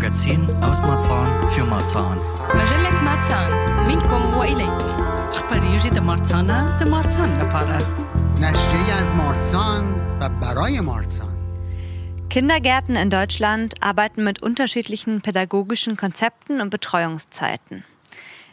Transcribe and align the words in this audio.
Magazin 0.00 0.46
aus 0.62 0.80
Marzahn 0.80 1.50
für 1.50 1.64
Marzahn. 1.64 2.16
مجلة 2.54 3.02
ماتسان 3.04 3.50
منكم 3.88 4.22
وإليكم 4.38 4.90
خبريږي 5.32 5.90
د 5.96 5.98
مارڅانه 6.08 6.58
د 6.80 6.82
مارڅان 6.94 7.30
لپاره 7.42 7.76
نشریه 8.42 8.94
از 9.02 9.14
مارسان 9.14 9.84
و 10.20 10.28
برای 10.28 10.80
مارسان 10.80 11.36
Kindergärten 12.30 12.96
in 12.96 13.10
Deutschland 13.10 13.82
arbeiten 13.82 14.22
mit 14.24 14.42
unterschiedlichen 14.42 15.20
pädagogischen 15.20 15.96
Konzepten 15.96 16.60
und 16.60 16.70
Betreuungszeiten. 16.70 17.84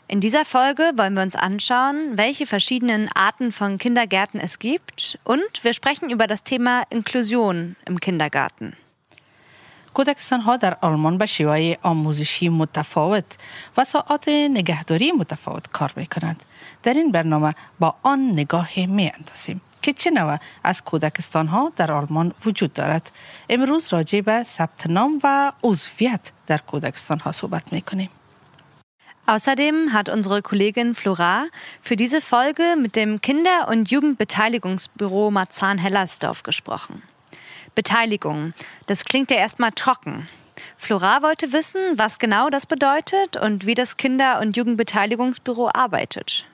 In 0.08 0.20
dieser 0.20 0.46
Folge 0.46 0.86
wollen 0.96 1.14
wir 1.14 1.22
uns 1.22 1.36
anschauen, 1.36 1.98
welche 2.18 2.46
verschiedenen 2.46 3.08
Arten 3.14 3.52
von 3.52 3.78
Kindergärten 3.78 4.40
es 4.40 4.58
gibt 4.60 5.20
und 5.24 5.64
wir 5.64 5.74
sprechen 5.74 6.10
über 6.10 6.28
das 6.28 6.44
Thema 6.44 6.84
Inklusion 6.90 7.76
im 7.86 8.00
Kindergarten. 8.00 8.76
کودکستان 9.95 10.41
ها 10.41 10.57
در 10.57 10.77
آلمان 10.81 11.19
به 11.19 11.27
شیوه 11.27 11.75
آموزشی 11.83 12.49
متفاوت 12.49 13.25
و 13.77 13.85
ساعات 13.85 14.29
نگهداری 14.29 15.13
متفاوت 15.13 15.69
کار 15.73 15.93
می 15.97 16.07
کنند. 16.07 16.45
در 16.83 16.95
این 16.95 17.13
برنامه 17.13 17.55
با 17.81 17.95
آن 18.03 18.31
نگاه 18.31 18.69
می 18.77 19.13
اندازیم 19.15 19.61
که 19.83 19.93
چه 19.93 20.11
نوع 20.11 20.39
از 20.65 20.85
کودکستان 20.85 21.47
ها 21.47 21.73
در 21.77 21.93
آلمان 21.93 22.33
وجود 22.45 22.73
دارد. 22.73 23.13
امروز 23.51 23.93
راجع 23.93 24.21
به 24.21 24.43
ثبت 24.43 24.87
نام 24.87 25.21
و 25.25 25.53
عضویت 25.63 26.33
در 26.47 26.59
کودکستان 26.59 27.19
ها 27.19 27.33
صحبت 27.33 27.73
می 27.73 27.83
کنیم. 27.83 28.11
Außerdem 29.27 29.93
hat 29.93 30.09
unsere 30.09 30.43
Kollegin 30.43 30.95
Flora 30.95 31.47
für 31.81 31.97
diese 31.97 32.21
Folge 32.21 32.77
mit 32.77 32.97
dem 32.97 33.21
Kinder- 33.21 33.69
und 33.69 33.89
Jugendbeteiligungsbüro 33.91 35.31
Marzahn-Hellersdorf 35.31 36.43
gesprochen. 36.43 37.03
Beteiligung, 37.76 38.54
das 38.88 39.06
klingt 39.06 39.30
ja 39.32 39.38
erstmal 39.38 39.72
trocken. 39.72 40.28
Flora 40.78 41.22
wollte 41.22 41.54
wissen, 41.54 41.80
was 41.98 42.18
genau 42.20 42.50
das 42.50 42.66
bedeutet 42.66 43.38
und 43.38 43.66
wie 43.68 43.76
das 43.76 43.98
Kinder- 43.98 44.40
und 44.42 44.58
Jugendbeteiligungsbüro 44.58 45.70
arbeitet. 45.74 46.46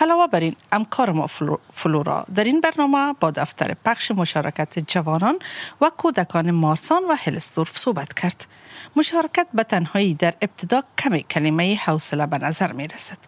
علاوه 0.00 0.26
بر 0.26 0.40
این 0.40 0.56
همکار 0.72 1.10
ما 1.12 1.26
فلو- 1.26 1.58
فلورا 1.72 2.26
در 2.34 2.44
این 2.44 2.60
برنامه 2.60 3.12
با 3.20 3.30
دفتر 3.30 3.74
پخش 3.84 4.10
مشارکت 4.10 4.78
جوانان 4.78 5.38
و 5.80 5.90
کودکان 5.96 6.50
مارسان 6.50 7.02
و 7.10 7.14
هلستورف 7.14 7.78
صحبت 7.78 8.14
کرد 8.14 8.46
مشارکت 8.96 9.46
به 9.54 9.64
تنهایی 9.64 10.14
در 10.14 10.34
ابتدا 10.42 10.82
کمی 10.98 11.22
کلمه 11.22 11.76
حوصله 11.76 12.26
به 12.26 12.38
نظر 12.38 12.72
می 12.72 12.86
رسد 12.88 13.18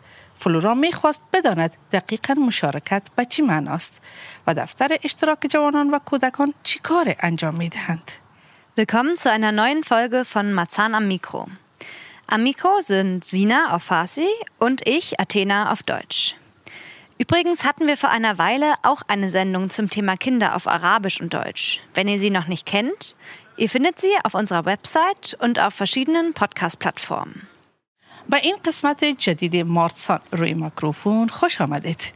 فلورا 0.40 0.74
می 0.74 0.92
خواست 0.92 1.22
بداند 1.32 1.76
دقیقا 1.92 2.34
مشارکت 2.34 3.02
به 3.16 3.24
چی 3.24 3.42
معناست 3.42 4.02
و 4.46 4.54
دفتر 4.54 4.88
اشتراک 5.04 5.46
جوانان 5.50 5.90
و 5.90 5.98
کودکان 5.98 6.54
چی 6.62 6.78
کار 6.78 7.14
انجام 7.20 7.54
می 7.54 7.68
دهند 7.68 8.12
Willkommen 8.78 9.16
zu 9.16 9.32
einer 9.32 9.52
neuen 9.52 9.84
Folge 9.84 10.26
von 10.26 10.52
Marzahn 10.52 10.94
am 10.94 11.08
Mikro. 11.08 11.48
Am 12.26 12.42
Mikro 12.42 12.82
sind 12.82 13.24
Sina 13.24 13.74
auf 13.74 13.84
Farsi 13.84 14.28
und 14.58 14.86
ich, 14.86 15.18
Athena, 15.18 15.72
auf 15.72 15.82
Deutsch. 15.82 16.34
Übrigens 17.16 17.64
hatten 17.64 17.86
wir 17.86 17.96
vor 17.96 18.10
einer 18.10 18.36
Weile 18.36 18.74
auch 18.82 19.00
eine 19.08 19.30
Sendung 19.30 19.70
zum 19.70 19.88
Thema 19.88 20.18
Kinder 20.18 20.54
auf 20.54 20.66
Arabisch 20.66 21.22
und 21.22 21.32
Deutsch. 21.32 21.80
Wenn 21.94 22.06
ihr 22.06 22.20
sie 22.20 22.28
noch 22.28 22.48
nicht 22.48 22.66
kennt, 22.66 23.16
ihr 23.56 23.70
findet 23.70 23.98
sie 23.98 24.12
auf 24.24 24.34
unserer 24.34 24.66
Website 24.66 25.34
und 25.40 25.58
auf 25.58 25.72
verschiedenen 25.72 26.34
Podcast-Plattformen. 26.34 27.48
به 28.31 28.37
این 28.37 28.57
قسمت 28.65 29.05
جدید 29.05 29.55
مارسان 29.57 30.19
روی 30.31 30.53
میکروفون 30.53 31.27
خوش 31.27 31.61
آمدید. 31.61 32.13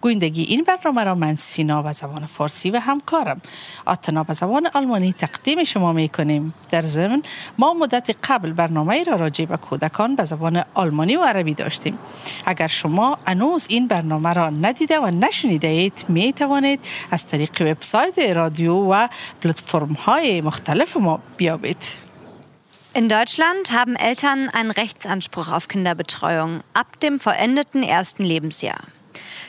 گویندگی 0.00 0.42
این 0.42 0.64
برنامه 0.64 1.04
را 1.04 1.14
من 1.14 1.36
سینا 1.36 1.82
به 1.82 1.92
زبان 1.92 2.26
فارسی 2.26 2.70
و 2.70 2.78
همکارم 2.78 3.40
آتنا 3.86 4.24
به 4.24 4.32
زبان 4.32 4.66
آلمانی 4.74 5.12
تقدیم 5.12 5.64
شما 5.64 5.92
می 5.92 6.08
کنیم 6.08 6.54
در 6.70 6.80
ضمن 6.82 7.22
ما 7.58 7.74
مدت 7.74 8.16
قبل 8.24 8.52
برنامه 8.52 9.04
را 9.04 9.16
راجع 9.16 9.44
به 9.44 9.56
کودکان 9.56 10.16
به 10.16 10.24
زبان 10.24 10.64
آلمانی 10.74 11.16
و 11.16 11.24
عربی 11.24 11.54
داشتیم. 11.54 11.98
اگر 12.46 12.66
شما 12.66 13.18
هنوز 13.26 13.66
این 13.70 13.86
برنامه 13.86 14.32
را 14.32 14.50
ندیده 14.50 15.00
و 15.00 15.06
نشنیده 15.06 15.68
اید 15.68 16.04
می 16.08 16.32
توانید 16.32 16.80
از 17.10 17.26
طریق 17.26 17.62
وبسایت 17.62 18.18
رادیو 18.18 18.74
و 18.74 19.08
پلتفرم 19.42 19.92
های 19.92 20.40
مختلف 20.40 20.96
ما 20.96 21.20
بیابید. 21.36 22.04
In 22.96 23.08
Deutschland 23.08 23.72
haben 23.72 23.96
Eltern 23.96 24.48
einen 24.50 24.70
Rechtsanspruch 24.70 25.48
auf 25.48 25.66
Kinderbetreuung 25.66 26.60
ab 26.74 27.00
dem 27.00 27.18
vollendeten 27.18 27.82
ersten 27.82 28.22
Lebensjahr. 28.22 28.78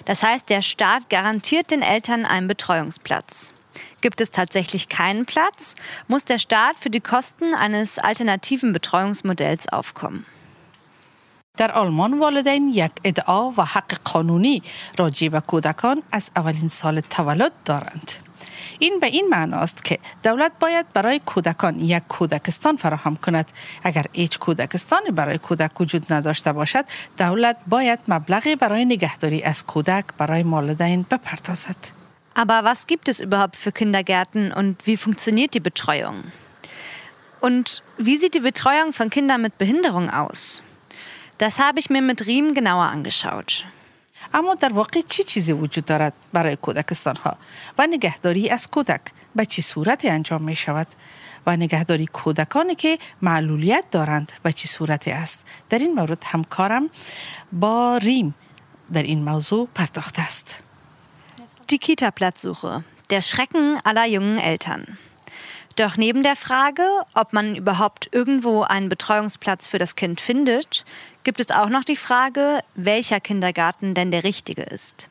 Das 0.06 0.24
heißt, 0.24 0.50
der 0.50 0.64
Staat 0.64 1.12
garantiert 1.12 1.70
den 1.70 1.84
Eltern 1.84 2.26
einen 2.26 2.48
Betreuungsplatz. 2.48 3.54
Gibt 4.02 4.20
es 4.20 4.32
tatsächlich 4.32 4.90
keinen 4.90 5.28
Platz, 5.28 5.76
muss 6.08 6.26
der 6.26 6.40
Staat 6.40 6.80
für 6.80 6.90
die 6.90 7.02
Kosten 7.02 7.54
eines 7.54 8.00
alternativen 8.00 8.74
Betreuungsmodells 8.74 9.70
aufkommen. 9.70 10.26
در 11.58 11.72
آلمان 11.72 12.20
والدین 12.20 12.68
یک 12.68 12.92
ادعا 13.04 13.50
و 13.50 13.62
حق 13.62 13.94
قانونی 14.04 14.62
راجع 14.98 15.28
به 15.28 15.40
کودکان 15.40 16.04
از 16.12 16.32
اولین 16.36 16.68
سال 16.68 17.00
تولد 17.00 17.52
دارند. 17.66 18.12
این 18.80 19.00
به 19.00 19.08
این 19.08 19.28
معنا 19.30 19.58
است 19.58 19.84
که 19.84 20.00
دولت 20.24 20.52
باید 20.60 20.94
برای 20.94 21.20
کودکان 21.20 21.80
یک 21.80 22.04
کودکستان 22.08 22.76
فراهم 22.76 23.16
کند. 23.16 23.52
اگر 23.84 24.06
هیچ 24.14 24.40
کودکستانی 24.40 25.12
برای 25.12 25.38
کودک 25.38 25.82
وجود 25.82 26.14
نداشته 26.14 26.54
باشد، 26.54 26.86
دولت 27.18 27.58
باید 27.68 28.00
مبلغی 28.08 28.56
برای 28.56 28.86
نگهداری 28.86 29.44
از 29.44 29.66
کودک 29.66 30.06
برای 30.18 30.44
والدین 30.44 31.06
بپردازد. 31.12 31.76
Aber 32.38 32.66
was 32.66 32.86
gibt 32.86 33.08
es 33.08 33.22
überhaupt 33.22 33.56
für 33.56 33.72
Kindergärten 33.72 34.52
und 34.52 34.86
wie 34.86 34.98
funktioniert 34.98 35.54
die 35.54 35.62
Betreuung? 35.62 36.18
Und 37.40 37.82
wie 37.98 38.18
sieht 38.18 38.34
die 38.34 38.42
Betreuung 38.52 38.92
von 38.92 39.10
Kindern 39.10 39.42
mit 39.42 39.58
Behinderung 39.58 40.10
aus? 40.10 40.62
Das 41.39 41.59
habe 41.59 41.79
ich 41.81 41.91
mir 41.91 42.03
mit 42.03 42.27
Riem 42.27 42.55
genauer 42.55 42.89
angeschaut. 42.91 43.65
اما 44.35 44.55
در 44.55 44.73
واقع 44.73 45.01
چه 45.01 45.23
چیزی 45.23 45.53
وجود 45.53 45.85
دارد 45.85 46.13
برای 46.33 46.57
کودکستان 46.57 47.17
ها 47.17 47.37
و 47.79 47.87
نگهداری 47.87 48.51
از 48.51 48.71
کودک 48.71 49.01
به 49.37 49.47
چه 49.47 49.63
صورتی 49.63 50.09
انجام 50.09 50.43
می 50.43 50.57
شود 50.57 50.87
و 51.47 51.57
نگهداری 51.57 52.07
کودکانی 52.07 52.75
که 52.75 52.99
معلولیت 53.23 53.85
دارند 53.91 54.33
به 54.43 54.53
چه 54.53 54.69
صورتی 54.69 55.11
است 55.11 55.47
در 55.69 55.79
این 55.79 55.95
مورد 55.95 56.25
همکارم 56.27 56.91
با 57.53 57.97
ریم 57.97 58.35
در 58.93 59.03
این 59.03 59.25
موضوع 59.25 59.69
پرداخته 59.75 60.23
است 60.23 60.63
Die 61.71 61.79
Kita-Platzsuche. 61.79 62.83
Der 63.11 63.23
Schrecken 63.23 63.79
aller 63.85 64.07
jungen 64.07 64.39
Eltern. 64.39 64.99
Doch 65.77 65.97
neben 65.97 66.25
der 66.25 66.35
Frage, 66.35 66.83
ob 67.15 67.33
man 67.33 67.55
überhaupt 67.55 68.09
irgendwo 68.13 68.63
einen 68.63 68.89
Betreuungsplatz 68.89 69.69
für 69.69 69.79
das 69.79 69.95
Kind 69.95 70.21
findet, 70.21 70.85
gibt 71.25 71.41
es 71.41 71.51
auch 71.51 71.69
noch 71.69 71.85
die 71.85 71.97
Frage, 71.97 72.61
welcher 72.75 73.21
Kindergarten 73.21 73.95
denn 73.95 74.11
der 74.11 74.25
richtige 74.25 74.63
ist. 74.63 75.09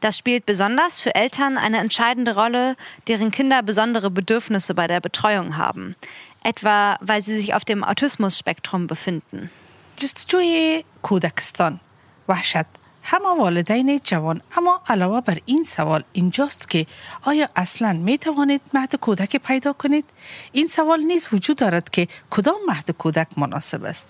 Das 0.00 0.18
spielt 0.18 0.44
besonders 0.46 1.00
für 1.00 1.14
Eltern 1.14 1.56
eine 1.56 1.78
entscheidende 1.78 2.34
Rolle, 2.34 2.76
deren 3.08 3.30
Kinder 3.30 3.62
besondere 3.62 4.10
Bedürfnisse 4.10 4.74
bei 4.74 4.86
der 4.86 5.00
Betreuung 5.00 5.56
haben. 5.56 5.96
Etwa, 6.42 6.96
weil 7.00 7.22
sie 7.22 7.36
sich 7.36 7.54
auf 7.54 7.64
dem 7.64 7.82
Autismus-Spektrum 7.82 8.86
befinden. 8.86 9.50
جستجوی 9.96 10.84
کودکستان 11.02 11.80
وحشت 12.28 12.66
همه 13.02 13.28
والدین 13.38 14.00
جوان 14.04 14.40
اما 14.56 14.80
علاوه 14.88 15.20
بر 15.20 15.38
این 15.44 15.64
سوال 15.64 16.04
اینجاست 16.12 16.70
که 16.70 16.86
آیا 17.22 17.48
اصلا 17.56 17.92
می 17.92 18.18
توانید 18.18 18.60
مهد 18.74 18.96
کودک 18.96 19.36
پیدا 19.36 19.72
کنید؟ 19.72 20.04
این 20.52 20.68
سوال 20.68 21.00
نیز 21.00 21.28
وجود 21.32 21.56
دارد 21.56 21.90
که 21.90 22.08
کدام 22.30 22.56
مهد 22.68 22.90
کودک 22.90 23.28
مناسب 23.36 23.84
است. 23.84 24.08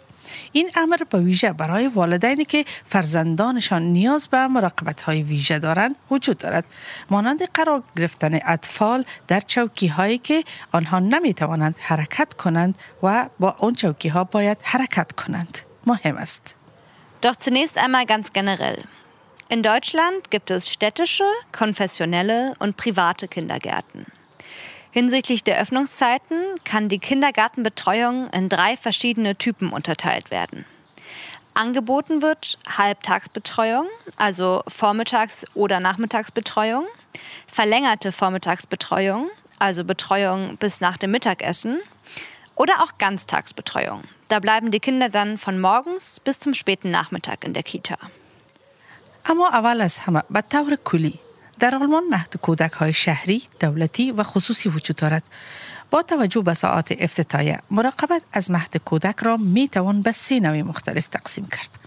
این 0.52 0.72
امر 0.76 0.98
به 1.10 1.20
ویژه 1.20 1.54
برای 1.54 1.88
والدینی 1.88 2.46
که 2.46 2.66
فرزندانشان 2.86 3.82
نیاز 3.82 4.28
به 4.28 4.48
مراقبت 4.48 5.02
های 5.02 5.24
ویژه 5.24 5.60
دارند 5.60 5.96
وجود 6.12 6.38
دارد 6.38 6.66
مانند 7.10 7.44
قرار 7.54 7.84
گرفتن 7.98 8.40
اطفال 8.46 9.06
در 9.28 9.40
چوکی 9.40 9.88
هایی 9.88 10.18
که 10.18 10.44
آنها 10.72 11.00
نمی 11.00 11.34
توانند 11.34 11.76
حرکت 11.80 12.34
کنند 12.34 12.76
و 13.04 13.30
با 13.40 13.56
اون 13.60 13.76
چوکی 13.76 14.10
ها 14.10 14.24
باید 14.24 14.58
حرکت 14.64 15.12
کنند 15.12 15.60
مهم 15.88 16.18
است 16.18 16.56
Doch 17.22 17.36
zunächst 17.36 17.78
einmal 17.78 18.06
ganz 18.06 18.32
generell. 18.32 18.82
In 19.50 19.62
Deutschland 19.62 20.32
gibt 20.32 20.52
es 20.52 20.70
städtische, 20.70 21.26
konfessionelle 21.52 22.54
und 22.60 22.78
private 22.78 23.28
Kindergärten. 23.28 24.06
Hinsichtlich 24.92 25.44
der 25.44 25.60
Öffnungszeiten 25.60 26.38
kann 26.64 26.90
die 26.90 27.00
Kindergartenbetreuung 27.00 28.30
in 28.32 28.50
drei 28.50 28.76
verschiedene 28.76 29.36
Typen 29.36 29.72
unterteilt 29.72 30.32
werden. 30.32 30.66
Angeboten 31.54 32.22
wird 32.22 32.58
Halbtagsbetreuung, 32.78 33.86
also 34.18 34.64
Vormittags- 34.68 35.46
oder 35.54 35.80
Nachmittagsbetreuung, 35.80 36.86
verlängerte 37.48 38.12
Vormittagsbetreuung, 38.12 39.30
also 39.60 39.84
Betreuung 39.84 40.58
bis 40.58 40.82
nach 40.82 40.98
dem 40.98 41.12
Mittagessen, 41.12 41.80
oder 42.56 42.84
auch 42.84 42.98
Ganztagsbetreuung. 42.98 44.04
Da 44.28 44.40
bleiben 44.40 44.72
die 44.72 44.80
Kinder 44.80 45.10
dann 45.10 45.38
von 45.38 45.60
morgens 45.60 46.20
bis 46.20 46.40
zum 46.40 46.54
späten 46.54 46.92
Nachmittag 46.92 47.44
in 47.46 47.54
der 47.54 47.64
Kita. 47.64 47.98
Amo 49.24 49.46
avalas 49.46 50.08
hama 50.08 50.24
batawre 50.30 50.78
kuli. 50.78 51.20
در 51.60 51.76
آلمان 51.76 52.04
مهد 52.10 52.38
کودک 52.42 52.72
های 52.72 52.94
شهری، 52.94 53.44
دولتی 53.60 54.12
و 54.12 54.24
خصوصی 54.24 54.70
وجود 54.70 54.96
دارد. 54.96 55.24
با 55.92 56.02
توجه 56.02 56.42
به 56.42 56.54
ساعات 56.54 56.96
افتتاحیه 57.00 57.60
مراقبت 57.72 58.22
از 58.34 58.52
مهد 58.52 58.78
کودک 58.78 59.16
را 59.24 59.38
می 59.38 59.70
توان 59.70 60.02
به 60.02 60.12
سه 60.12 60.40
نوع 60.40 60.62
مختلف 60.62 61.08
تقسیم 61.08 61.46
کرد. 61.46 61.80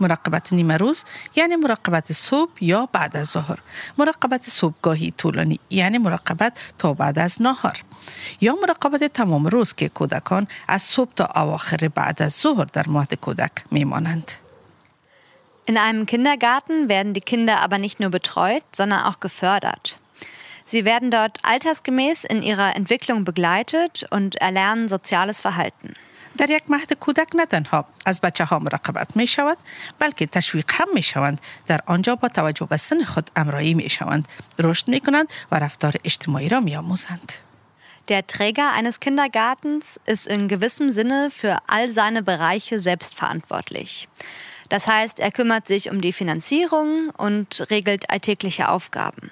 مراقبت 0.00 0.52
نیمه 0.52 0.76
روز 0.76 1.04
یعنی 1.36 1.56
مراقبت 1.56 2.12
صبح 2.12 2.52
یا 2.60 2.88
بعد 2.92 3.16
از 3.16 3.26
ظهر 3.26 3.58
مراقبت 3.98 4.50
صبحگاهی 4.50 5.10
طولانی 5.10 5.60
یعنی 5.70 5.98
مراقبت 5.98 6.58
تا 6.78 6.94
بعد 6.94 7.18
از 7.18 7.42
نهار 7.42 7.84
یا 8.40 8.56
مراقبت 8.62 9.04
تمام 9.04 9.46
روز 9.46 9.74
که 9.74 9.88
کودکان 9.88 10.46
از 10.68 10.82
صبح 10.82 11.12
تا 11.16 11.28
اواخر 11.36 11.88
بعد 11.94 12.22
از 12.22 12.32
ظهر 12.32 12.64
در 12.64 12.88
مهد 12.88 13.14
کودک 13.14 13.52
میمانند 13.70 14.32
In 15.67 15.77
einem 15.77 16.05
Kindergarten 16.05 16.89
werden 16.89 17.13
die 17.13 17.21
Kinder 17.21 17.61
aber 17.61 17.77
nicht 17.77 17.99
nur 17.99 18.09
betreut, 18.09 18.63
sondern 18.75 19.03
auch 19.03 19.19
gefördert. 19.19 19.99
Sie 20.65 20.85
werden 20.85 21.11
dort 21.11 21.39
altersgemäß 21.43 22.23
in 22.23 22.41
ihrer 22.41 22.75
Entwicklung 22.75 23.25
begleitet 23.25 24.05
und 24.09 24.35
erlernen 24.35 24.87
soziales 24.87 25.41
Verhalten. 25.41 25.93
در 26.37 26.49
یک 26.49 26.63
مهد 26.69 26.93
کودک 26.93 27.35
نه 27.35 27.45
تنها 27.45 27.85
از 28.05 28.21
بچه 28.21 28.45
ها 28.45 28.59
مراقبت 28.59 29.15
می 29.15 29.27
شود 29.27 29.57
بلکه 29.99 30.25
تشویق 30.25 30.65
هم 30.69 30.87
می 30.93 31.03
شوند 31.03 31.41
در 31.67 31.79
آنجا 31.85 32.15
با 32.15 32.27
توجه 32.27 32.65
به 32.65 32.77
سن 32.77 33.03
خود 33.03 33.31
امرایی 33.35 33.73
می 33.73 33.89
شوند 33.89 34.27
رشد 34.59 34.87
می 34.87 34.99
کنند 34.99 35.27
و 35.51 35.59
رفتار 35.59 35.93
اجتماعی 36.03 36.49
را 36.49 36.59
می 36.59 36.75
آموزند 36.75 37.33
Der 38.09 38.27
Träger 38.27 38.73
eines 38.73 38.99
Kindergartens 38.99 39.97
ist 40.05 40.27
in 40.27 40.49
gewissem 40.49 40.89
Sinne 40.89 41.29
für 41.31 41.55
all 41.67 41.87
seine 41.87 42.21
Bereiche 42.21 42.77
selbstverantwortlich. 42.79 44.09
Das 44.69 44.87
heißt, 44.87 45.19
er 45.19 45.31
kümmert 45.31 45.67
sich 45.67 45.91
um 45.91 46.01
die 46.01 46.13
Finanzierung 46.13 47.09
und 47.17 47.67
regelt 47.69 48.09
alltägliche 48.09 48.69
Aufgaben. 48.69 49.31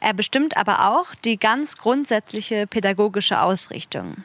Er 0.00 0.14
bestimmt 0.14 0.56
aber 0.56 0.90
auch 0.90 1.14
die 1.24 1.38
ganz 1.38 1.76
grundsätzliche 1.76 2.66
pädagogische 2.66 3.40
Ausrichtung. 3.40 4.16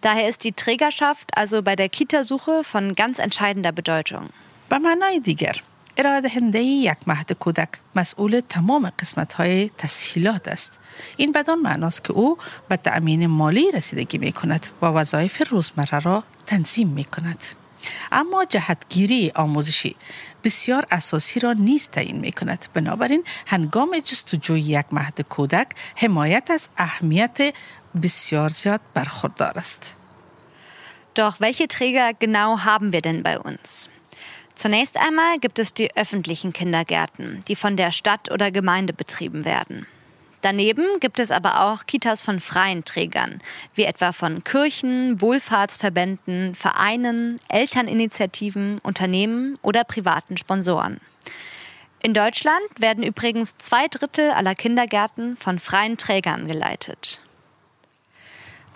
Daher 0.00 0.28
ist 0.28 0.44
die 0.44 0.52
Trägerschaft 0.52 1.36
also 1.36 1.62
bei 1.62 1.76
der 1.76 1.88
Kitasuche 1.88 2.64
von 2.64 2.92
ganz 2.92 3.18
entscheidender 3.18 3.72
Bedeutung. 3.72 4.30
به 4.68 4.78
معنای 4.78 5.20
دیگر 5.20 5.56
ارائه 5.96 6.20
دهنده 6.20 6.58
یک 6.62 7.08
مهد 7.08 7.32
کودک 7.32 7.68
مسئول 7.94 8.40
تمام 8.48 8.92
قسمت 8.98 9.32
های 9.32 9.70
تسهیلات 9.78 10.48
است 10.48 10.78
این 11.16 11.32
بدان 11.32 11.58
معناست 11.58 12.04
که 12.04 12.12
او 12.12 12.38
به 12.68 12.76
تأمین 12.76 13.26
مالی 13.26 13.70
رسیدگی 13.70 14.18
می 14.18 14.32
کند 14.32 14.66
و 14.82 14.86
وظایف 14.86 15.50
روزمره 15.50 15.98
را 15.98 16.24
تنظیم 16.46 16.88
می 16.88 17.04
کند 17.04 17.44
اما 18.12 18.44
جهتگیری 18.44 19.32
آموزشی 19.34 19.96
بسیار 20.44 20.86
اساسی 20.90 21.40
را 21.40 21.52
نیز 21.52 21.88
تعیین 21.88 22.16
می 22.16 22.32
کند 22.32 22.66
بنابراین 22.74 23.24
هنگام 23.46 23.98
جستجوی 23.98 24.60
یک 24.60 24.86
مهد 24.92 25.20
کودک 25.20 25.68
حمایت 25.96 26.50
از 26.50 26.68
اهمیت 26.76 27.54
بسیار 28.02 28.48
زیاد 28.48 28.80
برخوردار 28.94 29.58
است 29.58 29.96
Doch 31.14 31.40
welche 31.40 31.68
Träger 31.68 32.14
genau 32.14 32.64
haben 32.64 32.94
wir 32.94 33.02
denn 33.02 33.22
bei 33.22 33.38
uns? 33.38 33.90
Zunächst 34.54 34.96
einmal 34.96 35.38
gibt 35.38 35.58
es 35.58 35.74
die 35.74 35.94
öffentlichen 35.94 36.52
Kindergärten, 36.54 37.42
die 37.48 37.56
von 37.56 37.76
der 37.76 37.92
Stadt 37.92 38.30
oder 38.30 38.50
Gemeinde 38.50 38.92
betrieben 38.92 39.44
werden. 39.44 39.86
Daneben 40.41 40.85
gibt 40.99 41.19
es 41.19 41.31
aber 41.31 41.61
auch 41.65 41.85
Kitas 41.85 42.21
von 42.21 42.39
freien 42.39 42.85
Trägern, 42.85 43.39
wie 43.73 43.85
etwa 43.85 44.11
von 44.11 44.43
Kirchen, 44.43 45.19
Wohlfahrtsverbänden, 45.19 46.53
Vereinen, 46.53 47.39
Elterninitiativen, 47.49 48.79
Unternehmen 48.79 49.57
oder 49.63 49.83
privaten 49.83 50.37
Sponsoren. 50.37 50.99
In 52.03 52.13
Deutschland 52.13 52.61
werden 52.77 53.03
übrigens 53.03 53.57
zwei 53.57 53.87
Drittel 53.87 54.29
aller 54.31 54.53
Kindergärten 54.53 55.35
von 55.35 55.57
freien 55.57 55.97
Trägern 55.97 56.47
geleitet. 56.47 57.19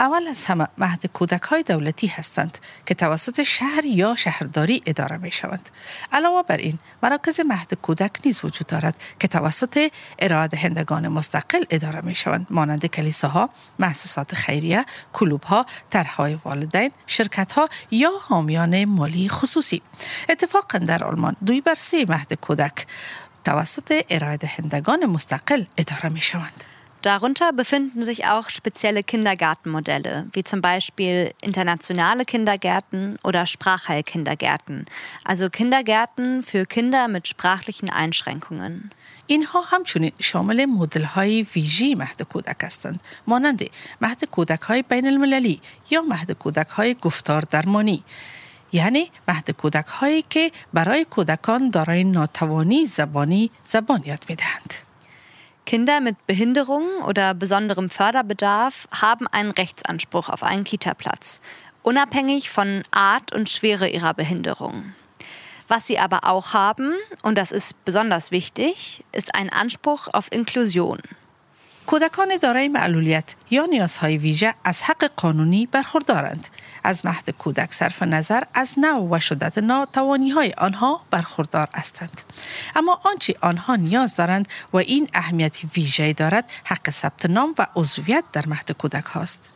اول 0.02 0.28
از 0.28 0.46
همه 0.46 0.68
مهد 0.78 1.06
کودک 1.06 1.42
های 1.42 1.64
دولتی 1.64 2.08
هستند 2.08 2.58
که 2.86 2.94
توسط 2.94 3.44
شهر 3.44 3.86
یا 3.86 4.16
شهرداری 4.16 4.84
اداره 4.86 5.18
می 5.18 5.32
شوند. 5.32 5.70
علاوه 6.12 6.44
بر 6.44 6.58
این 6.58 6.80
مراکز 7.04 7.40
مهد 7.40 7.74
کودک 7.74 8.12
نیز 8.26 8.46
وجود 8.46 8.68
دارد 8.68 8.96
که 9.20 9.28
توسط 9.28 9.92
ارائه 10.20 10.48
دهندگان 10.48 11.08
مستقل 11.08 11.64
اداره 11.70 12.02
می 12.06 12.16
شوند 12.16 12.48
مانند 12.50 12.86
کلیساها، 12.86 13.50
مؤسسات 13.80 14.36
خیریه، 14.36 14.86
کلوب 15.14 15.44
ها، 15.44 15.66
طرحهای 15.90 16.38
والدین، 16.46 16.92
شرکت 17.08 17.52
ها 17.52 17.70
یا 17.92 18.12
حامیان 18.22 18.86
مالی 18.86 19.30
خصوصی. 19.30 19.82
اتفاقا 20.30 20.78
در 20.78 21.04
آلمان 21.04 21.36
دوی 21.46 21.62
بر 21.62 21.76
سه 21.76 22.06
مهد 22.10 22.34
کودک 22.34 22.88
توسط 23.44 24.06
ارائه 24.10 24.38
دهندگان 24.38 25.06
مستقل 25.06 25.64
اداره 25.78 26.10
می 26.10 26.22
شوند. 26.22 26.64
Darunter 27.03 27.53
befinden 27.53 28.03
sich 28.03 28.27
auch 28.27 28.51
spezielle 28.51 29.05
Kindergartenmodelle, 29.05 30.27
wie 30.33 30.43
zum 30.43 30.61
Beispiel 30.61 31.33
internationale 31.41 32.25
Kindergärten 32.25 33.17
oder 33.23 33.47
Sprachheilkindergärten, 33.47 34.87
also 35.25 35.49
Kindergärten 35.49 36.43
für 36.43 36.67
Kinder 36.67 37.07
mit 37.07 37.29
sprachlichen 37.29 37.91
Einschränkungen. 37.91 38.91
اینها 39.29 39.61
همچنین 39.61 40.13
شامل 40.21 40.67
مدل 40.67 41.05
های 41.05 41.43
ویژی 41.43 41.95
مهد 41.95 42.23
کودک 42.23 42.65
هستند 42.65 43.01
مانند 43.27 43.71
مهد 44.01 44.25
کودک 44.25 44.61
های 44.61 44.83
بین 44.83 45.07
المللی 45.07 45.61
یا 45.91 46.03
مهد 46.03 46.33
کودک 46.33 46.69
های 46.69 46.95
گفتار 46.95 47.43
درمانی 47.51 48.05
یعنی 48.73 49.11
مهد 49.29 49.51
کودک 49.51 49.87
هایی 49.87 50.23
که 50.31 50.53
برای 50.73 51.05
کودکان 51.05 51.71
دارای 51.71 52.05
ناتوانی 52.05 52.87
زبانی 52.87 53.51
زبان 53.65 54.03
یاد 54.05 54.25
می 54.29 54.35
دهند. 54.35 54.75
Kinder 55.66 56.02
mit 56.02 56.26
Behinderungen 56.28 57.02
oder 57.08 57.34
besonderem 57.34 57.90
Förderbedarf 57.90 58.88
haben 58.92 59.28
einen 59.28 59.52
Rechtsanspruch 59.52 60.30
auf 60.30 60.44
einen 60.44 60.64
Kitaplatz, 60.64 61.42
unabhängig 61.84 62.50
von 62.50 62.84
Art 62.92 63.34
und 63.34 63.50
Schwere 63.50 63.88
ihrer 63.88 64.14
Behinderung. 64.14 64.94
Was 65.68 65.88
sie 65.88 66.00
aber 66.00 66.26
auch 66.26 66.54
haben, 66.54 66.94
und 67.22 67.38
das 67.38 67.52
ist 67.52 67.86
besonders 67.86 68.32
wichtig, 68.32 69.06
ist 69.14 69.36
ein 69.36 69.50
Anspruch 69.50 70.10
auf 70.12 70.32
Inklusion. 70.32 71.00
کودکان 71.88 72.38
دارای 72.38 72.68
معلولیت 72.68 73.36
یا 73.50 73.66
نیازهای 73.66 74.18
ویژه 74.18 74.54
از 74.64 74.82
حق 74.84 75.12
قانونی 75.16 75.66
برخوردارند. 75.66 76.48
از 76.84 77.06
مهد 77.06 77.30
کودک 77.30 77.74
صرف 77.74 78.04
نظر 78.04 78.44
از 78.54 78.74
نوع 78.80 79.18
و 79.18 79.20
شدت 79.20 79.58
ناتوانی 79.58 80.30
های 80.30 80.54
آنها 80.58 81.02
برخوردار 81.12 81.70
هستند. 81.74 82.22
اما 82.76 83.00
آنچه 83.04 83.36
آنها 83.42 83.76
نیاز 83.76 84.16
دارند 84.16 84.48
و 84.74 84.78
این 84.78 85.10
اهمیت 85.14 85.58
ویژه 85.76 86.14
دارد 86.14 86.52
حق 86.64 86.90
ثبت 86.90 87.26
نام 87.26 87.56
و 87.58 87.68
عضویت 87.76 88.24
در 88.34 88.48
مهد 88.48 88.72
کودک 88.72 89.06
هاست. 89.06 89.50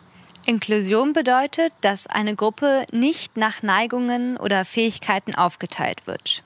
Inklusion 0.48 1.13
bedeutet, 1.13 1.74
dass 1.82 2.05
eine 2.05 2.36
Gruppe 2.36 2.86
nicht 2.91 3.36
nach 3.36 3.63
Neigungen 3.63 4.38
oder 4.38 4.63
Fähigkeiten 4.63 5.34
aufgeteilt 5.34 6.05
wird. 6.05 6.44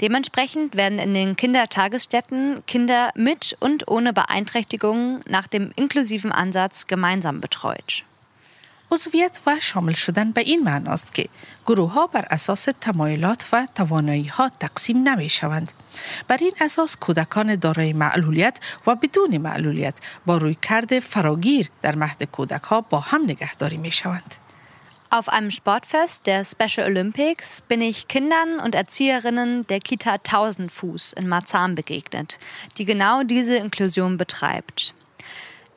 Dementsprechend 0.00 0.76
werden 0.76 0.98
in 0.98 1.14
den 1.14 1.36
Kindertagesstätten 1.36 2.62
Kinder 2.66 3.10
mit 3.14 3.56
und 3.60 3.88
ohne 3.88 4.12
Beeinträchtigungen 4.12 5.20
nach 5.28 5.46
dem 5.46 5.72
inklusiven 5.76 6.32
Ansatz 6.32 6.86
gemeinsam 6.86 7.40
betreut. 7.40 8.02
عضویت 8.94 9.40
و 9.46 9.56
شامل 9.60 9.92
شدن 9.92 10.30
به 10.30 10.40
این 10.40 10.64
معناست 10.64 11.14
که 11.14 11.28
گروه 11.66 11.92
ها 11.92 12.06
بر 12.06 12.26
اساس 12.30 12.68
تمایلات 12.80 13.46
و 13.52 13.66
توانایی 13.74 14.24
ها 14.24 14.50
تقسیم 14.60 15.08
نمی 15.08 15.28
شوند. 15.28 15.72
بر 16.28 16.36
این 16.40 16.52
اساس 16.60 16.96
کودکان 16.96 17.56
دارای 17.56 17.92
معلولیت 17.92 18.58
و 18.86 18.94
بدون 18.94 19.38
معلولیت 19.38 19.94
با 20.26 20.36
روی 20.36 20.56
کرد 20.62 20.98
فراگیر 20.98 21.70
در 21.82 21.96
مهد 21.96 22.22
کودک 22.22 22.62
ها 22.62 22.80
با 22.80 23.00
هم 23.00 23.22
نگهداری 23.22 23.76
می 23.76 23.90
شوند. 23.90 24.34
Auf 25.14 25.28
einem 25.28 25.52
Sportfest 25.52 26.26
der 26.26 26.42
Special 26.44 26.88
Olympics 26.88 27.60
bin 27.60 27.80
ich 27.80 28.08
Kindern 28.08 28.58
und 28.58 28.74
Erzieherinnen 28.74 29.64
der 29.68 29.78
Kita 29.78 30.18
Tausendfuß 30.18 31.12
in 31.12 31.28
Marzahn 31.28 31.76
begegnet, 31.76 32.40
die 32.78 32.84
genau 32.84 33.22
diese 33.22 33.54
Inklusion 33.54 34.16
betreibt. 34.16 34.92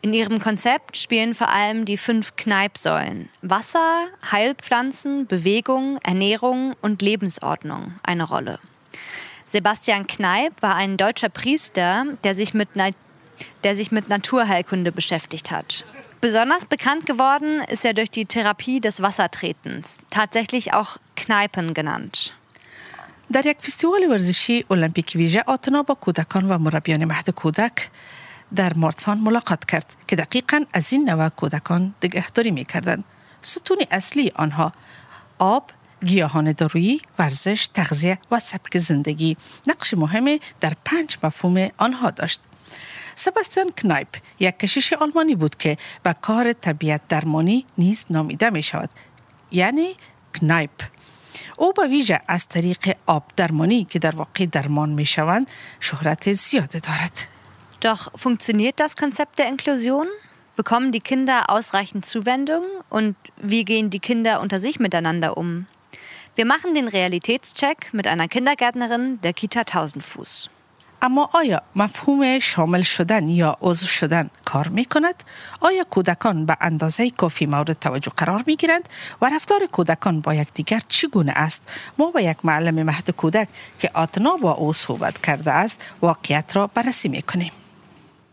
In 0.01 0.12
ihrem 0.12 0.39
Konzept 0.39 0.98
spielen 0.98 1.36
vor 1.36 1.50
allem 1.50 1.86
die 1.86 1.98
fünf 1.98 2.36
Kneipsäulen 2.36 3.29
Wasser, 3.44 4.08
Heilpflanzen, 4.32 5.27
Bewegung, 5.27 6.00
Ernährung 6.01 6.74
und 6.82 7.03
Lebensordnung 7.03 7.94
eine 8.01 8.24
Rolle. 8.24 8.58
Sebastian 9.46 10.08
Kneip 10.08 10.60
war 10.63 10.74
ein 10.74 10.98
deutscher 10.98 11.29
Priester, 11.29 12.06
der 12.24 12.34
sich 12.34 12.56
mit, 12.56 12.70
Na 12.74 12.89
der 13.63 13.75
sich 13.75 13.91
mit 13.91 14.10
Naturheilkunde 14.10 14.91
beschäftigt 14.91 15.51
hat. 15.51 15.86
Besonders 16.21 16.65
bekannt 16.65 17.05
geworden 17.05 17.62
ist 17.69 17.86
er 17.86 17.93
durch 17.93 18.09
die 18.09 18.25
Therapie 18.25 18.79
des 18.81 19.01
Wassertretens, 19.01 19.97
tatsächlich 20.09 20.74
auch 20.74 20.97
Kneipen 21.15 21.74
genannt. 21.74 22.33
در 23.31 23.45
یک 23.45 23.57
فستیوال 23.62 24.03
ورزشی 24.09 24.65
المپیک 24.69 25.12
ویژه 25.15 25.43
آتنا 25.47 25.83
با 25.83 25.93
کودکان 25.93 26.50
و 26.50 26.57
مربیان 26.57 27.05
مهد 27.05 27.29
کودک 27.29 27.89
در 28.55 28.74
مارسان 28.74 29.17
ملاقات 29.17 29.65
کرد 29.65 29.95
که 30.07 30.15
دقیقا 30.15 30.65
از 30.74 30.93
این 30.93 31.09
نوع 31.09 31.29
کودکان 31.29 31.93
نگهداری 32.03 32.51
می 32.51 32.65
کردند. 32.65 33.03
ستون 33.41 33.77
اصلی 33.91 34.31
آنها 34.36 34.74
آب، 35.39 35.71
گیاهان 36.05 36.51
دارویی، 36.51 37.01
ورزش، 37.19 37.67
تغذیه 37.67 38.19
و 38.31 38.39
سبک 38.39 38.77
زندگی 38.77 39.38
نقش 39.67 39.93
مهمی 39.93 40.39
در 40.59 40.74
پنج 40.86 41.17
مفهوم 41.24 41.69
آنها 41.77 42.12
داشت. 42.12 42.41
سباستیان 43.14 43.71
کنایپ 43.83 44.09
یک 44.40 44.59
کشیش 44.59 44.92
آلمانی 44.92 45.35
بود 45.35 45.57
که 45.57 45.76
به 46.02 46.12
کار 46.12 46.52
طبیعت 46.52 47.00
درمانی 47.09 47.66
نیز 47.78 48.07
نامیده 48.11 48.50
می 48.50 48.62
شود 48.62 48.90
یعنی 49.50 49.97
کنایپ 50.40 50.83
او 51.57 51.73
به 51.73 51.88
ویژه 51.88 52.21
از 52.28 52.49
طریق 52.49 52.97
آب 53.07 53.25
درمانی 53.37 53.85
که 53.85 53.99
در 53.99 54.16
واقع 54.16 54.47
درمان 54.47 54.88
می 54.88 55.07
شوند 55.07 55.50
شهرت 55.81 56.33
زیاد 56.33 56.71
دارد 56.71 57.28
Doch 57.85 58.12
funktioniert 58.14 58.78
das 58.78 58.95
Konzept 58.95 59.40
der 59.40 59.49
Inklusion? 59.49 60.07
Bekommen 60.54 60.92
die 60.92 61.00
Kinder 61.00 61.50
ausreichend 61.50 62.07
Zuwendung? 62.07 62.64
Und 62.90 63.16
wie 63.38 63.64
gehen 63.64 63.90
die 63.90 63.99
Kinder 63.99 64.40
unter 64.40 64.61
sich 64.61 64.78
miteinander 64.78 65.37
um? 65.37 65.66
Wir 66.37 66.47
machen 66.47 66.75
den 66.75 66.87
Realitätscheck 66.87 67.92
mit 67.92 68.07
einer 68.07 68.28
Kindergärtnerin 68.28 69.21
der 69.23 69.33
Kita 69.33 69.64
Tausendfuß. 69.64 70.49
اما 71.01 71.30
آیا 71.34 71.62
مفهوم 71.75 72.39
شامل 72.39 72.82
شدن 72.82 73.30
یا 73.30 73.58
عضو 73.62 73.88
شدن 73.88 74.30
کار 74.46 74.68
می 74.68 74.86
کند؟ 74.86 75.24
آیا 75.62 75.84
کودکان 75.84 76.46
به 76.46 76.58
اندازه 76.62 77.10
کافی 77.10 77.46
مورد 77.46 77.80
توجه 77.80 78.12
قرار 78.18 78.44
می 78.48 78.56
گیرند 78.56 78.89
و 79.22 79.30
رفتار 79.36 79.60
کودکان 79.72 80.22
با 80.22 80.34
یکدیگر 80.34 80.82
چگونه 80.88 81.32
است؟ 81.36 81.63
ما 81.98 82.12
با 82.12 82.22
یک 82.22 82.38
معلم 82.44 82.84
مهد 82.84 83.12
کودک 83.12 83.48
که 83.80 83.92
آتنا 83.94 84.38
با 84.38 84.51
او 84.51 84.74
صحبت 84.74 85.22
کرده 85.22 85.51
است 85.51 85.86
واقعیت 86.01 86.56
را 86.56 86.68
بررسی 86.68 87.10
می 87.10 87.22
کنیم. 87.22 87.51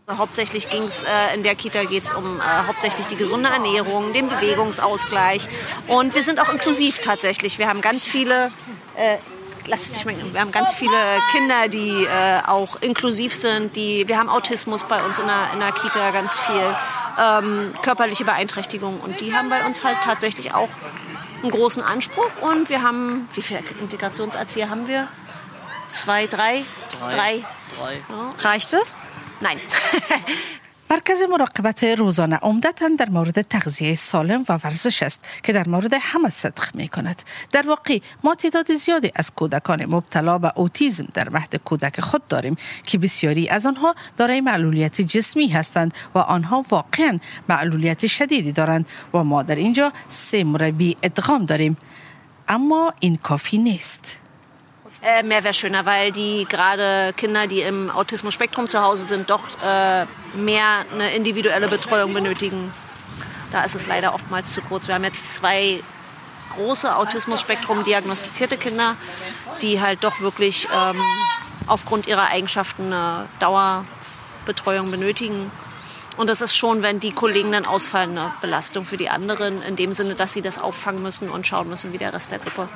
Hauptsächlich 0.07 0.69
ging's 0.69 1.03
äh, 1.03 1.33
in 1.35 1.41
der 1.41 1.55
Kita 1.55 1.83
geht 1.85 2.03
es 2.03 2.11
um 2.11 2.39
äh, 2.39 2.43
hauptsächlich 2.67 3.07
die 3.07 3.15
gesunde 3.15 3.49
Ernährung, 3.49 4.13
den 4.13 4.29
Bewegungsausgleich 4.29 5.47
und 5.87 6.13
wir 6.13 6.23
sind 6.23 6.39
auch 6.39 6.49
inklusiv 6.49 6.99
tatsächlich. 6.99 7.57
Wir 7.57 7.67
haben 7.67 7.81
ganz 7.81 8.05
viele 8.05 8.51
äh, 8.97 9.17
lass 9.67 9.81
es 9.81 9.91
dich 9.93 10.01
schmecken. 10.01 10.33
Wir 10.33 10.41
haben 10.41 10.51
ganz 10.51 10.73
viele 10.73 10.97
Kinder, 11.31 11.67
die 11.67 12.05
äh, 12.05 12.41
auch 12.45 12.81
inklusiv 12.81 13.33
sind. 13.33 13.75
Die, 13.75 14.07
wir 14.07 14.17
haben 14.17 14.29
Autismus 14.29 14.83
bei 14.83 15.03
uns 15.03 15.19
in 15.19 15.27
der, 15.27 15.49
in 15.53 15.59
der 15.59 15.71
Kita, 15.71 16.11
ganz 16.11 16.39
viel 16.39 16.75
ähm, 17.19 17.73
körperliche 17.81 18.25
Beeinträchtigung. 18.25 18.99
Und 18.99 19.21
die 19.21 19.33
haben 19.33 19.49
bei 19.49 19.65
uns 19.65 19.83
halt 19.83 19.97
tatsächlich 20.03 20.53
auch 20.53 20.69
einen 21.41 21.51
großen 21.51 21.83
Anspruch. 21.83 22.31
Und 22.41 22.69
wir 22.69 22.81
haben, 22.81 23.27
wie 23.33 23.41
viele 23.41 23.61
Integrationserzieher 23.81 24.69
haben 24.69 24.87
wir? 24.87 25.07
Zwei, 25.89 26.27
drei? 26.27 26.63
Drei. 26.99 27.43
drei. 27.77 28.03
Ja. 28.09 28.33
Reicht 28.39 28.73
es? 28.73 29.07
Nein. 29.39 29.59
مرکز 30.89 31.21
مراقبت 31.21 31.83
روزانه 31.83 32.35
عمدتا 32.35 32.89
در 32.97 33.09
مورد 33.09 33.41
تغذیه 33.41 33.95
سالم 33.95 34.45
و 34.49 34.59
ورزش 34.63 35.03
است 35.03 35.19
که 35.43 35.53
در 35.53 35.69
مورد 35.69 35.93
همه 36.01 36.29
صدق 36.29 36.75
می 36.75 36.87
کند. 36.87 37.21
در 37.51 37.67
واقع 37.67 37.99
ما 38.23 38.35
تعداد 38.35 38.73
زیادی 38.73 39.11
از 39.15 39.31
کودکان 39.31 39.85
مبتلا 39.85 40.37
به 40.37 40.51
اوتیزم 40.55 41.07
در 41.13 41.29
مهد 41.29 41.55
کودک 41.55 41.99
خود 41.99 42.27
داریم 42.27 42.57
که 42.83 42.97
بسیاری 42.97 43.49
از 43.49 43.65
آنها 43.65 43.95
دارای 44.17 44.41
معلولیت 44.41 45.01
جسمی 45.01 45.47
هستند 45.47 45.93
و 46.15 46.19
آنها 46.19 46.65
واقعا 46.69 47.19
معلولیت 47.49 48.07
شدیدی 48.07 48.51
دارند 48.51 48.87
و 49.13 49.23
ما 49.23 49.43
در 49.43 49.55
اینجا 49.55 49.93
سه 50.07 50.43
مربی 50.43 50.97
ادغام 51.03 51.45
داریم. 51.45 51.77
اما 52.47 52.93
این 52.99 53.15
کافی 53.17 53.57
نیست. 53.57 54.24
Äh, 55.05 55.21
mehr 55.21 55.43
wäre 55.43 55.53
schöner, 55.53 55.85
weil 55.85 56.11
die 56.11 56.47
gerade 56.49 57.13
Kinder, 57.15 57.45
die 57.45 57.61
im 57.61 57.91
Autismus-Spektrum 57.91 58.67
zu 58.67 58.81
Hause 58.81 59.05
sind, 59.05 59.29
doch 59.29 59.43
äh, 59.63 60.07
mehr 60.35 60.83
eine 60.91 61.13
individuelle 61.13 61.67
Betreuung 61.67 62.11
benötigen. 62.11 62.73
Da 63.51 63.63
ist 63.63 63.75
es 63.75 63.85
leider 63.85 64.15
oftmals 64.15 64.51
zu 64.51 64.61
kurz. 64.61 64.87
Wir 64.87 64.95
haben 64.95 65.03
jetzt 65.03 65.31
zwei 65.31 65.83
große 66.55 66.95
Autismus-Spektrum 66.95 67.83
diagnostizierte 67.83 68.57
Kinder, 68.57 68.95
die 69.61 69.79
halt 69.79 70.03
doch 70.03 70.21
wirklich 70.21 70.67
ähm, 70.75 70.99
aufgrund 71.67 72.07
ihrer 72.07 72.29
Eigenschaften 72.29 72.91
eine 72.91 73.27
Dauerbetreuung 73.39 74.89
benötigen. 74.89 75.51
Und 76.17 76.31
das 76.31 76.41
ist 76.41 76.57
schon, 76.57 76.81
wenn 76.81 76.99
die 76.99 77.11
Kollegen 77.11 77.51
dann 77.51 77.67
ausfallen, 77.67 78.17
eine 78.17 78.33
Belastung 78.41 78.85
für 78.85 78.97
die 78.97 79.11
anderen, 79.11 79.61
in 79.61 79.75
dem 79.75 79.93
Sinne, 79.93 80.15
dass 80.15 80.33
sie 80.33 80.41
das 80.41 80.57
auffangen 80.57 81.03
müssen 81.03 81.29
und 81.29 81.45
schauen 81.45 81.69
müssen 81.69 81.93
wie 81.93 81.99
der 81.99 82.11
Rest 82.11 82.31
der 82.31 82.39
Gruppe. 82.39 82.67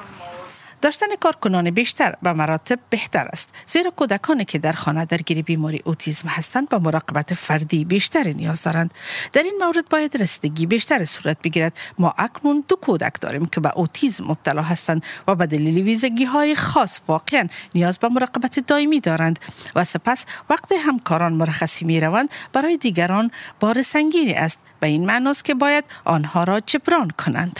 داشتن 0.81 1.05
کارکنان 1.19 1.71
بیشتر 1.71 2.15
به 2.21 2.33
مراتب 2.33 2.79
بهتر 2.89 3.27
است. 3.33 3.53
زیرا 3.67 3.91
کودکانی 3.91 4.45
که 4.45 4.59
در 4.59 4.71
خانه 4.71 5.05
درگیر 5.05 5.41
بیماری 5.41 5.81
اوتیسم 5.85 6.27
هستند 6.27 6.69
به 6.69 6.77
مراقبت 6.77 7.33
فردی 7.33 7.85
بیشتر 7.85 8.23
نیاز 8.23 8.63
دارند. 8.63 8.93
در 9.31 9.43
این 9.43 9.53
مورد 9.61 9.89
باید 9.89 10.21
رسیدگی 10.21 10.65
بیشتر 10.65 11.05
صورت 11.05 11.37
بگیرد. 11.41 11.79
ما 11.99 12.13
اکنون 12.17 12.63
دو 12.67 12.75
کودک 12.75 13.21
داریم 13.21 13.45
که 13.45 13.61
به 13.61 13.77
اوتیسم 13.77 14.23
مبتلا 14.23 14.61
هستند 14.61 15.03
و 15.27 15.35
به 15.35 15.47
دلیل 15.47 15.83
ویژگی 15.83 16.25
های 16.25 16.55
خاص 16.55 16.99
واقعا 17.07 17.47
نیاز 17.75 17.99
به 17.99 18.09
مراقبت 18.09 18.59
دائمی 18.59 18.99
دارند 18.99 19.39
و 19.75 19.83
سپس 19.83 20.25
وقتی 20.49 20.75
همکاران 20.75 21.33
مرخصی 21.33 21.85
می 21.85 21.99
روند 21.99 22.29
برای 22.53 22.77
دیگران 22.77 23.31
بار 23.59 23.81
سنگینی 23.81 24.33
است. 24.33 24.61
به 24.79 24.87
این 24.87 25.05
معناست 25.05 25.45
که 25.45 25.53
باید 25.53 25.83
آنها 26.05 26.43
را 26.43 26.59
جبران 26.59 27.09
کنند. 27.09 27.59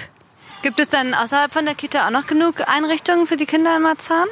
Gibt 0.62 0.80
es 0.80 0.90
denn 0.90 1.14
außerhalb 1.14 1.54
von 1.54 1.66
der 1.66 1.76
Kita 1.76 2.06
auch 2.06 2.12
noch 2.12 2.28
genug 2.28 2.68
Einrichtungen 2.68 3.28
für 3.28 3.38
die 3.38 3.46
Kinder 3.46 3.76
in 3.78 3.82
Marzahn? 3.82 4.28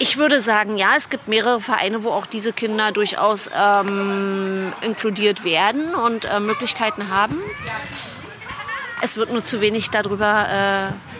Ich 0.00 0.16
würde 0.16 0.40
sagen, 0.40 0.78
ja, 0.78 0.90
es 0.96 1.08
gibt 1.08 1.26
mehrere 1.26 1.60
Vereine, 1.60 2.04
wo 2.04 2.10
auch 2.10 2.26
diese 2.26 2.52
Kinder 2.52 2.92
durchaus 2.92 3.50
ähm, 3.52 4.72
inkludiert 4.80 5.42
werden 5.42 5.96
und 5.96 6.24
äh, 6.24 6.38
Möglichkeiten 6.38 7.08
haben. 7.08 7.40
Es 9.02 9.16
wird 9.16 9.32
nur 9.32 9.42
zu 9.44 9.60
wenig 9.60 9.90
darüber, 9.90 10.46
äh, 10.48 11.17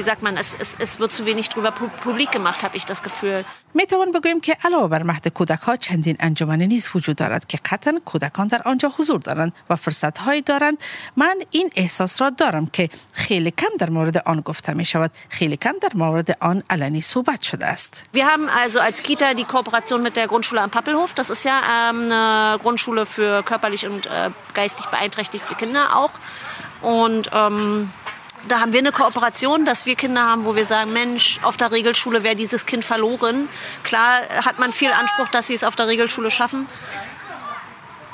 wie 0.00 0.02
sagt 0.02 0.22
man, 0.22 0.36
es, 0.36 0.56
es, 0.60 0.76
es 0.78 1.00
wird 1.00 1.12
zu 1.12 1.24
wenig 1.24 1.48
darüber 1.48 1.70
pu 1.70 1.88
publik 2.02 2.30
gemacht, 2.30 2.62
habe 2.62 2.76
ich 2.76 2.84
das 2.84 3.02
Gefühl. 3.02 3.44
می 3.74 3.86
توان 3.86 4.12
بگوییم 4.12 4.40
که 4.40 4.56
علاوه 4.64 4.88
بر 4.88 5.02
مهد 5.02 5.28
کودک 5.28 5.58
ها 5.58 5.76
چندین 5.76 6.16
انجمن 6.20 6.62
نیز 6.62 6.88
وجود 6.94 7.16
دارد 7.16 7.46
که 7.46 7.58
قطعا 7.64 8.00
کودکان 8.04 8.46
در 8.46 8.62
آنجا 8.64 8.88
حضور 8.98 9.20
دارند 9.20 9.52
و 9.70 9.76
فرصت 9.76 10.18
هایی 10.18 10.42
دارند 10.42 10.78
من 11.16 11.36
این 11.50 11.70
احساس 11.76 12.22
را 12.22 12.30
دارم 12.30 12.66
که 12.66 12.90
خیلی 13.12 13.50
کم 13.50 13.68
در 13.78 13.90
مورد 13.90 14.16
آن 14.16 14.40
گفته 14.40 14.72
می 14.72 14.84
شود 14.84 15.10
خیلی 15.28 15.56
کم 15.56 15.72
در 15.82 15.90
مورد 15.94 16.36
آن 16.40 16.62
علنی 16.70 17.00
صحبت 17.00 17.42
شده 17.42 17.66
است 17.66 18.04
Wir 18.14 18.26
haben 18.26 18.48
also 18.48 18.80
als 18.80 19.02
Kita 19.02 19.34
die 19.34 19.44
Kooperation 19.44 20.02
mit 20.02 20.16
der 20.16 20.26
Grundschule 20.26 20.62
am 20.62 20.70
Pappelhof. 20.70 21.14
Das 21.14 21.30
ist 21.30 21.44
ja 21.44 21.90
ähm, 21.90 22.10
eine 22.10 22.58
Grundschule 22.62 23.04
für 23.06 23.42
körperlich 23.42 23.86
und 23.86 24.06
äh, 24.06 24.30
geistig 24.54 24.86
beeinträchtigte 24.86 25.54
Kinder 25.54 25.96
auch. 25.96 26.12
Und 26.82 27.30
ähm, 27.32 27.92
da 28.48 28.60
haben 28.60 28.72
wir 28.72 28.78
eine 28.78 28.92
Kooperation, 28.92 29.64
dass 29.64 29.86
wir 29.86 29.96
Kinder 29.96 30.22
haben, 30.22 30.44
wo 30.44 30.54
wir 30.54 30.64
sagen, 30.64 30.92
Mensch, 30.92 31.40
auf 31.42 31.56
der 31.56 31.72
Regelschule 31.72 32.22
wäre 32.22 32.36
dieses 32.36 32.66
Kind 32.66 32.84
verloren. 32.84 33.48
Klar 33.82 34.20
hat 34.44 34.58
man 34.58 34.72
viel 34.72 34.92
Anspruch, 34.92 35.28
dass 35.28 35.48
sie 35.48 35.54
es 35.54 35.64
auf 35.64 35.76
der 35.76 35.88
Regelschule 35.88 36.30
schaffen. 36.30 36.68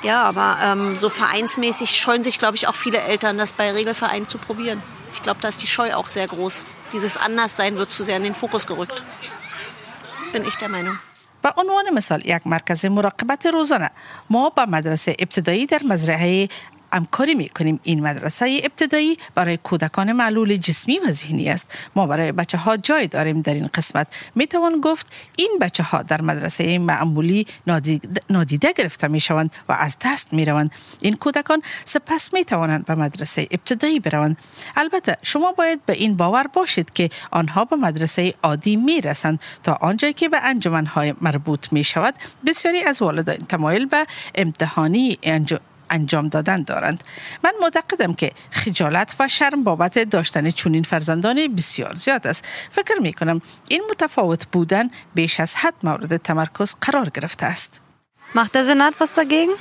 Ja, 0.03 0.23
aber 0.25 0.59
ähm, 0.63 0.97
so 0.97 1.09
vereinsmäßig 1.09 1.97
scheuen 1.97 2.23
sich, 2.23 2.39
glaube 2.39 2.57
ich, 2.57 2.67
auch 2.67 2.75
viele 2.75 2.99
Eltern, 2.99 3.39
das 3.39 3.53
bei 3.53 3.71
Regelvereinen 3.71 4.27
zu 4.27 4.39
probieren. 4.39 4.83
Ich 5.13 5.23
glaube, 5.23 5.41
da 5.41 5.49
ist 5.49 5.63
die 5.63 5.69
Scheu 5.69 5.95
auch 5.95 6.09
sehr 6.09 6.27
groß. 6.27 6.65
Dieses 6.93 7.17
Anderssein 7.17 7.77
wird 7.77 7.91
zu 7.91 8.03
sehr 8.03 8.17
in 8.17 8.25
den 8.25 8.35
Fokus 8.35 8.67
gerückt. 8.67 9.05
Bin 10.33 10.45
ich 10.45 10.57
der 10.57 10.69
Meinung. 10.69 10.99
به 11.43 11.53
عنوان 11.57 11.95
مثال 11.95 12.23
یک 12.25 12.47
مرکز 12.47 12.87
مراقبت 12.87 13.47
روزانه 13.47 13.91
ما 14.31 14.49
با 14.49 14.67
مدرسه 14.67 15.17
ابتدایی 15.19 15.67
در 15.67 15.83
مزرعه 15.83 16.49
همکاری 16.94 17.36
می 17.36 17.50
کنیم 17.50 17.80
این 17.84 18.04
مدرسه 18.04 18.62
ابتدایی 18.64 19.18
برای 19.36 19.58
کودکان 19.58 20.12
معلول 20.12 20.58
جسمی 20.58 21.00
و 21.00 21.12
ذهنی 21.12 21.50
است. 21.50 21.74
ما 21.96 22.08
برای 22.08 22.32
بچه 22.32 22.58
ها 22.58 22.78
جای 22.78 23.08
داریم 23.08 23.42
در 23.42 23.54
این 23.54 23.68
قسمت. 23.68 24.08
می 24.36 24.48
توان 24.48 24.82
گفت 24.82 25.08
این 25.36 25.58
بچه 25.62 25.84
ها 25.84 26.02
در 26.02 26.22
مدرسه 26.22 26.80
معمولی 26.80 27.48
نادیده, 27.68 28.22
نادیده 28.30 28.74
گرفته 28.74 29.08
می 29.08 29.20
شوند 29.20 29.52
و 29.70 29.74
از 29.74 29.98
دست 30.06 30.34
می 30.34 30.46
روند 30.46 30.72
این 31.02 31.16
کودکان 31.16 31.62
سپس 31.86 32.34
می 32.34 32.46
توانند 32.46 32.86
به 32.86 32.96
مدرسه 32.96 33.48
ابتدایی 33.52 34.00
بروند. 34.00 34.38
البته 34.76 35.18
شما 35.22 35.52
باید 35.52 35.86
به 35.86 35.94
این 35.94 36.18
باور 36.18 36.48
باشید 36.48 36.90
که 36.90 37.10
آنها 37.32 37.66
به 37.66 37.76
مدرسه 37.76 38.34
عادی 38.44 38.76
می 38.76 39.02
رسند 39.02 39.40
تا 39.64 39.74
آنجایی 39.82 40.14
که 40.14 40.30
به 40.30 40.40
انجمن 40.44 40.86
های 40.86 41.14
مربوط 41.22 41.74
می 41.74 41.84
شود 41.84 42.14
بسیاری 42.46 42.84
از 42.84 43.02
والدین 43.02 43.38
تمایل 43.38 43.86
به 43.86 44.08
امتحانی 44.36 45.18
انجام 45.93 46.03
انجام 46.03 46.29
دادن 46.29 46.63
دارند 46.63 47.05
من 47.45 47.53
معتقدم 47.61 48.15
که 48.15 48.33
خجالت 48.51 49.17
و 49.19 49.29
شرم 49.29 49.65
بابت 49.65 49.99
داشتن 49.99 50.51
چونین 50.51 50.83
فرزندان 50.83 51.55
بسیار 51.57 51.95
زیاد 51.95 52.27
است 52.27 52.45
فکر 52.71 52.95
می 53.01 53.13
کنم 53.13 53.41
این 53.69 53.83
متفاوت 53.91 54.47
بودن 54.47 54.91
بیش 55.15 55.41
از 55.41 55.57
حد 55.57 55.75
مورد 55.83 56.17
تمرکز 56.17 56.77
قرار 56.81 57.09
گرفته 57.09 57.47
است 57.47 57.81
Macht 58.35 58.55
der 58.55 58.65
Senat 58.65 58.95
was 58.99 59.13
dagegen? 59.13 59.53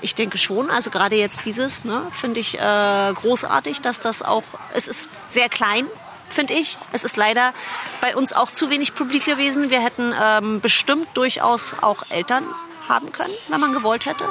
Ich 0.00 0.14
denke 0.14 0.38
schon. 0.38 0.70
Also 0.70 0.90
gerade 0.90 1.16
jetzt 1.16 1.44
dieses 1.44 1.84
ne, 1.84 1.98
finde 2.10 2.40
ich 2.40 2.58
äh, 2.58 3.12
großartig, 3.22 3.82
dass 3.82 4.00
das 4.00 4.22
auch, 4.22 4.44
es 4.72 4.88
ist 4.88 5.10
sehr 5.26 5.50
klein, 5.50 5.84
finde 6.30 6.54
ich. 6.54 6.78
Es 6.92 7.04
ist 7.04 7.16
leider 7.18 7.52
bei 8.00 8.16
uns 8.16 8.32
auch 8.32 8.50
zu 8.50 8.70
wenig 8.70 8.94
publik 8.94 9.26
gewesen. 9.26 9.68
Wir 9.68 9.82
hätten 9.82 10.14
ähm, 10.18 10.60
bestimmt 10.62 11.08
durchaus 11.14 11.74
auch 11.82 12.00
Eltern 12.08 12.44
haben 12.89 13.11
können, 13.11 13.33
wenn 13.47 13.59
man 13.59 13.73
gewollt 13.73 14.05
hätte. 14.05 14.27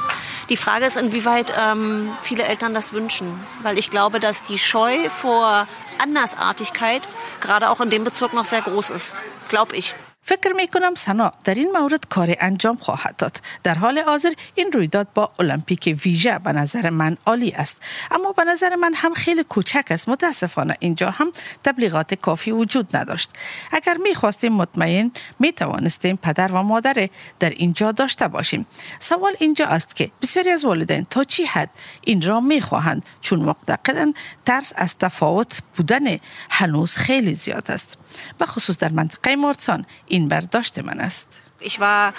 Die 0.48 0.56
Frage 0.56 0.86
ist, 0.86 0.96
inwieweit 0.96 1.52
ähm, 1.56 2.12
viele 2.22 2.44
Eltern 2.44 2.74
das 2.74 2.92
wünschen. 2.92 3.38
Weil 3.62 3.78
ich 3.78 3.90
glaube, 3.90 4.20
dass 4.20 4.44
die 4.44 4.58
Scheu 4.58 5.08
vor 5.10 5.66
Andersartigkeit 5.98 7.02
gerade 7.40 7.70
auch 7.70 7.80
in 7.80 7.90
dem 7.90 8.04
Bezirk 8.04 8.32
noch 8.34 8.44
sehr 8.44 8.62
groß 8.62 8.90
ist. 8.90 9.16
Glaube 9.48 9.76
ich. 9.76 9.94
فکر 10.22 10.52
می 10.56 10.68
کنم 10.68 10.94
سنا 10.94 11.32
در 11.44 11.54
این 11.54 11.72
مورد 11.72 12.08
کار 12.08 12.34
انجام 12.40 12.76
خواهد 12.76 13.16
داد. 13.16 13.40
در 13.62 13.74
حال 13.74 13.98
حاضر 13.98 14.32
این 14.54 14.72
رویداد 14.72 15.08
با 15.14 15.32
المپیک 15.38 15.98
ویژه 16.04 16.38
به 16.38 16.52
نظر 16.52 16.90
من 16.90 17.16
عالی 17.26 17.52
است. 17.52 17.82
اما 18.10 18.32
به 18.32 18.44
نظر 18.44 18.76
من 18.76 18.92
هم 18.94 19.14
خیلی 19.14 19.44
کوچک 19.44 19.84
است. 19.90 20.08
متاسفانه 20.08 20.76
اینجا 20.80 21.10
هم 21.10 21.32
تبلیغات 21.64 22.14
کافی 22.14 22.50
وجود 22.50 22.96
نداشت. 22.96 23.30
اگر 23.72 23.96
می 23.96 24.14
خواستیم 24.14 24.52
مطمئن 24.52 25.10
می 25.38 25.52
توانستیم 25.52 26.16
پدر 26.16 26.52
و 26.52 26.62
مادر 26.62 27.08
در 27.38 27.50
اینجا 27.50 27.92
داشته 27.92 28.28
باشیم. 28.28 28.66
سوال 29.00 29.32
اینجا 29.40 29.66
است 29.66 29.96
که 29.96 30.10
بسیاری 30.22 30.50
از 30.50 30.64
والدین 30.64 31.06
تا 31.10 31.24
چی 31.24 31.44
حد 31.44 31.70
این 32.00 32.22
را 32.22 32.40
می 32.40 32.60
خواهند 32.60 33.06
چون 33.20 33.40
معتقدند 33.40 34.14
ترس 34.46 34.72
از 34.76 34.98
تفاوت 34.98 35.62
بودن 35.76 36.18
هنوز 36.50 36.96
خیلی 36.96 37.34
زیاد 37.34 37.70
است. 37.70 37.98
به 38.38 38.46
خصوص 38.46 38.78
در 38.78 38.88
منطقه 38.88 39.36
مارسان 39.36 39.86
این 40.07 40.27
برداشت 40.27 40.79
من 40.79 40.99
است 40.99 41.27
Ich 41.61 41.79
war 41.79 42.13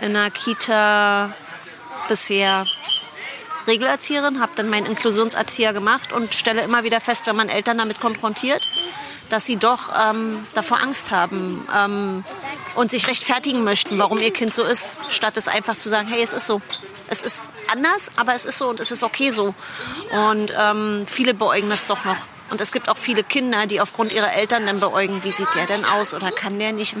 in 0.00 0.16
einer 0.16 0.30
Kita 0.30 1.30
bisher 2.08 2.64
Regelerzieherin, 3.66 4.40
habe 4.40 4.52
dann 4.56 4.70
meinen 4.70 4.86
Inklusionserzieher 4.86 5.72
gemacht 5.72 6.12
und 6.12 6.34
stelle 6.34 6.62
immer 6.62 6.84
wieder 6.84 7.00
fest, 7.00 7.26
wenn 7.26 7.36
man 7.36 7.50
Eltern 7.50 7.78
damit 7.78 8.00
konfrontiert, 8.00 8.66
dass 9.28 9.44
sie 9.44 9.56
doch 9.56 9.90
ähm, 9.94 10.46
davor 10.54 10.80
Angst 10.80 11.10
haben 11.10 11.66
ähm, 11.76 12.24
und 12.74 12.90
sich 12.90 13.06
rechtfertigen 13.06 13.62
möchten, 13.62 13.98
warum 13.98 14.18
ihr 14.18 14.32
Kind 14.32 14.54
so 14.54 14.64
ist, 14.64 14.96
statt 15.10 15.36
es 15.36 15.48
einfach 15.48 15.76
zu 15.76 15.90
sagen, 15.90 16.08
hey, 16.08 16.22
es 16.22 16.32
ist 16.32 16.46
so. 16.46 16.62
Es 17.08 17.22
ist 17.22 17.50
anders, 17.70 18.10
aber 18.16 18.34
es 18.34 18.44
ist 18.44 18.58
so 18.58 18.68
und 18.68 18.80
es 18.80 18.90
ist 18.90 19.02
okay 19.02 19.30
so. 19.30 19.54
Und 20.10 20.52
ähm, 20.58 21.06
viele 21.06 21.34
beäugen 21.34 21.68
das 21.68 21.86
doch 21.86 22.04
noch. 22.04 22.16
Und 22.53 22.61
es 22.61 22.71
gibt 22.71 22.87
auch 22.87 22.97
viele 22.97 23.23
Kinder, 23.23 23.65
die 23.65 23.81
aufgrund 23.81 24.13
ihrer 24.13 24.31
Eltern 24.31 24.67
dann 24.67 24.79
beäugen, 24.79 25.23
wie 25.23 25.31
sieht 25.31 25.55
der 25.55 25.65
denn 25.65 25.85
aus 25.85 26.13
oder 26.13 26.29
kann 26.31 26.59
der 26.59 26.71
nicht. 26.71 26.95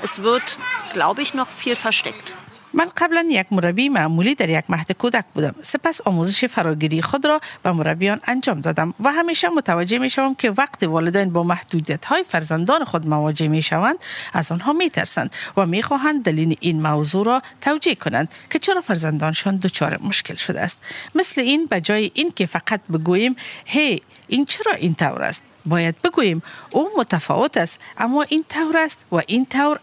Es 0.00 0.22
wird, 0.22 0.58
glaube 0.92 1.22
ich, 1.22 1.34
noch 1.34 1.48
viel 1.48 1.74
versteckt. 1.74 2.32
من 2.74 2.88
قبلا 2.96 3.24
یک 3.30 3.52
مربی 3.52 3.88
معمولی 3.88 4.34
در 4.34 4.50
یک 4.50 4.70
مهد 4.70 4.92
کودک 4.92 5.24
بودم 5.34 5.54
سپس 5.62 6.00
آموزش 6.00 6.44
فراگیری 6.44 7.02
خود 7.02 7.26
را 7.26 7.40
به 7.62 7.72
مربیان 7.72 8.20
انجام 8.26 8.60
دادم 8.60 8.94
و 9.00 9.12
همیشه 9.12 9.48
متوجه 9.48 9.98
می 9.98 10.10
شوم 10.10 10.34
که 10.34 10.50
وقت 10.50 10.82
والدین 10.82 11.32
با 11.32 11.42
محدودیت 11.42 12.04
های 12.04 12.24
فرزندان 12.24 12.84
خود 12.84 13.06
مواجه 13.06 13.48
می 13.48 13.62
شوند 13.62 13.96
از 14.32 14.52
آنها 14.52 14.72
می 14.72 14.90
ترسند 14.90 15.30
و 15.56 15.66
می 15.66 15.82
خواهند 15.82 16.24
دلیل 16.24 16.56
این 16.60 16.82
موضوع 16.82 17.26
را 17.26 17.42
توجیه 17.60 17.94
کنند 17.94 18.34
که 18.50 18.58
چرا 18.58 18.80
فرزندانشان 18.80 19.56
دچار 19.56 19.98
مشکل 20.02 20.34
شده 20.34 20.60
است 20.60 20.78
مثل 21.14 21.40
این 21.40 21.66
به 21.66 21.80
جای 21.80 22.10
این 22.14 22.30
که 22.30 22.46
فقط 22.46 22.80
بگوییم 22.92 23.36
هی 23.64 24.02
این 24.28 24.44
چرا 24.44 24.72
این 24.72 24.94
طور 24.94 25.22
است؟ 25.22 25.42
باید 25.66 26.02
بگوییم 26.02 26.42
او 26.70 26.88
متفاوت 26.98 27.56
است 27.56 27.80
اما 27.98 28.22
این 28.22 28.44
طور 28.48 28.76
است 28.76 29.06
و 29.12 29.16
این 29.26 29.46
طور 29.46 29.80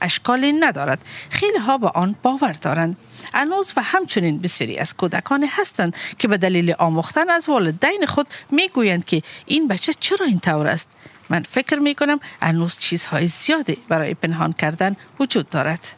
اشکالی 0.00 0.52
ندارد. 0.52 1.04
خیلی 1.30 1.58
ها 1.58 1.78
به 1.78 1.88
آن 1.88 2.16
باور 2.22 2.52
دارند. 2.52 2.96
هنوز 3.34 3.72
و 3.76 3.82
همچنین 3.82 4.38
بسیاری 4.38 4.78
از 4.78 4.96
کودکان 4.96 5.48
هستند 5.50 5.96
که 6.18 6.28
به 6.28 6.38
دلیل 6.38 6.74
آموختن 6.78 7.30
از 7.30 7.48
والدین 7.48 8.06
خود 8.06 8.26
می‌گویند 8.50 9.04
که 9.04 9.22
این 9.46 9.68
بچه 9.68 9.92
چرا 10.00 10.26
این 10.26 10.38
طور 10.38 10.66
است. 10.66 10.88
من 11.30 11.42
فکر 11.42 11.78
می 11.78 11.94
کنم 11.94 12.20
هنوز 12.42 12.78
چیزهای 12.78 13.26
زیادی 13.26 13.78
برای 13.88 14.14
پنهان 14.14 14.52
کردن 14.52 14.96
وجود 15.20 15.48
دارد. 15.48 15.96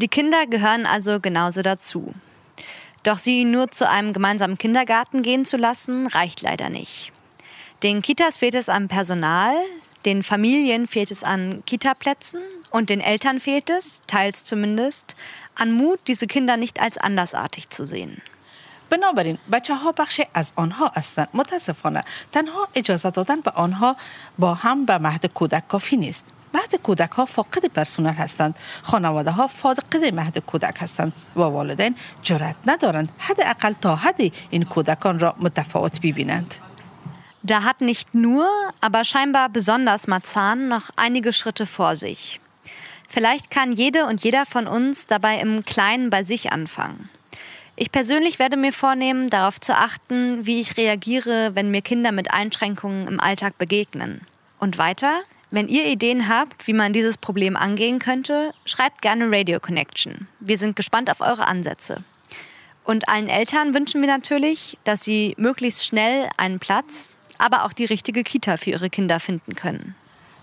Die 0.00 0.08
Kinder 0.08 0.46
gehören 0.46 0.86
also 0.86 1.18
genauso 1.26 1.62
dazu. 1.62 2.14
Doch 3.03 3.19
sie 3.19 3.45
nur 3.45 3.69
zu 3.71 3.87
einem 3.87 4.13
gemeinsamen 4.13 4.57
Kindergarten 4.57 5.21
gehen 5.21 5.45
zu 5.45 5.57
lassen, 5.57 6.07
reicht 6.07 6.41
leider 6.41 6.69
nicht. 6.69 7.11
Den 7.83 8.01
Kitas 8.01 8.37
fehlt 8.37 8.55
es 8.55 8.69
an 8.69 8.87
Personal, 8.87 9.55
den 10.05 10.23
Familien 10.23 10.87
fehlt 10.87 11.11
es 11.11 11.23
an 11.23 11.63
Kitaplätzen 11.65 12.41
und 12.71 12.89
den 12.89 13.01
Eltern 13.01 13.39
fehlt 13.39 13.69
es, 13.69 14.01
teils 14.07 14.43
zumindest, 14.43 15.15
an 15.55 15.71
Mut, 15.71 15.99
diese 16.07 16.27
Kinder 16.27 16.57
nicht 16.57 16.81
als 16.81 16.97
andersartig 16.97 17.69
zu 17.69 17.85
sehen. 17.85 18.21
بنابراین 18.89 19.37
بچه 19.51 19.75
ها 19.75 19.91
بخشی 19.91 20.23
از 20.33 20.53
آنها 20.55 20.91
هستند 20.95 21.27
متاسفانه 21.33 22.03
تنها 22.31 22.67
اجازه 22.75 23.09
دادن 23.09 23.41
به 23.41 23.51
آنها 23.51 23.95
با 24.39 24.53
هم 24.53 24.85
به 24.85 24.97
مهد 24.97 25.25
کودک 25.25 25.67
کافی 25.67 25.97
نیست 25.97 26.25
مهد 26.59 26.75
کودک 26.75 27.11
ها 27.11 27.25
فاقد 27.25 27.65
پرسنل 27.65 28.13
هستند 28.13 28.55
خانواده 28.83 29.31
ها 29.31 29.47
فاقد 29.47 30.13
مهد 30.13 30.39
کودک 30.39 30.77
هستند 30.79 31.13
و 31.35 31.39
والدین 31.39 31.95
جرأت 32.23 32.55
ندارند 32.65 33.09
حداقل 33.17 33.73
تا 33.81 33.95
حدی 33.95 34.31
این 34.49 34.63
کودکان 34.63 35.19
را 35.19 35.35
متفاوت 35.39 35.99
ببینند 36.01 36.55
Da 37.47 37.61
hat 37.63 37.79
nicht 37.79 38.15
nur, 38.15 38.47
aber 38.81 39.03
scheinbar 39.03 39.49
besonders 39.49 40.07
Marzahn 40.07 40.67
noch 40.67 40.89
einige 40.95 41.31
Schritte 41.31 41.67
vor 41.67 41.95
sich. 41.95 42.39
Vielleicht 43.07 43.51
kann 43.51 43.71
jede 43.71 44.07
und 44.07 44.23
jeder 44.23 44.47
von 44.47 44.65
uns 44.65 45.05
dabei 45.05 45.37
im 45.37 45.63
Kleinen 45.63 46.09
bei 46.09 46.23
sich 46.23 46.51
anfangen. 46.51 47.09
Ich 47.75 47.91
persönlich 47.91 48.39
werde 48.39 48.57
mir 48.57 48.73
vornehmen, 48.73 49.29
darauf 49.29 49.59
zu 49.59 49.75
achten, 49.75 50.45
wie 50.47 50.59
ich 50.61 50.77
reagiere, 50.77 51.55
wenn 51.55 51.69
mir 51.71 51.81
Kinder 51.81 52.11
mit 52.11 52.31
Einschränkungen 52.31 53.07
im 53.07 53.19
Alltag 53.19 53.57
begegnen. 53.57 54.21
Und 54.57 54.77
weiter, 54.77 55.21
Wenn 55.50 55.68
ihr 55.68 55.86
Ideen 55.86 56.28
habt, 56.28 56.66
wie 56.66 56.72
man 56.72 56.92
dieses 56.92 57.18
Problem 57.18 57.56
angehen 57.56 57.98
könnte, 57.98 58.52
schreibt 58.64 59.02
gerne 59.02 59.26
Radio 59.28 59.58
Connection. 59.60 60.28
Wir 60.38 60.58
sind 60.58 60.76
gespannt 60.76 61.10
auf 61.10 61.20
eure 61.20 61.46
Ansätze. 61.46 62.04
Und 62.84 63.08
allen 63.08 63.28
Eltern 63.28 63.74
wünschen 63.74 64.00
wir 64.00 64.08
natürlich, 64.08 64.78
dass 64.84 65.02
sie 65.02 65.34
möglichst 65.36 65.84
schnell 65.84 66.28
einen 66.36 66.58
Platz, 66.58 67.18
aber 67.38 67.64
auch 67.64 67.72
die 67.72 67.84
richtige 67.84 68.22
Kita 68.22 68.56
für 68.56 68.70
ihre 68.70 68.90
Kinder 68.90 69.20
finden 69.20 69.54
können. 69.54 69.94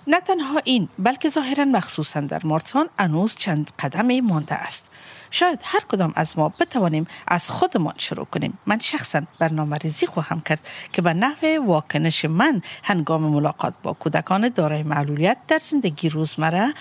نه 0.07 0.19
تنها 0.19 0.61
این 0.63 0.89
بلکه 0.99 1.29
ظاهرا 1.29 1.65
مخصوصا 1.65 2.19
در 2.19 2.41
مارتان 2.43 2.89
هنوز 2.99 3.35
چند 3.35 3.71
قدمی 3.79 4.21
مانده 4.21 4.55
است. 4.55 4.91
شاید 5.31 5.59
هر 5.63 5.79
کدام 5.79 6.13
از 6.15 6.37
ما 6.37 6.49
بتوانیم 6.49 7.07
از 7.27 7.49
خودمان 7.49 7.93
شروع 7.97 8.25
کنیم. 8.25 8.57
من 8.65 8.79
شخصا 8.79 9.21
برنامه 9.39 9.77
ریزی 9.77 10.05
خواهم 10.05 10.41
کرد 10.41 10.67
که 10.93 11.01
به 11.01 11.13
نحو 11.13 11.65
واکنش 11.65 12.25
من 12.25 12.61
هنگام 12.83 13.21
ملاقات 13.21 13.75
با 13.83 13.93
کودکان 13.93 14.49
دارای 14.49 14.83
معلولیت 14.83 15.37
در 15.47 15.57
زندگی 15.57 16.09
روزمره 16.09 16.73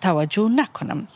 توجه 0.00 0.48
نکنم. 0.48 1.08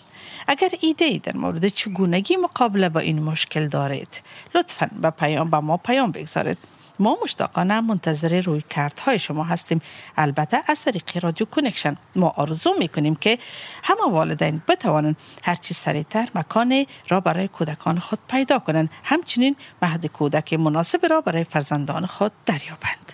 اگر 0.48 0.68
ایده 0.80 1.04
ای 1.04 1.18
در 1.18 1.36
مورد 1.36 1.68
چگونگی 1.68 2.36
مقابله 2.36 2.88
با 2.88 3.00
این 3.00 3.22
مشکل 3.22 3.68
دارید 3.68 4.22
لطفا 4.54 4.90
به 5.02 5.10
پیام 5.10 5.50
به 5.50 5.58
ما 5.58 5.76
پیام 5.76 6.10
بگذارید. 6.10 6.58
ما 6.99 7.17
مشتاقانه 7.23 7.81
منتظر 7.81 8.41
روی 8.41 8.63
کردهای 8.69 9.19
شما 9.19 9.43
هستیم 9.43 9.81
البته 10.17 10.61
از 10.67 10.83
طریق 10.83 11.23
رادیو 11.23 11.47
کنکشن 11.47 11.95
ما 12.15 12.33
آرزو 12.37 12.73
میکنیم 12.79 13.15
که 13.15 13.39
همه 13.83 14.11
والدین 14.11 14.61
بتوانند 14.67 15.17
هرچی 15.43 15.73
سریعتر 15.73 16.27
مکان 16.35 16.85
را 17.09 17.19
برای 17.19 17.47
کودکان 17.47 17.99
خود 17.99 18.19
پیدا 18.27 18.59
کنند 18.59 18.89
همچنین 19.03 19.55
مهد 19.81 20.05
کودک 20.05 20.53
مناسب 20.53 21.05
را 21.05 21.21
برای 21.21 21.43
فرزندان 21.43 22.05
خود 22.05 22.31
دریابند 22.45 23.13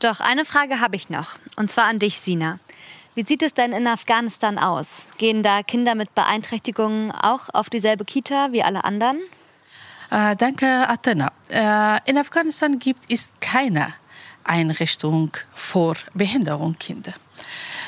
Doch 0.00 0.20
eine 0.20 0.44
Frage 0.44 0.78
habe 0.78 0.94
ich 0.94 1.10
noch, 1.10 1.30
und 1.56 1.72
zwar 1.72 1.86
an 1.86 1.98
dich, 1.98 2.20
Sina. 2.20 2.60
Wie 3.16 3.26
sieht 3.26 3.42
es 3.42 3.52
denn 3.52 3.72
in 3.72 3.88
Afghanistan 3.88 4.58
aus? 4.58 5.08
Gehen 5.18 5.42
da 5.42 5.64
Kinder 5.64 5.96
mit 5.96 6.14
Beeinträchtigungen 6.14 7.10
auch 7.10 7.48
auf 7.52 7.68
dieselbe 7.68 8.04
Kita 8.04 8.52
wie 8.52 8.62
alle 8.62 8.84
anderen? 8.84 9.18
Äh, 10.13 10.35
danke, 10.35 10.67
Athena. 10.87 11.31
Äh, 11.49 11.97
in 12.07 12.19
Afghanistan 12.19 12.77
gibt 12.77 13.11
es 13.11 13.29
keine 13.41 13.95
Einrichtung 14.43 15.31
für 15.55 15.95
Behinderungskinder. 16.13 17.13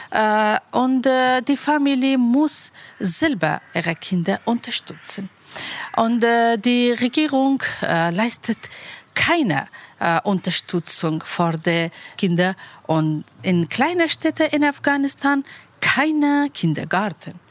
Äh, 0.10 0.58
und 0.72 1.06
äh, 1.06 1.42
die 1.44 1.56
Familie 1.56 2.18
muss 2.18 2.72
selber 3.00 3.62
ihre 3.76 3.94
Kinder 3.94 4.40
unterstützen. 4.46 5.30
Und 5.98 6.24
äh, 6.24 6.58
die 6.58 6.94
Regierung 6.94 7.62
äh, 7.84 8.10
leistet 8.10 8.58
keine 9.14 9.68
äh, 10.00 10.20
Unterstützung 10.24 11.22
für 11.24 11.56
die 11.60 11.92
Kinder. 12.18 12.56
Und 12.88 13.26
in 13.44 13.70
kleinen 13.70 14.10
Städten 14.10 14.48
in 14.52 14.64
Afghanistan 14.64 15.44
keine 15.80 16.50
Kindergarten 16.52 17.45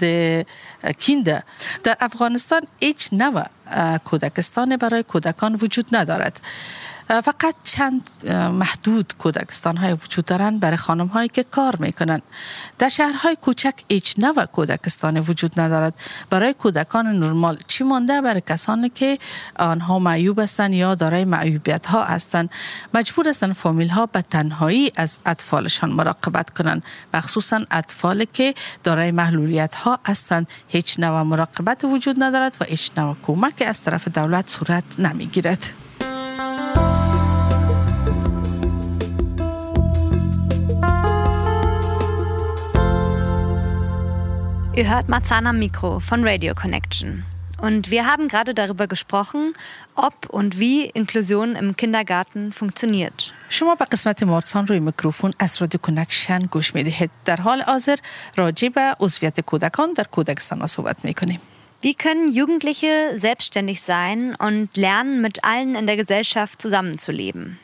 die 0.00 0.44
äh, 0.82 0.94
Kinder. 0.94 1.42
در 1.84 1.96
افغانستان 2.00 2.62
هیچ 2.80 3.08
نوع 3.12 3.44
کودکستان 4.04 4.76
برای 4.76 5.02
کودکان 5.02 5.54
وجود 5.54 5.86
ندارد 5.92 6.40
فقط 7.08 7.54
چند 7.64 8.10
محدود 8.52 9.12
کودکستان 9.18 9.76
های 9.76 9.92
وجود 9.92 10.24
دارند 10.24 10.60
برای 10.60 10.76
خانم 10.76 11.06
هایی 11.06 11.28
که 11.28 11.42
کار 11.42 11.76
می‌کنند 11.76 12.22
در 12.78 12.88
شهرهای 12.88 13.36
کوچک 13.36 13.74
هیچ 13.88 14.14
نوع 14.18 14.44
کودکستان 14.44 15.20
وجود 15.20 15.60
ندارد. 15.60 15.94
برای 16.30 16.54
کودکان 16.54 17.06
نرمال 17.06 17.58
چی 17.66 17.84
مانده؟ 17.84 18.20
برای 18.20 18.42
کسانی 18.46 18.88
که 18.88 19.18
آنها 19.58 19.98
معیوب 19.98 20.40
هستند 20.40 20.74
یا 20.74 20.94
دارای 20.94 21.24
معیوبیت 21.24 21.86
ها 21.86 22.04
هستند 22.04 22.50
مجبور 22.94 23.28
هستند 23.28 23.52
فامیل 23.52 23.88
ها 23.88 24.06
به 24.06 24.22
تنهایی 24.22 24.92
از 24.96 25.18
اطفالشان 25.26 25.90
مراقبت 25.90 26.50
کنند 26.50 26.84
مخصوصا 27.14 27.60
اطفال 27.70 28.24
که 28.32 28.54
دارای 28.84 29.10
محلولیت 29.10 29.74
ها 29.74 29.98
هستند. 30.06 30.46
هیچ 30.68 31.00
نوع 31.00 31.22
مراقبت 31.22 31.84
وجود 31.84 32.22
ندارد 32.22 32.56
و 32.60 32.64
هیچ 32.64 32.90
نوع 32.96 33.16
کمک 33.22 33.64
از 33.66 33.82
طرف 33.82 34.08
دولت 34.08 34.50
صورت 34.50 34.84
نمی‌گیرد. 34.98 35.83
Ihr 44.79 44.89
hört 44.89 45.09
Marzahn 45.09 45.45
am 45.45 45.59
Mikro 45.59 45.99
von 45.99 46.25
Radio 46.25 46.55
Connection. 46.55 47.25
Und 47.61 47.91
wir 47.91 48.05
haben 48.05 48.29
gerade 48.29 48.53
darüber 48.53 48.87
gesprochen, 48.87 49.53
ob 49.95 50.29
und 50.29 50.57
wie 50.57 50.85
Inklusion 50.85 51.57
im 51.57 51.75
Kindergarten 51.75 52.53
funktioniert. 52.53 53.33
شما 53.49 53.75
به 53.75 53.85
قسمت 53.85 54.23
مارسان 54.23 54.67
روی 54.67 54.79
میکروفون 54.79 55.33
از 55.39 55.61
رادیو 55.61 55.81
کنکشن 55.81 56.39
گوش 56.39 56.75
میدهید 56.75 57.11
در 57.25 57.41
حال 57.41 57.61
حاضر 57.61 57.95
راجع 58.37 58.69
به 58.69 58.95
عضویت 58.99 59.41
کودکان 59.41 59.93
در 59.93 60.03
کودکستان 60.03 60.67
صحبت 60.67 61.05
میکنیم 61.05 61.39
Wie 61.84 61.94
können 61.94 62.32
Jugendliche 62.32 63.12
selbstständig 63.16 63.82
sein 63.82 64.34
und 64.36 64.74
lernen, 64.74 65.20
mit 65.20 65.44
allen 65.44 65.74
in 65.74 65.86
der 65.86 65.98
Gesellschaft 65.98 66.62
zusammenzuleben? 66.62 67.58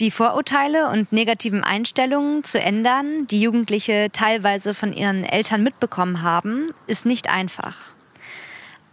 Die 0.00 0.10
Vorurteile 0.10 0.88
und 0.88 1.12
negativen 1.12 1.62
Einstellungen 1.62 2.42
zu 2.42 2.58
ändern, 2.58 3.26
die 3.26 3.42
Jugendliche 3.42 4.08
teilweise 4.14 4.72
von 4.72 4.94
ihren 4.94 5.24
Eltern 5.24 5.62
mitbekommen 5.62 6.22
haben, 6.22 6.70
ist 6.86 7.04
nicht 7.04 7.28
einfach. 7.28 7.76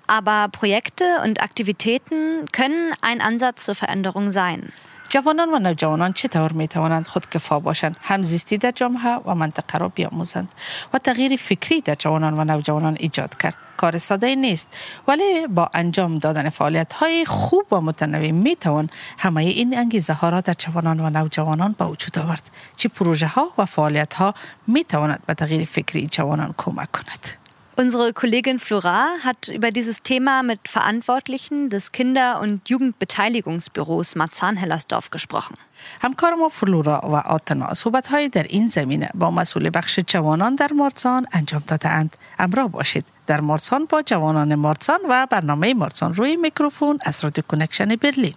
Aber 0.08 0.50
Projekte 0.52 1.06
und 1.24 1.42
Aktivitäten 1.42 2.46
können 2.52 2.92
ein 3.00 3.22
Ansatz 3.22 3.64
zur 3.64 3.76
Veränderung 3.76 4.32
sein. 4.32 4.74
جوانان 5.14 5.50
و 5.50 5.60
نوجوانان 5.60 6.14
چطور 6.14 6.52
می 6.52 6.68
توانند 6.68 7.08
خودکفا 7.08 7.60
باشند؟ 7.60 7.98
همزیستی 8.02 8.58
در 8.58 8.72
جامعه 8.72 9.16
و 9.26 9.36
منطقه 9.36 9.78
را 9.78 9.90
بیاموزند 9.90 10.54
و 10.94 10.98
تغییر 10.98 11.36
فکری 11.36 11.82
در 11.82 11.96
جوانان 11.96 12.40
و 12.40 12.44
نوجوانان 12.44 12.98
ایجاد 13.00 13.38
کرد. 13.38 13.58
کار 13.78 13.98
ساده 13.98 14.36
نیست 14.36 14.68
ولی 15.08 15.48
با 15.48 15.70
انجام 15.74 16.18
دادن 16.18 16.50
فعالیت 16.50 16.94
های 16.94 17.26
خوب 17.26 17.66
و 17.72 17.82
متنوع 17.82 18.32
می 18.32 18.56
توان 18.56 18.90
همه 19.18 19.42
این 19.42 19.78
انگیزه 19.78 20.14
ها 20.14 20.30
را 20.30 20.42
در 20.42 20.54
جوانان 20.54 21.00
و 21.00 21.10
نوجوانان 21.10 21.76
به 21.80 21.86
وجود 21.86 22.20
آورد 22.20 22.52
چه 22.76 22.90
پروژه 22.90 23.28
ها 23.28 23.54
و 23.58 23.66
فعالیت 23.66 24.14
ها 24.14 24.34
می 24.68 24.84
تواند 24.84 25.20
به 25.26 25.34
تغییر 25.34 25.66
فکری 25.66 26.08
جوانان 26.08 26.54
کمک 26.58 26.92
کند. 26.92 27.43
Unsere 27.81 28.13
Kollegin 28.13 28.59
Flora 28.59 29.07
hat 29.23 29.47
über 29.47 29.71
dieses 29.71 30.03
Thema 30.03 30.43
mit 30.43 30.59
Verantwortlichen 30.67 31.71
des 31.71 31.93
Kinder- 31.93 32.41
und 32.41 32.69
Jugendbeteiligungsbüros 32.69 34.17
Marzahn-Hellersdorf 34.17 35.11
gesprochen. 35.11 35.55
همکار 36.01 36.35
ما 36.35 36.49
فلورا 36.49 37.01
و 37.05 37.15
آتنا 37.15 37.75
صحبت 37.75 38.07
های 38.07 38.29
در 38.29 38.43
این 38.43 38.69
زمینه 38.69 39.11
با 39.15 39.31
مسئول 39.31 39.71
بخش 39.75 40.01
جوانان 40.07 40.55
در 40.55 40.73
مارسان 40.73 41.27
انجام 41.33 41.63
داده 41.67 41.89
اند. 41.89 42.17
امرا 42.39 42.69
باشید 42.69 43.05
در 43.27 43.41
مارسان 43.41 43.85
با 43.85 44.03
جوانان 44.03 44.55
مارسان 44.55 44.99
و 45.09 45.27
برنامه 45.31 45.75
مارسان 45.75 46.15
روی 46.15 46.37
میکروفون 46.37 46.99
از 47.03 47.25
رادیو 47.25 47.45
کنکشن 47.49 47.97
برلین. 47.97 48.35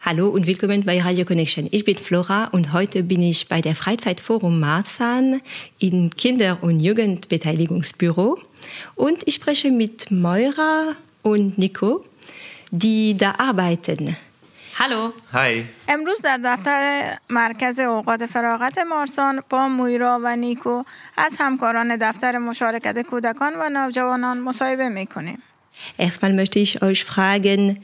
Hallo 0.00 0.28
und 0.28 0.46
willkommen 0.46 0.84
bei 0.84 1.00
Radio 1.00 1.24
Connection. 1.24 1.66
Ich 1.72 1.84
bin 1.84 1.96
Flora 1.96 2.44
und 2.52 2.72
heute 2.72 3.02
bin 3.02 3.20
ich 3.20 3.48
bei 3.48 3.60
der 3.60 3.74
Freizeitforum 3.74 4.60
Marzahn 4.60 5.42
im 5.80 6.10
Kinder- 6.10 6.58
und 6.62 6.78
Jugendbeteiligungsbüro 6.80 8.38
und 8.94 9.18
ich 9.26 9.34
spreche 9.34 9.70
mit 9.70 10.10
Moira 10.10 10.96
und 11.22 11.58
Nico, 11.58 12.04
die 12.70 13.16
da 13.16 13.34
arbeiten. 13.38 14.16
Hallo. 14.78 15.12
Hi. 15.32 15.64
امروز 15.88 16.20
در 16.22 16.40
دفتر 16.44 17.14
مرکز 17.30 17.80
اوقات 17.80 18.26
فراغت 18.26 18.78
مارسان 18.78 19.42
با 19.50 19.68
مویرا 19.68 20.20
و 20.24 20.36
نیکو 20.36 20.82
از 21.16 21.36
همکاران 21.38 21.96
دفتر 21.96 22.38
مشارکت 22.38 23.02
کودکان 23.02 23.52
و 23.56 23.68
نوجوانان 23.68 24.40
مصاحبه 24.40 24.88
میکنیم. 24.88 25.42
Erstmal 25.98 26.32
möchte 26.32 26.58
ich 26.58 26.82
euch 26.82 27.04
fragen, 27.04 27.78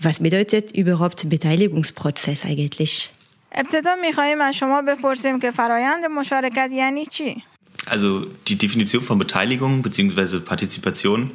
was 0.00 0.18
bedeutet 0.18 0.72
überhaupt 0.72 1.28
Beteiligungsprozess 1.28 2.44
eigentlich? 2.44 3.10
ابتدا 3.52 3.94
میخواهیم 3.94 4.40
از 4.40 4.54
شما 4.54 4.82
بپرسیم 4.82 5.40
که 5.40 5.50
فرایند 5.50 6.04
مشارکت 6.04 6.68
یعنی 6.72 7.06
چی؟ 7.06 7.42
Also 7.85 8.27
die 8.47 8.57
Definition 8.57 9.03
von 9.03 9.17
Beteiligung 9.17 9.81
bzw. 9.81 10.39
Partizipation 10.39 11.31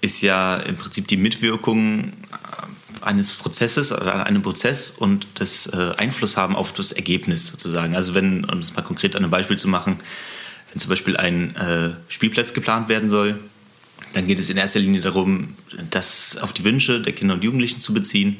ist 0.00 0.22
ja 0.22 0.56
im 0.56 0.76
Prinzip 0.76 1.08
die 1.08 1.16
Mitwirkung 1.16 2.12
eines 3.02 3.30
Prozesses 3.30 3.92
oder 3.92 4.14
an 4.14 4.22
einem 4.22 4.42
Prozess 4.42 4.90
und 4.90 5.26
das 5.34 5.66
äh, 5.66 5.92
Einfluss 5.96 6.36
haben 6.36 6.56
auf 6.56 6.72
das 6.72 6.92
Ergebnis 6.92 7.48
sozusagen. 7.48 7.94
Also 7.94 8.14
wenn, 8.14 8.44
um 8.44 8.58
es 8.58 8.74
mal 8.74 8.82
konkret 8.82 9.16
an 9.16 9.22
einem 9.22 9.30
Beispiel 9.30 9.56
zu 9.56 9.68
machen, 9.68 9.96
wenn 10.70 10.80
zum 10.80 10.90
Beispiel 10.90 11.16
ein 11.16 11.56
äh, 11.56 11.90
Spielplatz 12.08 12.52
geplant 12.52 12.88
werden 12.88 13.10
soll, 13.10 13.38
dann 14.12 14.26
geht 14.26 14.38
es 14.38 14.50
in 14.50 14.56
erster 14.56 14.80
Linie 14.80 15.00
darum, 15.00 15.54
das 15.90 16.36
auf 16.36 16.52
die 16.52 16.64
Wünsche 16.64 17.00
der 17.00 17.12
Kinder 17.12 17.34
und 17.34 17.44
Jugendlichen 17.44 17.78
zu 17.78 17.94
beziehen 17.94 18.36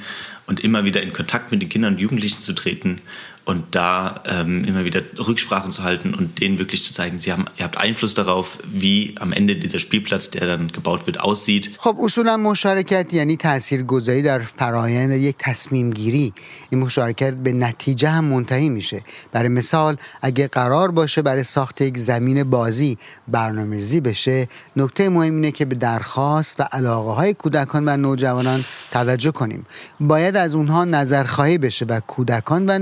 und 0.47 0.61
immer 0.61 0.85
wieder 0.85 1.03
in 1.03 1.13
Kontakt 1.13 1.53
mit 1.53 1.63
den 1.63 1.69
Kindern 1.69 1.95
und 1.95 2.01
Jugendlichen 2.01 2.41
zu 2.41 2.55
treten 2.55 3.01
und 3.45 3.63
da 3.73 4.23
ähm, 4.29 4.65
immer 4.65 4.85
wieder 4.85 5.03
Rücksprachen 5.19 5.71
zu 5.71 5.83
halten 5.83 6.15
und 6.15 6.41
denen 6.41 6.59
wirklich 6.59 6.85
zu 6.85 6.93
zeigen, 6.93 7.19
sie 7.19 7.33
haben, 7.33 7.47
ihr 7.59 7.65
habt 7.65 7.77
Einfluss 7.77 8.15
darauf, 8.15 8.59
wie 8.73 9.15
am 9.19 9.33
Ende 9.33 9.57
dieser 9.57 9.79
Spielplatz, 9.79 10.31
der 10.31 10.47
dann 10.47 10.69
gebaut 10.73 11.07
wird, 11.07 11.21
aussieht. 11.21 11.71
خب 11.79 11.97
اصولا 12.01 12.37
مشارکت 12.37 13.15
یعنی 13.15 13.37
تاثیرگذاری 13.37 14.23
در 14.23 14.39
فرایند 14.39 15.13
یک 15.13 15.37
تصمیم 15.39 15.91
گیری 15.91 16.33
این 16.71 16.81
مشارکت 16.81 17.35
به 17.35 17.53
نتیجه 17.53 18.09
هم 18.09 18.25
منتهی 18.25 18.69
میشه. 18.69 19.03
برای 19.33 19.49
مثال 19.49 19.97
اگه 20.23 20.49
قرار 20.49 20.91
باشه 20.91 21.23
برای 21.23 21.45
ساخت 21.45 21.81
یک 21.81 21.99
زمین 21.99 22.45
بازی 22.45 22.99
برنامه‌ریزی 23.29 24.01
بشه 24.01 24.49
نکته 24.77 25.09
مهم 25.09 25.35
اینه 25.35 25.53
که 25.53 25.65
به 25.65 25.75
درخواست 25.75 26.61
و 26.61 26.63
علاقه 26.73 27.11
های 27.11 27.35
کودکان 27.35 27.89
و 27.89 27.97
نوجوانان 27.97 28.65
توجه 28.91 29.31
کنیم. 29.31 29.67
باید 30.01 30.37
از 30.37 30.55
اونها 30.55 30.85
نظرخواهی 30.85 31.59
بشه 31.59 31.85
و 31.89 32.01
کودکان 32.01 32.67
و 32.67 32.79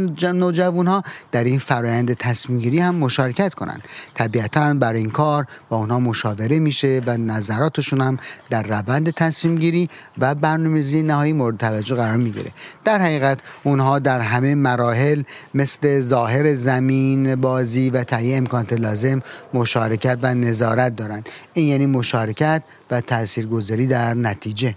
نوجوانها 0.49 1.03
در 1.33 1.45
این 1.45 1.59
فرایند 1.59 2.13
تصمیم 2.13 2.59
گیری 2.61 2.79
هم 2.79 2.95
مشارکت 2.95 3.55
کنند. 3.55 3.83
طبیعتا 4.15 4.75
برای 4.75 5.01
این 5.01 5.11
کار 5.11 5.47
با 5.69 5.77
اونها 5.77 6.01
مشاوره 6.01 6.59
میشه 6.59 7.01
و 7.07 7.17
نظراتشون 7.17 8.01
هم 8.01 8.17
در 8.51 8.63
روند 8.63 9.11
تصمیم 9.11 9.55
گیری 9.57 9.89
و 10.19 10.35
برنامه‌ریزی 10.35 11.03
نهایی 11.03 11.33
مورد 11.33 11.57
توجه 11.57 11.95
قرار 11.95 12.17
می‌گیره. 12.17 12.53
در 12.85 12.99
حقیقت 12.99 13.39
اونها 13.65 13.99
در 13.99 14.21
همه 14.21 14.55
مراحل 14.55 15.23
مثل 15.55 16.01
ظاهر 16.01 16.55
زمین 16.55 17.35
بازی 17.35 17.91
و 17.91 18.05
تهیه 18.05 18.37
امکانات 18.37 18.73
لازم 18.73 19.23
مشارکت 19.55 20.19
و 20.23 20.35
نظارت 20.35 20.97
دارند. 20.97 21.29
این 21.55 21.69
یعنی 21.69 21.87
مشارکت 21.87 22.63
و 22.91 23.01
تاثیرگذاری 23.01 23.87
در 23.87 24.15
نتیجه. 24.15 24.77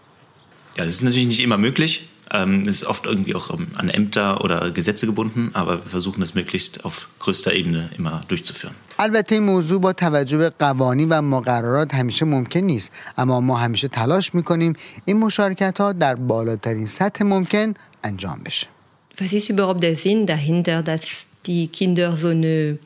Ja, 0.77 0.85
das 0.85 0.93
ist 0.95 1.03
natürlich 1.03 1.27
nicht 1.27 1.43
immer 1.47 1.57
möglich. 1.57 2.10
Ähm, 2.32 2.62
es 2.62 2.82
ist 2.82 2.86
oft 2.86 3.06
irgendwie 3.06 3.34
auch 3.34 3.50
ähm, 3.54 3.68
an 3.74 3.88
Ämter 3.88 4.42
oder 4.42 4.70
Gesetze 4.72 5.06
gebunden, 5.06 5.50
aber 5.52 5.84
wir 5.84 5.90
versuchen 5.90 6.22
es 6.22 6.34
möglichst 6.34 6.84
auf 6.84 7.08
größter 7.20 7.52
Ebene 7.52 7.90
immer 7.96 8.24
durchzuführen. 8.28 8.74
البته 8.98 9.34
این 9.34 9.44
موضوع 9.44 9.80
با 9.80 9.92
توجه 9.92 10.36
به 10.36 10.50
قوانین 10.58 11.08
و 11.08 11.22
مقررات 11.22 11.94
همیشه 11.94 12.24
ممکن 12.24 12.60
نیست 12.60 12.92
اما 13.18 13.40
ما 13.40 13.56
همیشه 13.56 13.88
تلاش 13.88 14.34
میکنیم 14.34 14.72
این 15.04 15.16
مشارکت 15.16 15.80
ها 15.80 15.92
در 15.92 16.14
بالاترین 16.14 16.86
سطح 16.86 17.24
ممکن 17.24 17.74
انجام 18.04 18.40
بشه 18.46 18.66
Was 19.18 19.32
ist 19.32 19.48
überhaupt 19.48 19.82
der 19.82 19.96
Sinn 19.96 20.26
dahinter, 20.26 20.82
dass 20.82 21.02
die 21.46 21.68
Kinder 21.68 22.16
so 22.16 22.28
eine 22.28 22.78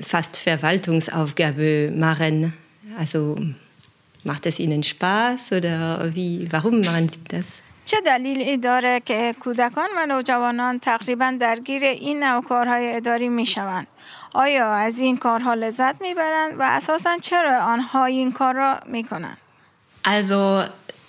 fast 0.00 0.38
Verwaltungsaufgabe 0.38 1.92
machen? 1.94 2.54
Also 2.98 3.36
macht 4.24 4.46
es 4.46 4.58
ihnen 4.58 4.82
Spaß 4.82 5.52
oder 5.52 6.14
wie, 6.14 6.48
warum 6.50 6.80
machen 6.80 7.10
sie 7.12 7.20
das? 7.28 7.44
چه 7.84 7.96
دلیلی 8.06 8.56
داره 8.56 9.00
که 9.00 9.34
کودکان 9.40 9.88
و 9.96 10.06
نوجوانان 10.06 10.78
تقریبا 10.78 11.36
درگیر 11.40 11.84
این 11.84 12.24
نوع 12.24 12.44
کارهای 12.44 12.96
اداری 12.96 13.28
میشوند؟ 13.28 13.86
آیا 14.34 14.72
از 14.72 14.98
این 14.98 15.16
کارها 15.16 15.54
لذت 15.54 16.00
میبرند 16.00 16.60
و 16.60 16.62
اساسا 16.62 17.18
چرا 17.20 17.58
آنها 17.58 18.04
این 18.04 18.32
کار 18.32 18.54
را 18.54 18.80
میکنند؟ 18.86 19.36
Also 20.04 20.64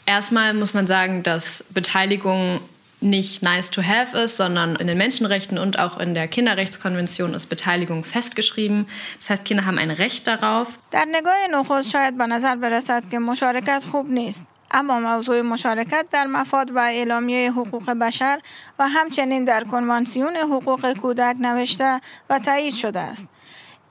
erstmal 0.07 0.53
muss 0.53 0.73
man 0.73 0.87
sagen, 0.87 1.23
dass 1.23 1.63
Beteiligung 1.73 2.59
nicht 3.01 3.41
nice 3.41 3.71
to 3.71 3.81
have 3.81 4.13
ist, 4.13 4.37
sondern 4.37 4.75
in 4.75 4.87
den 4.87 4.97
Menschenrechten 4.97 5.57
und 5.57 5.79
auch 5.79 5.99
in 5.99 6.13
der 6.13 6.27
Kinderrechtskonvention 6.27 7.33
ist 7.33 7.47
Beteiligung 7.47 8.03
festgeschrieben. 8.03 8.87
Das 9.17 9.29
heißt, 9.31 9.45
Kinder 9.45 9.65
haben 9.65 9.79
ein 9.79 9.91
Recht 9.91 10.27
darauf. 10.27 10.67
در 10.91 11.05
نگاه 11.11 11.47
نخست 11.51 11.91
شاید 11.91 12.17
به 12.17 12.27
نظر 12.27 12.55
برسد 12.55 13.03
که 13.11 13.19
مشارکت 13.19 13.83
خوب 13.91 14.09
نیست 14.09 14.45
اما 14.71 14.99
موضوع 14.99 15.41
مشارکت 15.41 16.05
در 16.11 16.25
مفاد 16.25 16.71
و 16.75 16.79
اعلامیه 16.79 17.51
حقوق 17.51 17.91
بشر 17.91 18.39
و 18.79 18.87
همچنین 18.87 19.45
در 19.45 19.63
کنوانسیون 19.63 20.37
حقوق 20.37 20.93
کودک 20.93 21.35
نوشته 21.39 22.01
و 22.29 22.39
تایید 22.39 22.73
شده 22.73 22.99
است. 22.99 23.27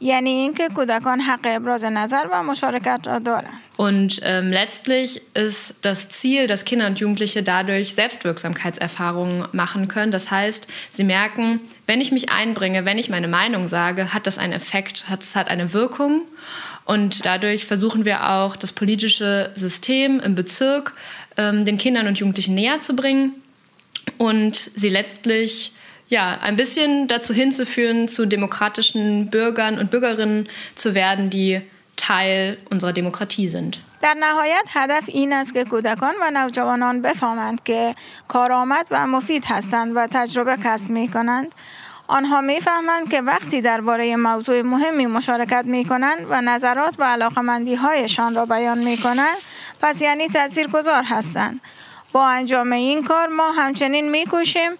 یعنی 0.00 0.30
اینکه 0.30 0.68
کودکان 0.68 1.20
حق 1.20 1.40
ابراز 1.44 1.84
نظر 1.84 2.26
و 2.32 2.42
مشارکت 2.42 3.00
را 3.04 3.18
دارند. 3.18 3.60
Und 3.76 4.20
ähm, 4.24 4.52
letztlich 4.52 5.22
ist 5.34 5.76
das 5.80 6.10
Ziel, 6.10 6.46
dass 6.46 6.66
Kinder 6.66 6.86
und 6.86 7.00
Jugendliche 7.00 7.42
dadurch 7.42 7.94
Selbstwirksamkeitserfahrungen 7.94 9.48
machen 9.52 9.88
können. 9.88 10.12
Das 10.12 10.30
heißt, 10.30 10.66
sie 10.90 11.04
merken, 11.04 11.60
wenn 11.86 12.02
ich 12.02 12.12
mich 12.12 12.30
einbringe, 12.30 12.84
wenn 12.84 12.98
ich 12.98 13.08
meine 13.08 13.28
Meinung 13.28 13.68
sage, 13.68 14.12
hat 14.12 14.26
das 14.26 14.36
einen 14.36 14.52
Effekt, 14.52 15.08
hat, 15.08 15.22
es 15.22 15.34
hat 15.34 15.48
eine 15.48 15.72
Wirkung. 15.72 16.22
Und 16.84 17.24
dadurch 17.26 17.66
versuchen 17.66 18.04
wir 18.04 18.30
auch, 18.30 18.56
das 18.56 18.72
politische 18.72 19.50
System 19.54 20.20
im 20.20 20.34
Bezirk 20.34 20.94
ähm, 21.36 21.64
den 21.64 21.78
Kindern 21.78 22.06
und 22.06 22.18
Jugendlichen 22.18 22.54
näher 22.54 22.80
zu 22.80 22.96
bringen 22.96 23.34
und 24.18 24.56
sie 24.56 24.88
letztlich 24.88 25.72
ja, 26.08 26.38
ein 26.42 26.56
bisschen 26.56 27.06
dazu 27.06 27.32
hinzuführen, 27.32 28.08
zu 28.08 28.26
demokratischen 28.26 29.30
Bürgern 29.30 29.78
und 29.78 29.90
Bürgerinnen 29.90 30.48
zu 30.74 30.94
werden, 30.94 31.30
die 31.30 31.60
Teil 31.96 32.58
unserer 32.70 32.92
Demokratie 32.92 33.48
sind. 33.48 33.78
در 34.02 34.14
نهایت 34.14 34.64
هدف 34.68 35.04
این 35.06 35.32
است 35.32 35.54
که 35.54 35.64
کودکان 35.64 36.14
و 36.20 36.30
نوجوانان 36.30 37.02
بفهمند 37.02 37.62
که 37.62 37.94
کارآمد 38.28 38.86
و 38.90 39.06
مفید 39.06 39.44
هستند 39.44 39.92
و 39.96 40.06
تجربه 40.10 40.56
کسب 40.64 40.90
می 40.90 41.08
کنند. 41.08 41.54
آنها 42.07 42.41
می‌فهمند 42.41 43.09
که 43.09 43.21
وقتی 43.21 43.61
درباره 43.61 44.15
موضوع 44.15 44.61
مهمی 44.61 45.05
مشارکت 45.05 45.65
می 45.65 45.85
کنند 45.85 46.27
و 46.29 46.41
نظرات 46.41 46.95
و 46.99 47.03
علاقمندی 47.03 47.75
هایشان 47.75 48.35
را 48.35 48.45
بیان 48.45 48.77
می 48.77 48.97
کنند 48.97 49.37
پس 49.81 50.01
یعنی 50.01 50.27
تاثیرگذار 50.27 51.03
هستند. 51.03 51.61
با 52.11 52.27
انجام 52.27 52.71
این 52.71 53.03
کار 53.03 53.27
ما 53.27 53.51
همچنین 53.51 54.09
می 54.09 54.25
کوشیم 54.25 54.71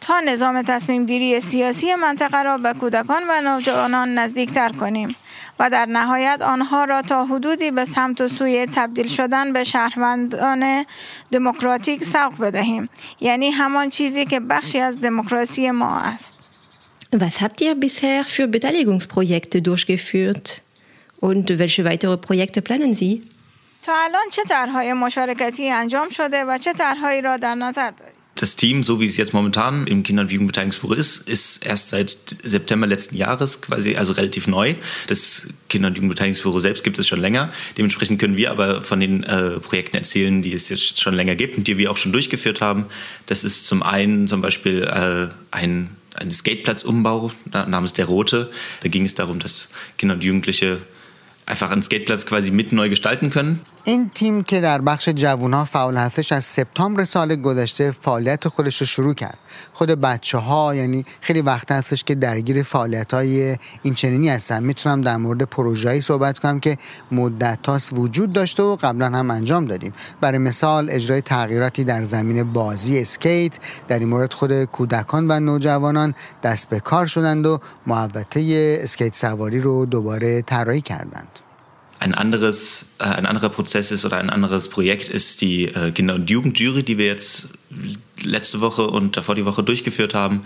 تا 0.00 0.20
نظام 0.20 0.62
تصمیم 0.62 1.06
گیری 1.06 1.40
سیاسی 1.40 1.94
منطقه 1.94 2.42
را 2.42 2.58
به 2.58 2.72
کودکان 2.72 3.22
و 3.28 3.40
نوجوانان 3.40 4.14
نزدیکتر 4.14 4.68
کنیم 4.68 5.16
و 5.58 5.70
در 5.70 5.86
نهایت 5.86 6.42
آنها 6.42 6.84
را 6.84 7.02
تا 7.02 7.24
حدودی 7.24 7.70
به 7.70 7.84
سمت 7.84 8.20
و 8.20 8.28
سوی 8.28 8.66
تبدیل 8.66 9.08
شدن 9.08 9.52
به 9.52 9.64
شهروندان 9.64 10.86
دموکراتیک 11.32 12.04
سوق 12.04 12.40
بدهیم 12.40 12.88
یعنی 13.20 13.50
همان 13.50 13.88
چیزی 13.88 14.24
که 14.24 14.40
بخشی 14.40 14.80
از 14.80 15.00
دموکراسی 15.00 15.70
ما 15.70 15.96
است 15.98 16.35
Was 17.10 17.40
habt 17.40 17.60
ihr 17.60 17.74
bisher 17.74 18.24
für 18.24 18.48
Beteiligungsprojekte 18.48 19.62
durchgeführt? 19.62 20.62
Und 21.20 21.58
welche 21.58 21.84
weitere 21.84 22.16
Projekte 22.16 22.62
planen 22.62 22.94
Sie? 22.94 23.22
Das 28.34 28.54
Team, 28.54 28.82
so 28.82 29.00
wie 29.00 29.06
es 29.06 29.16
jetzt 29.16 29.32
momentan 29.32 29.86
im 29.86 30.02
Kinder- 30.02 30.20
und 30.22 30.30
Jugendbeteiligungsbüro 30.30 30.92
ist, 30.92 31.26
ist 31.26 31.64
erst 31.64 31.88
seit 31.88 32.10
September 32.42 32.86
letzten 32.86 33.16
Jahres 33.16 33.62
quasi, 33.62 33.96
also 33.96 34.12
relativ 34.12 34.46
neu. 34.46 34.74
Das 35.06 35.48
Kinder- 35.70 35.88
und 35.88 35.94
Jugendbeteiligungsbüro 35.94 36.60
selbst 36.60 36.84
gibt 36.84 36.98
es 36.98 37.08
schon 37.08 37.20
länger. 37.20 37.50
Dementsprechend 37.78 38.18
können 38.20 38.36
wir 38.36 38.50
aber 38.50 38.82
von 38.82 39.00
den 39.00 39.24
äh, 39.24 39.52
Projekten 39.60 39.96
erzählen, 39.96 40.42
die 40.42 40.52
es 40.52 40.68
jetzt 40.68 41.00
schon 41.00 41.14
länger 41.14 41.34
gibt 41.34 41.56
und 41.56 41.66
die 41.66 41.78
wir 41.78 41.90
auch 41.90 41.96
schon 41.96 42.12
durchgeführt 42.12 42.60
haben. 42.60 42.86
Das 43.24 43.42
ist 43.42 43.66
zum 43.66 43.82
einen 43.82 44.26
zum 44.26 44.42
Beispiel 44.42 44.82
äh, 44.82 45.34
ein 45.50 45.88
ein 46.16 46.30
Skateplatzumbau 46.30 47.32
namens 47.52 47.92
Der 47.92 48.06
Rote. 48.06 48.50
Da 48.82 48.88
ging 48.88 49.04
es 49.04 49.14
darum, 49.14 49.38
dass 49.38 49.70
Kinder 49.98 50.14
und 50.14 50.24
Jugendliche 50.24 50.80
einfach 51.46 51.70
einen 51.70 51.82
Skateplatz 51.82 52.26
quasi 52.26 52.50
mit 52.50 52.72
neu 52.72 52.88
gestalten 52.88 53.30
können. 53.30 53.60
این 53.88 54.10
تیم 54.14 54.42
که 54.42 54.60
در 54.60 54.80
بخش 54.80 55.08
جوانها 55.08 55.64
فعال 55.64 55.96
هستش 55.96 56.32
از 56.32 56.44
سپتامبر 56.44 57.04
سال 57.04 57.36
گذشته 57.36 57.90
فعالیت 57.90 58.48
خودش 58.48 58.80
رو 58.80 58.86
شروع 58.86 59.14
کرد. 59.14 59.38
خود 59.72 59.90
بچه 59.90 60.38
ها 60.38 60.74
یعنی 60.74 61.04
خیلی 61.20 61.42
وقت 61.42 61.72
هستش 61.72 62.04
که 62.04 62.14
درگیر 62.14 62.62
فعالیت 62.62 63.14
های 63.14 63.56
این 63.82 63.94
چنینی 63.94 64.28
هستن. 64.28 64.62
می‌تونم 64.62 65.00
در 65.00 65.16
مورد 65.16 65.42
پروژه‌ای 65.42 66.00
صحبت 66.00 66.38
کنم 66.38 66.60
که 66.60 66.78
مدت 67.12 67.58
تاست 67.62 67.92
وجود 67.92 68.32
داشته 68.32 68.62
و 68.62 68.76
قبلا 68.76 69.06
هم 69.18 69.30
انجام 69.30 69.64
دادیم. 69.64 69.94
برای 70.20 70.38
مثال 70.38 70.88
اجرای 70.90 71.20
تغییراتی 71.20 71.84
در 71.84 72.02
زمین 72.02 72.52
بازی 72.52 72.98
اسکیت 73.00 73.58
در 73.88 73.98
این 73.98 74.08
مورد 74.08 74.32
خود 74.32 74.64
کودکان 74.64 75.30
و 75.30 75.40
نوجوانان 75.40 76.14
دست 76.42 76.68
به 76.68 76.80
کار 76.80 77.06
شدند 77.06 77.46
و 77.46 77.60
محوطه 77.86 78.78
اسکیت 78.82 79.14
سواری 79.14 79.60
رو 79.60 79.86
دوباره 79.86 80.42
طراحی 80.42 80.80
کردند. 80.80 81.45
Ein, 81.98 82.14
anderes, 82.14 82.86
äh, 82.98 83.04
ein 83.04 83.26
anderer 83.26 83.48
Prozess 83.48 83.90
ist 83.90 84.04
oder 84.04 84.18
ein 84.18 84.30
anderes 84.30 84.68
Projekt 84.68 85.08
ist 85.08 85.40
die 85.40 85.64
äh, 85.64 85.92
Kinder- 85.92 86.14
und 86.14 86.28
Jugendjury, 86.28 86.82
die 86.82 86.98
wir 86.98 87.06
jetzt 87.06 87.48
letzte 88.22 88.60
Woche 88.60 88.86
und 88.86 89.16
davor 89.16 89.34
die 89.34 89.46
Woche 89.46 89.62
durchgeführt 89.62 90.14
haben. 90.14 90.42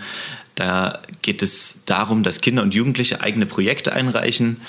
Da 0.55 1.01
geht 1.21 1.41
es 1.41 1.81
darum, 1.85 2.23
dass 2.23 2.41
Kinder 2.41 2.61
und 2.63 2.73
Jugendliche 2.73 3.21
eigene 3.21 3.45
Projekte 3.45 3.93
einreichen, 3.93 4.61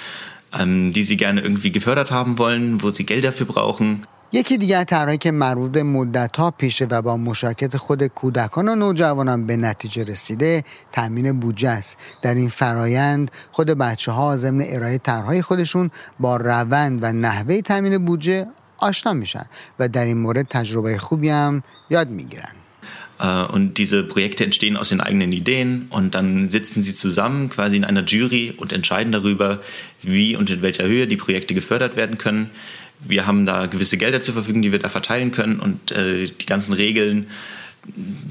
ähm, 0.58 0.92
die 0.92 1.02
sie 1.02 1.16
gerne 1.16 1.40
irgendwie 1.40 1.72
gefördert 1.72 2.10
haben 2.10 2.38
wollen, 2.38 2.82
wo 2.82 2.90
sie 2.90 3.04
Geld 3.04 3.24
dafür 3.24 3.46
brauchen. 3.46 4.06
یکی 4.34 4.58
دیگر 4.58 4.84
طرحی 4.84 5.18
که 5.18 5.30
مربوط 5.30 5.70
به 5.70 5.82
مدتها 5.82 6.50
پیشه 6.50 6.84
و 6.84 7.02
با 7.02 7.16
مشارکت 7.16 7.76
خود 7.76 8.06
کودکان 8.06 8.68
و 8.68 8.74
نوجوانان 8.74 9.46
به 9.46 9.56
نتیجه 9.56 10.04
رسیده 10.04 10.64
تامین 10.92 11.40
بودجه 11.40 11.68
است 11.68 11.98
در 12.22 12.34
این 12.34 12.48
فرایند 12.48 13.30
خود 13.52 13.66
بچه 13.66 14.12
ها 14.12 14.36
ضمن 14.36 14.64
ارائه 14.68 14.98
طرحهای 14.98 15.42
خودشون 15.42 15.90
با 16.20 16.36
روند 16.36 16.98
و 17.02 17.12
نحوه 17.12 17.60
تامین 17.60 18.04
بودجه 18.04 18.46
آشنا 18.78 19.12
میشن 19.12 19.44
و 19.78 19.88
در 19.88 20.04
این 20.04 20.18
مورد 20.18 20.46
تجربه 20.48 20.98
خوبی 20.98 21.28
هم 21.28 21.62
یاد 21.90 22.08
می‌گیرن 22.08 22.52
Und 23.22 23.78
diese 23.78 24.02
Projekte 24.02 24.42
entstehen 24.42 24.76
aus 24.76 24.88
den 24.88 25.00
eigenen 25.00 25.30
Ideen 25.30 25.86
und 25.90 26.16
dann 26.16 26.50
sitzen 26.50 26.82
sie 26.82 26.92
zusammen 26.96 27.50
quasi 27.50 27.76
in 27.76 27.84
einer 27.84 28.04
Jury 28.04 28.52
und 28.56 28.72
entscheiden 28.72 29.12
darüber, 29.12 29.60
wie 30.02 30.34
und 30.34 30.50
in 30.50 30.60
welcher 30.60 30.88
Höhe 30.88 31.06
die 31.06 31.16
Projekte 31.16 31.54
gefördert 31.54 31.94
werden 31.94 32.18
können. 32.18 32.50
Wir 33.04 33.26
haben 33.26 33.46
da 33.46 33.66
gewisse 33.66 33.96
Gelder 33.96 34.20
zur 34.20 34.34
Verfügung, 34.34 34.62
die 34.62 34.72
wir 34.72 34.78
da 34.78 34.88
verteilen 34.88 35.32
können 35.32 35.58
und 35.60 35.90
äh, 35.92 36.26
die 36.26 36.46
ganzen 36.46 36.72
Regeln, 36.72 37.26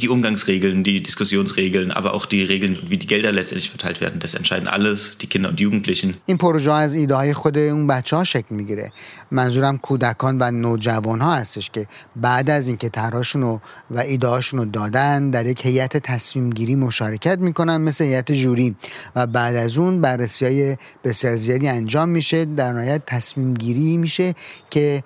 die 0.02 0.10
Umgangsregeln, 0.16 0.84
die 0.84 1.04
Diskussionsregeln, 1.04 1.92
aber 1.92 2.14
auch 2.14 2.26
die 2.26 2.44
Regeln, 2.44 2.74
wie 2.90 2.98
die 2.98 3.08
Gelder 3.14 3.32
letztendlich 3.32 3.70
verteilt 3.70 4.00
werden, 4.02 4.18
das 4.26 4.34
entscheiden 4.34 4.68
alles 4.68 5.18
die 5.22 5.28
Kinder 5.28 5.50
und 5.50 5.60
Jugendlichen. 5.60 6.14
این 6.26 6.38
پروژه 6.38 6.72
از 6.72 6.96
ایده 6.96 7.16
های 7.16 7.34
خود 7.34 7.58
اون 7.58 7.88
بچه 7.88 8.16
ها 8.16 8.24
شکل 8.24 8.56
می‌گیره. 8.56 8.92
منظورم 9.32 9.78
کودکان 9.78 10.38
و 10.42 10.52
نوجوان 10.52 11.22
ها 11.22 11.36
هستش 11.36 11.70
که 11.70 11.88
بعد 12.16 12.50
از 12.50 12.68
اینکه 12.68 12.90
طرحشون 12.90 13.44
و 13.44 13.60
ایده 14.00 14.28
هاشون 14.28 14.60
رو 14.60 14.66
دادن 14.66 15.30
در 15.30 15.46
یک 15.46 15.66
هیئت 15.66 15.98
تصمیم 15.98 16.50
گیری 16.50 16.76
مشارکت 16.76 17.40
می‌کنن 17.40 17.78
مثل 17.78 18.04
هیئت 18.04 18.32
جوری 18.32 18.76
و 19.16 19.28
بعد 19.28 19.56
از 19.56 19.78
اون 19.78 20.02
بررسی 20.02 20.46
های 20.46 20.78
بسیار 21.04 21.36
زیادی 21.36 21.68
انجام 21.68 22.10
میشه. 22.10 22.46
در 22.46 22.74
نهایت 22.74 23.02
تصمیم 23.06 23.54
گیری 23.54 23.98
میشه 23.98 24.34
که 24.70 25.04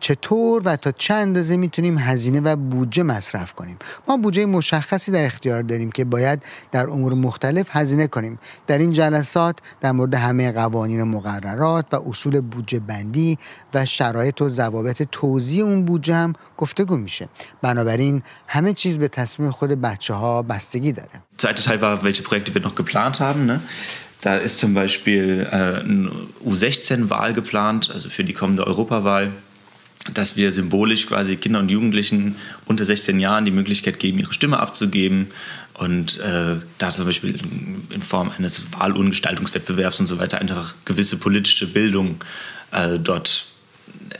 چطور 0.00 0.62
و 0.64 0.76
تا 0.76 0.92
چند 0.92 1.18
اندازه 1.18 1.56
می‌تونیم 1.56 1.98
هزینه 1.98 2.40
و 2.40 2.56
بودجه 2.56 3.02
مصرف 3.02 3.54
کنیم. 3.54 3.73
ما 4.08 4.16
بودجه 4.16 4.46
مشخصی 4.46 5.12
در 5.12 5.24
اختیار 5.24 5.62
داریم 5.62 5.92
که 5.92 6.04
باید 6.04 6.42
در 6.72 6.90
امور 6.90 7.14
مختلف 7.14 7.66
هزینه 7.70 8.06
کنیم 8.06 8.38
در 8.66 8.78
این 8.78 8.90
جلسات 8.92 9.58
در 9.80 9.92
مورد 9.92 10.14
همه 10.14 10.52
قوانین 10.52 11.00
و 11.00 11.04
مقررات 11.04 11.86
و 11.92 12.08
اصول 12.08 12.40
بودجه 12.40 12.80
بندی 12.80 13.38
و 13.74 13.86
شرایط 13.86 14.42
و 14.42 14.48
ضوابط 14.48 15.02
توزیع 15.12 15.64
اون 15.64 15.84
بودجه 15.84 16.14
هم 16.14 16.32
گفتگو 16.56 16.96
میشه 16.96 17.28
بنابراین 17.62 18.22
همه 18.46 18.72
چیز 18.72 18.98
به 18.98 19.08
تصمیم 19.08 19.50
خود 19.50 19.70
بچه 19.70 20.14
ها 20.14 20.42
بستگی 20.42 20.92
داره 20.92 21.22
war, 21.84 22.02
welche 22.02 22.22
Projekte 22.22 22.58
noch 22.60 22.74
geplant 22.74 23.20
haben. 23.20 23.46
Ne? 23.46 23.60
Da 24.22 24.38
ist 24.38 24.58
zum 24.58 24.72
Beispiel 24.72 25.46
äh, 25.50 25.54
eine 25.54 26.10
U16-Wahl 26.44 27.34
geplant, 27.34 27.90
also 27.90 28.08
für 28.08 28.24
die 28.24 28.32
kommende 28.32 28.66
Europawahl 28.66 29.32
dass 30.12 30.36
wir 30.36 30.52
symbolisch 30.52 31.06
quasi 31.06 31.36
Kinder 31.36 31.60
und 31.60 31.70
Jugendlichen 31.70 32.36
unter 32.66 32.84
16 32.84 33.18
Jahren 33.20 33.44
die 33.44 33.50
Möglichkeit 33.50 33.98
geben, 33.98 34.18
ihre 34.18 34.34
Stimme 34.34 34.58
abzugeben 34.58 35.28
und 35.74 36.20
äh, 36.20 36.56
da 36.78 36.90
zum 36.90 37.06
Beispiel 37.06 37.38
in 37.90 38.02
Form 38.02 38.30
eines 38.36 38.72
Wahlungestaltungswettbewerbs 38.72 40.00
und 40.00 40.06
so 40.06 40.18
weiter 40.18 40.40
einfach 40.40 40.74
gewisse 40.84 41.16
politische 41.16 41.66
Bildung 41.66 42.22
äh, 42.70 42.98
dort 42.98 43.46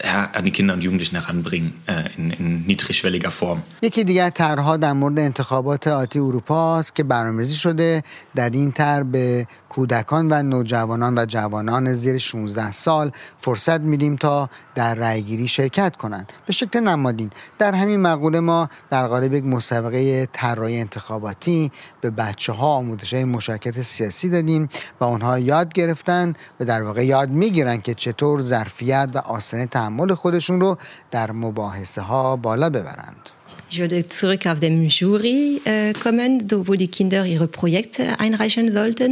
an 0.03 0.45
die 0.45 0.51
Kinder 0.51 0.75
und 0.75 0.83
Jugendlichen 0.83 1.17
heranbringen 1.17 1.73
in, 2.17 2.31
in 2.31 2.67
niedrigschwelliger 2.67 3.31
Form. 3.31 3.63
یکی 3.83 4.05
دیگر 4.05 4.31
طرحها 4.31 4.77
در 4.77 4.93
مورد 4.93 5.19
انتخابات 5.19 5.89
آتی 5.89 6.19
اروپا 6.19 6.79
است 6.79 6.95
که 6.95 7.03
برنامه‌ریزی 7.05 7.57
شده 7.57 8.03
در 8.35 8.51
این 8.51 8.73
طرح 8.73 9.03
به 9.03 9.47
کودکان 9.69 10.29
و 10.31 10.43
نوجوانان 10.43 11.19
و 11.19 11.27
جوانان 11.27 11.93
زیر 11.93 12.19
16 12.19 12.73
سال 12.73 13.13
فرصت 13.39 13.81
میدیم 13.81 14.17
تا 14.17 14.51
در 14.75 14.95
رأیگیری 14.95 15.49
شرکت 15.49 15.97
کنند 15.97 16.33
به 16.47 16.53
شکل 16.53 16.81
نمادین 16.81 17.31
در 17.59 17.75
همین 17.75 18.01
مقوله 18.01 18.41
ما 18.41 18.69
در 18.91 19.07
قالب 19.07 19.35
یک 19.35 19.45
مسابقه 19.45 20.27
طراحی 20.33 20.81
انتخاباتی 20.81 21.73
به 22.01 22.11
بچه 22.11 22.53
ها 22.53 22.67
آموزش 22.67 23.15
مشارکت 23.15 23.83
سیاسی 23.83 24.29
دادیم 24.31 24.69
و 25.01 25.05
آنها 25.05 25.39
یاد 25.39 25.73
گرفتن 25.73 26.35
و 26.61 26.65
در 26.65 26.83
واقع 26.83 27.07
یاد 27.07 27.31
می‌گیرن 27.31 27.77
که 27.77 27.95
چطور 27.95 28.41
ظرفیت 28.41 29.09
و 29.15 29.19
آسانه 29.19 29.67
تحمل 29.85 30.15
خودشون 30.15 30.61
رو 30.61 30.77
در 31.11 31.33
مباحثه 31.33 32.01
ها 32.01 32.37
بالا 32.37 32.71
ببرند 32.71 33.31
Ich 33.71 33.81
würde 33.81 34.07
zurück 34.07 34.47
auf 34.47 34.61
dem 34.61 34.89
Jury 34.89 35.61
äh, 35.65 35.95
kommen, 35.95 36.31
wo 36.69 36.75
die 36.75 36.87
Kinder 36.97 37.25
ihre 37.25 37.49
Projekte 37.49 38.21
einreichen 38.21 38.71
sollten. 38.71 39.11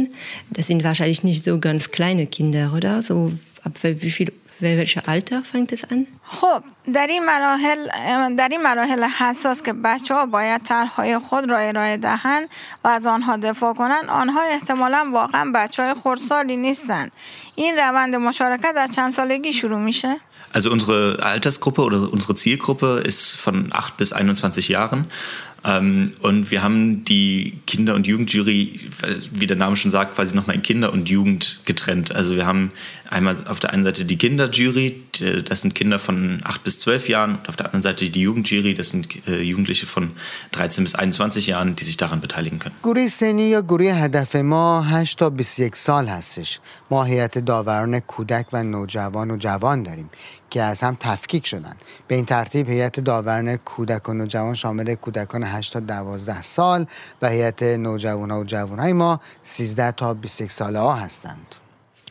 Das 0.51 0.67
sind 0.67 0.85
wahrscheinlich 0.85 1.21
nicht 1.23 1.43
so 1.43 1.59
ganz 1.59 1.91
kleine 1.91 2.27
Kinder, 2.27 2.71
oder? 2.77 3.01
So 3.01 3.33
ab 3.65 3.73
wie 3.83 4.11
viel 4.17 4.31
welche 4.59 5.07
Alter 5.07 5.43
fängt 5.43 5.71
es 5.71 5.83
an? 5.91 6.07
خب 6.23 6.63
در 6.93 7.07
این 7.07 7.25
مراحل 7.25 7.87
در 8.35 8.47
این 8.51 8.61
مراحل 8.61 9.03
حساس 9.03 9.61
که 9.61 9.73
بچه 9.73 10.13
ها 10.13 10.25
باید 10.25 10.61
طرحهای 10.61 11.17
خود 11.17 11.51
را 11.51 11.57
ارائه 11.57 11.97
دهند 11.97 12.49
و 12.83 12.87
از 12.87 13.05
آنها 13.05 13.37
دفاع 13.37 13.73
کنند 13.73 14.09
آنها 14.09 14.41
احتمالا 14.41 15.09
واقعا 15.13 15.51
بچه 15.55 15.83
های 15.83 15.93
خردسالی 15.93 16.57
نیستند 16.57 17.11
این 17.55 17.75
روند 17.75 18.15
مشارکت 18.15 18.73
از 18.77 18.91
چند 18.91 19.13
سالگی 19.13 19.53
شروع 19.53 19.79
میشه 19.79 20.19
Also 20.52 20.70
unsere 20.70 21.18
Altersgruppe 21.22 21.82
oder 21.82 22.12
unsere 22.12 22.34
Zielgruppe 22.34 23.02
ist 23.04 23.36
von 23.36 23.68
8 23.70 23.96
bis 23.96 24.12
21 24.12 24.68
Jahren. 24.68 25.06
Ähm, 25.64 26.12
und 26.20 26.50
wir 26.50 26.62
haben 26.62 27.04
die 27.04 27.58
Kinder- 27.66 27.94
und 27.94 28.06
Jugendjury, 28.06 28.80
wie 29.32 29.46
der 29.46 29.56
Name 29.56 29.76
schon 29.76 29.90
sagt, 29.90 30.14
quasi 30.14 30.34
nochmal 30.34 30.56
in 30.56 30.62
Kinder 30.62 30.92
und 30.92 31.08
Jugend 31.08 31.60
getrennt. 31.64 32.14
Also 32.14 32.36
wir 32.36 32.46
haben 32.46 32.70
einmal 33.10 33.36
auf 33.48 33.58
der 33.58 33.70
einen 33.70 33.84
Seite 33.84 34.04
die 34.04 34.16
Kinderjury, 34.16 35.02
das 35.44 35.62
sind 35.62 35.74
Kinder 35.74 35.98
von 35.98 36.40
8 36.44 36.62
bis 36.62 36.78
12 36.78 37.08
Jahren, 37.08 37.36
und 37.36 37.48
auf 37.48 37.56
der 37.56 37.66
anderen 37.66 37.82
Seite 37.82 38.08
die 38.08 38.20
Jugendjury, 38.20 38.74
das 38.74 38.90
sind 38.90 39.08
äh, 39.26 39.42
Jugendliche 39.42 39.86
von 39.86 40.12
13 40.52 40.84
bis 40.84 40.94
21 40.94 41.48
Jahren, 41.48 41.74
die 41.74 41.84
sich 41.84 41.96
daran 41.96 42.20
beteiligen 42.20 42.58
können. 42.58 42.74
گروه 42.82 43.08
سنی 43.08 43.50
یا 43.50 43.62
گروه 43.62 43.92
هدف 43.92 44.36
ما 44.36 44.80
8 44.80 45.18
تا 45.18 45.26
21 45.28 45.74
سال 45.74 46.08
هستش 46.08 46.60
ما 46.90 47.04
هیئت 47.04 47.38
داوران 47.38 48.00
کودک 48.00 48.46
و 48.52 48.62
نوجوان 48.62 49.30
و 49.30 49.36
جوان 49.36 49.82
داریم 49.82 50.10
که 50.53 50.61
از 50.61 50.81
هم 50.81 50.97
تفکیک 50.99 51.47
شدن. 51.47 51.75
به 52.07 52.15
این 52.15 52.25
ترتیب 52.25 52.69
هیئت 52.69 52.99
داوران 52.99 53.57
کودک 53.57 54.09
و 54.09 54.13
نوجوان 54.13 54.55
شامل 54.55 54.95
کودکان 54.95 55.43
8 55.43 55.73
تا 55.73 55.79
12 55.79 56.41
سال 56.41 56.85
و 57.21 57.29
هیئت 57.29 57.63
نوجوان 57.63 58.31
و 58.31 58.43
جوانای 58.43 58.93
ما 58.93 59.19
13 59.43 59.91
تا 59.91 60.13
21 60.13 60.51
ساله 60.51 60.79
ها 60.79 60.95
هستند. 60.95 61.55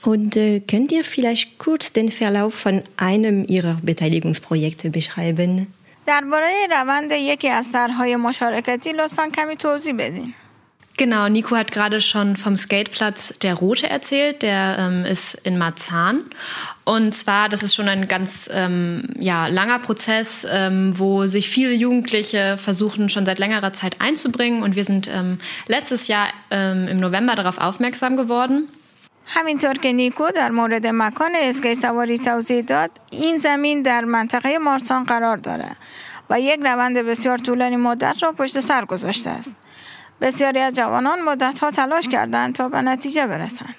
Und 0.04 0.34
äh, 0.34 0.58
könnt 0.58 0.90
ihr 0.90 1.04
vielleicht 1.04 1.60
kurz 1.60 1.92
den 1.92 2.08
Verlauf 2.10 2.54
von 2.54 2.82
einem 2.96 3.44
Ihrer 3.44 3.76
Beteiligungsprojekte 3.82 4.90
beschreiben? 4.90 5.66
درباره 6.06 6.66
روند 6.70 7.12
یکی 7.12 7.48
از 7.48 7.72
طرحهای 7.72 8.16
مشارکتی 8.16 8.92
لطفا 8.92 9.28
کمی 9.28 9.56
توضیح 9.56 9.94
بدین. 9.98 10.34
Genau, 10.97 11.29
Nico 11.29 11.55
hat 11.55 11.71
gerade 11.71 12.01
schon 12.01 12.37
vom 12.37 12.55
Skateplatz 12.55 13.37
der 13.43 13.53
Rote 13.53 13.87
erzählt. 13.87 14.41
Der 14.41 14.77
ähm, 14.79 15.05
ist 15.05 15.35
in 15.35 15.59
Marzahn. 15.59 16.21
Und 16.85 17.13
zwar, 17.13 17.49
das 17.49 17.61
ist 17.61 17.75
schon 17.75 17.87
ein 17.87 18.07
ganz 18.07 18.49
ähm, 18.51 19.03
ja, 19.19 19.45
langer 19.45 19.77
Prozess, 19.77 20.47
ähm, 20.49 20.97
wo 20.97 21.27
sich 21.27 21.49
viele 21.49 21.73
Jugendliche 21.73 22.57
versuchen, 22.57 23.09
schon 23.09 23.27
seit 23.27 23.37
längerer 23.37 23.73
Zeit 23.73 24.01
einzubringen. 24.01 24.63
Und 24.63 24.75
wir 24.75 24.83
sind 24.83 25.07
ähm, 25.07 25.37
letztes 25.67 26.07
Jahr 26.07 26.29
ähm, 26.49 26.87
im 26.87 26.97
November 26.97 27.35
darauf 27.35 27.59
aufmerksam 27.59 28.17
geworden. 28.17 28.67
همینطور 29.29 29.73
که 29.73 29.93
نیکو 29.93 30.31
در 30.35 30.49
مورد 30.51 30.87
مکان 30.87 31.31
اسکی 31.35 31.75
سواری 31.75 32.17
توضیح 32.17 32.61
داد 32.61 32.91
این 33.11 33.37
زمین 33.37 33.81
در 33.81 34.05
منطقه 34.05 34.57
مارسان 34.57 35.03
قرار 35.03 35.37
داره 35.37 35.71
و 36.29 36.39
یک 36.39 36.59
روند 36.59 36.97
بسیار 36.97 37.37
طولانی 37.37 37.75
مدت 37.75 38.23
را 38.23 38.31
پشت 38.31 38.59
سر 38.59 38.85
گذاشته 38.85 39.29
است 39.29 39.55
بسیاری 40.21 40.59
از 40.59 40.73
جوانان 40.73 41.21
مدتها 41.21 41.71
تلاش 41.71 42.07
کردند 42.07 42.55
تا 42.55 42.69
به 42.69 42.81
نتیجه 42.81 43.27
برسند 43.27 43.75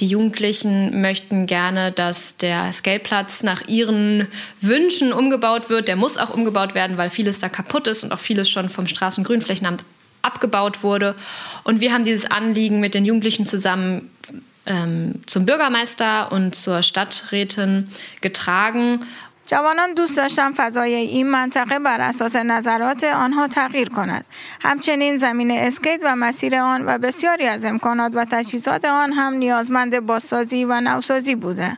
Die 0.00 0.06
Jugendlichen 0.06 1.00
möchten 1.00 1.46
gerne, 1.46 1.92
dass 1.92 2.36
der 2.36 2.72
Skateplatz 2.72 3.44
nach 3.44 3.68
ihren 3.68 4.26
Wünschen 4.60 5.12
umgebaut 5.12 5.70
wird. 5.70 5.86
Der 5.86 5.94
muss 5.94 6.18
auch 6.18 6.30
umgebaut 6.30 6.74
werden, 6.74 6.96
weil 6.96 7.10
vieles 7.10 7.38
da 7.38 7.48
kaputt 7.48 7.86
ist 7.86 8.02
und 8.02 8.10
auch 8.10 8.18
vieles 8.18 8.50
schon 8.50 8.68
vom 8.68 8.88
Straßengrünflächenamt 8.88 9.84
abgebaut 10.20 10.82
wurde. 10.82 11.14
Und 11.62 11.80
wir 11.80 11.92
haben 11.92 12.04
dieses 12.04 12.28
Anliegen 12.28 12.80
mit 12.80 12.94
den 12.94 13.04
Jugendlichen 13.04 13.46
zusammen 13.46 14.10
ähm, 14.66 15.20
zum 15.26 15.46
Bürgermeister 15.46 16.32
und 16.32 16.56
zur 16.56 16.82
Stadträtin 16.82 17.88
getragen. 18.20 19.06
جوانان 19.49 19.93
دوست 19.93 20.17
داشتن 20.17 20.51
فضای 20.51 20.93
این 20.93 21.27
منطقه 21.27 21.79
بر 21.79 22.01
اساس 22.01 22.35
نظرات 22.35 23.03
آنها 23.03 23.47
تغییر 23.47 23.89
کند. 23.89 24.25
همچنین 24.61 25.17
زمین 25.17 25.51
اسکیت 25.51 25.99
و 26.03 26.15
مسیر 26.15 26.55
آن 26.55 26.85
و 26.85 26.97
بسیاری 26.97 27.47
از 27.47 27.65
امکانات 27.65 28.15
و 28.15 28.25
تجهیزات 28.25 28.85
آن 28.85 29.13
هم 29.13 29.33
نیازمند 29.33 29.99
بازسازی 29.99 30.65
و 30.65 30.81
نوسازی 30.81 31.35
بوده. 31.35 31.77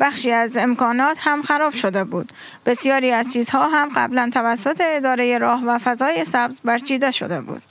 بخشی 0.00 0.32
از 0.32 0.56
امکانات 0.56 1.18
هم 1.20 1.42
خراب 1.42 1.72
شده 1.72 2.04
بود. 2.04 2.32
بسیاری 2.66 3.12
از 3.12 3.28
چیزها 3.28 3.68
هم 3.68 3.90
قبلا 3.96 4.30
توسط 4.34 4.82
اداره 4.84 5.38
راه 5.38 5.64
و 5.64 5.78
فضای 5.78 6.24
سبز 6.24 6.60
برچیده 6.64 7.10
شده 7.10 7.40
بود. 7.40 7.62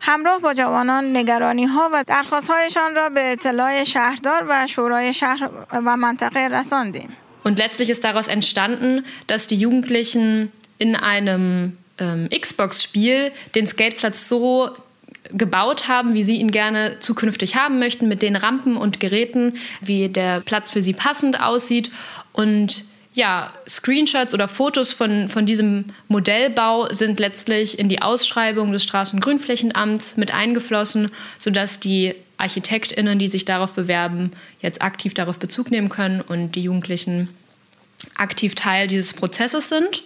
همراه 0.00 0.40
با 0.40 0.54
جوانان 0.54 1.16
نگرانی 1.16 1.64
ها 1.64 1.90
و 1.92 2.04
درخواست 2.06 2.50
هایشان 2.50 2.94
را 2.94 3.08
به 3.08 3.32
اطلاع 3.32 3.84
شهردار 3.84 4.46
و 4.48 4.66
شورای 4.66 5.12
شهر 5.12 5.50
و 5.72 5.96
منطقه 5.96 6.48
رساندیم. 6.48 7.16
Und 7.48 7.56
letztlich 7.56 7.88
ist 7.88 8.04
daraus 8.04 8.28
entstanden, 8.28 9.06
dass 9.26 9.46
die 9.46 9.56
Jugendlichen 9.56 10.52
in 10.76 10.94
einem 10.94 11.78
ähm, 11.96 12.28
Xbox-Spiel 12.28 13.32
den 13.54 13.66
Skateplatz 13.66 14.28
so 14.28 14.68
gebaut 15.30 15.88
haben, 15.88 16.12
wie 16.12 16.24
sie 16.24 16.36
ihn 16.36 16.50
gerne 16.50 16.98
zukünftig 17.00 17.56
haben 17.56 17.78
möchten, 17.78 18.06
mit 18.06 18.20
den 18.20 18.36
Rampen 18.36 18.76
und 18.76 19.00
Geräten, 19.00 19.54
wie 19.80 20.10
der 20.10 20.40
Platz 20.40 20.72
für 20.72 20.82
sie 20.82 20.92
passend 20.92 21.40
aussieht. 21.40 21.90
Und 22.34 22.84
ja, 23.14 23.50
Screenshots 23.66 24.34
oder 24.34 24.46
Fotos 24.46 24.92
von, 24.92 25.30
von 25.30 25.46
diesem 25.46 25.86
Modellbau 26.08 26.92
sind 26.92 27.18
letztlich 27.18 27.78
in 27.78 27.88
die 27.88 28.02
Ausschreibung 28.02 28.72
des 28.72 28.86
Straßen- 28.86 29.14
und 29.14 29.20
Grünflächenamts 29.20 30.18
mit 30.18 30.34
eingeflossen, 30.34 31.10
sodass 31.38 31.80
die 31.80 32.14
ArchitektInnen, 32.38 33.18
die 33.18 33.28
sich 33.28 33.44
darauf 33.44 33.74
bewerben, 33.74 34.30
jetzt 34.60 34.80
aktiv 34.80 35.12
darauf 35.12 35.38
Bezug 35.38 35.70
nehmen 35.70 35.88
können 35.88 36.20
und 36.20 36.52
die 36.52 36.62
Jugendlichen 36.62 37.28
aktiv 38.16 38.54
Teil 38.54 38.86
dieses 38.86 39.12
Prozesses 39.12 39.68
sind. 39.68 40.02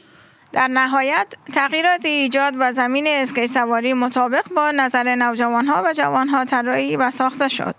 در 0.53 0.69
نهایت 0.69 1.35
تغییرات 1.53 2.05
ایجاد 2.05 2.55
و 2.59 2.73
زمین 2.73 3.07
اسکی 3.07 3.47
سواری 3.47 3.93
مطابق 3.93 4.49
با 4.57 4.71
نظر 4.71 5.15
نوجوانها 5.15 5.83
و 5.87 5.93
جوانها 5.93 6.45
طراحی 6.45 6.97
و 6.97 7.11
ساخته 7.11 7.49
شد. 7.49 7.75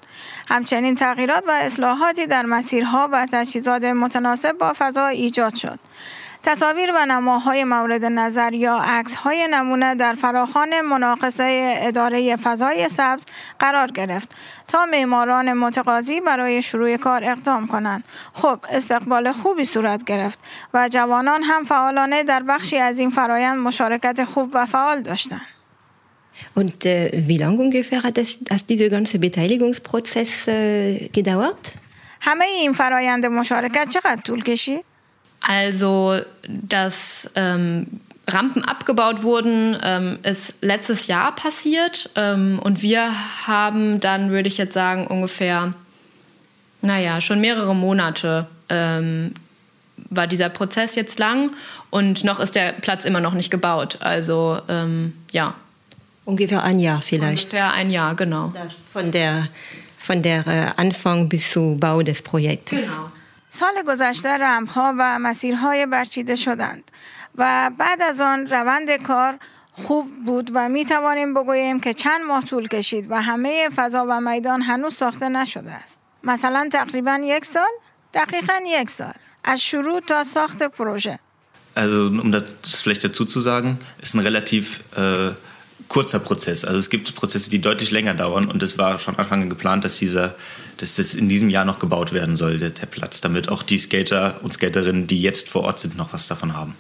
همچنین 0.50 0.96
تغییرات 0.96 1.44
و 1.48 1.52
اصلاحاتی 1.52 2.28
در 2.28 2.46
مسیرها 2.46 3.10
و 3.12 3.28
تجهیزات 3.32 3.84
متناسب 3.84 4.58
با 4.58 4.74
فضا 4.78 5.08
ایجاد 5.08 5.56
شد. 5.56 5.80
تصاویر 6.44 6.92
و 6.96 7.06
نماهای 7.06 7.64
مورد 7.64 8.06
نظر 8.06 8.54
یا 8.54 8.78
عکس 8.78 9.16
های 9.16 9.48
نمونه 9.52 9.96
در 9.96 10.14
فراخان 10.14 10.82
مناقصه 10.82 11.76
اداره 11.82 12.36
فضای 12.36 12.90
سبز 12.90 13.26
قرار 13.60 13.92
گرفت 13.92 14.30
تا 14.68 14.86
معماران 14.86 15.54
متقاضی 15.54 16.22
برای 16.22 16.62
شروع 16.62 16.98
کار 16.98 17.24
اقدام 17.24 17.68
کنند 17.68 18.04
خب 18.34 18.60
استقبال 18.70 19.32
خوبی 19.32 19.66
صورت 19.66 20.04
گرفت 20.04 20.40
و 20.74 20.90
جوانان 20.90 21.44
هم 21.44 21.64
فعالانه 21.64 22.24
در 22.24 22.44
بخشی 22.44 22.78
از 22.78 23.00
این 23.00 23.10
فرایند 23.10 23.58
مشارکت 23.58 24.26
خوب 24.26 24.52
و 24.54 24.66
فعال 24.66 25.02
داشتند 25.02 25.46
Und 26.56 26.86
äh, 26.86 27.12
wie 27.28 27.38
lange 27.38 27.62
ungefähr 27.62 28.04
hat, 28.04 28.18
das, 28.18 28.30
hat 28.50 28.70
dieser 28.70 28.90
ganze 28.90 29.20
Beteiligungsprozess 29.20 30.48
äh, 30.48 31.10
gedauert? 31.14 31.74
همه 32.22 32.46
این 32.46 32.74
فرایند 32.74 33.26
مشارکت 33.26 33.88
چقدر 33.90 34.22
طول 34.22 34.44
کشید؟ 34.44 34.86
Also, 35.44 36.22
dass 36.48 37.30
ähm, 37.36 38.00
Rampen 38.28 38.64
abgebaut 38.64 39.24
wurden, 39.24 39.78
ähm, 39.84 40.20
ist 40.24 40.54
letztes 40.62 41.08
Jahr 41.08 41.36
passiert. 41.36 42.10
Ähm, 42.16 42.60
und 42.64 42.82
wir 42.82 43.12
haben 43.46 44.00
dann, 44.00 44.32
würde 44.32 44.48
ich 44.48 44.58
jetzt 44.58 44.74
sagen, 44.74 45.06
ungefähr, 45.06 45.74
naja, 46.82 47.20
schon 47.20 47.42
mehrere 47.42 47.76
Monate 47.76 48.48
ähm, 48.70 49.34
war 50.10 50.28
dieser 50.28 50.48
Prozess 50.48 50.96
jetzt 50.96 51.20
lang. 51.20 51.52
Und 51.90 52.24
noch 52.24 52.40
ist 52.40 52.56
der 52.56 52.72
Platz 52.72 53.04
immer 53.04 53.20
noch 53.20 53.34
nicht 53.34 53.52
gebaut. 53.52 53.98
Also, 54.00 54.60
ähm, 54.70 55.14
ja. 55.32 55.56
Ungefähr 56.24 56.64
ein 56.64 56.80
Jahr 56.80 57.02
vielleicht. 57.02 57.48
Ungefähr 57.48 57.74
ein 57.74 57.92
Jahr, 57.92 58.16
genau. 58.16 58.54
Das 58.56 58.74
von 58.90 59.12
der, 59.12 59.50
von 59.98 60.22
der 60.22 60.48
äh, 60.48 60.72
Anfang 60.78 61.28
bis 61.28 61.52
zum 61.52 61.78
Bau 61.82 62.02
des 62.02 62.22
Projektes. 62.22 62.80
Genau. 62.80 63.12
سال 63.56 63.84
گذشته 63.88 64.30
رمپ 64.30 64.70
ها 64.70 64.96
و 64.98 65.20
مسیرهای 65.20 65.86
برچیده 65.86 66.36
شدند 66.36 66.92
و 67.36 67.72
بعد 67.78 68.02
از 68.02 68.22
آن 68.22 68.48
روند 68.48 69.04
کار 69.04 69.40
خوب 69.72 70.26
بود 70.26 70.52
و 70.54 70.70
می 70.70 70.86
توانیم 70.86 71.34
بگوییم 71.34 71.80
که 71.80 71.94
چند 71.94 72.22
ماه 72.22 72.44
طول 72.44 72.68
کشید 72.68 73.12
و 73.12 73.22
همه 73.22 73.70
فضا 73.76 74.06
و 74.10 74.22
میدان 74.22 74.62
هنوز 74.62 74.94
ساخته 74.94 75.30
نشده 75.30 75.72
است. 75.72 76.00
مثلا 76.24 76.70
تقریبا 76.72 77.20
یک 77.24 77.46
سال؟ 77.46 77.72
دقیقا 78.14 78.60
یک 78.66 78.90
سال. 78.90 79.14
از 79.44 79.62
شروع 79.62 80.00
تا 80.00 80.24
ساخت 80.24 80.64
پروژه. 80.64 81.20
Also 81.76 82.08
um 82.24 82.32
das 82.32 82.82
vielleicht 82.82 83.04
dazu 83.04 83.26
zu 83.26 83.40
sagen, 83.40 83.80
ist 84.02 84.14
ein 84.16 84.20
relativ 84.20 84.84
äh, 84.96 85.32
kurzer 85.88 86.20
Prozess. 86.20 86.66
Also 86.66 86.80
es 86.80 86.90
gibt 86.90 87.16
Prozesse, 87.16 87.50
die 87.50 87.60
deutlich 87.60 87.92
länger 87.92 88.14
dauern 88.14 88.46
und 88.46 88.62
es 88.64 88.78
war 88.78 89.00
von 89.00 89.16
Anfang 89.18 89.42
an 89.44 89.50
geplant, 89.50 89.84
dass 89.84 89.98
dieser, 89.98 90.36
dass 90.79 90.97
das 90.97 91.15
in 91.15 91.29
diesem 91.29 91.51
Jahr 91.51 91.65
noch 91.65 91.79
gebaut 91.79 92.13
werden 92.13 92.37
soll, 92.37 92.59
der, 92.59 92.71
der 92.71 92.87
Platz, 92.87 93.21
damit 93.21 93.49
auch 93.49 93.63
die 93.63 93.79
Skater 93.79 94.41
und 94.43 94.53
Skaterinnen, 94.53 95.07
die 95.07 95.21
jetzt 95.21 95.49
vor 95.49 95.63
Ort 95.65 95.79
sind, 95.79 95.97
noch 95.97 96.13
was 96.13 96.29
davon 96.29 96.55
haben. 96.55 96.75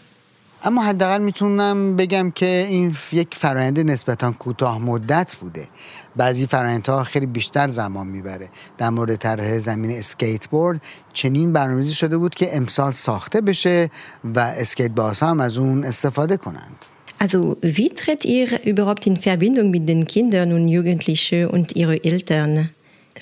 اما 0.64 0.82
حداقل 0.82 1.18
میتونم 1.18 1.96
بگم 1.96 2.30
که 2.30 2.66
این 2.68 2.96
یک 3.12 3.28
فرآیند 3.34 3.80
نسبتا 3.80 4.32
کوتاه 4.32 4.78
مدت 4.78 5.36
بوده 5.40 5.68
بعضی 6.16 6.46
فرآیندها 6.46 7.04
خیلی 7.04 7.26
بیشتر 7.26 7.68
زمان 7.68 8.06
میبره 8.06 8.48
در 8.78 8.90
مورد 8.90 9.16
طرح 9.16 9.58
زمین 9.58 9.90
اسکیت 9.90 10.48
بورد 10.48 10.80
چنین 11.12 11.52
برنامه‌ریزی 11.52 11.94
شده 11.94 12.18
بود 12.18 12.34
که 12.34 12.56
امسال 12.56 12.92
ساخته 12.92 13.40
بشه 13.40 13.90
و 14.34 14.40
اسکیت 14.40 14.90
بازها 14.90 15.30
هم 15.30 15.40
از 15.40 15.58
اون 15.58 15.84
استفاده 15.84 16.36
کنند 16.36 16.84
Also 17.20 17.56
wie 17.62 17.88
tritt 18.00 18.24
ihr 18.24 18.48
überhaupt 18.64 19.04
in 19.10 19.16
Verbindung 19.16 19.72
mit 19.72 19.88
den 19.88 20.06
Kindern 20.06 20.52
und 20.52 20.68
Jugendlichen 20.68 21.48
und 21.48 21.74
ihre 21.74 22.04
Eltern? 22.04 22.70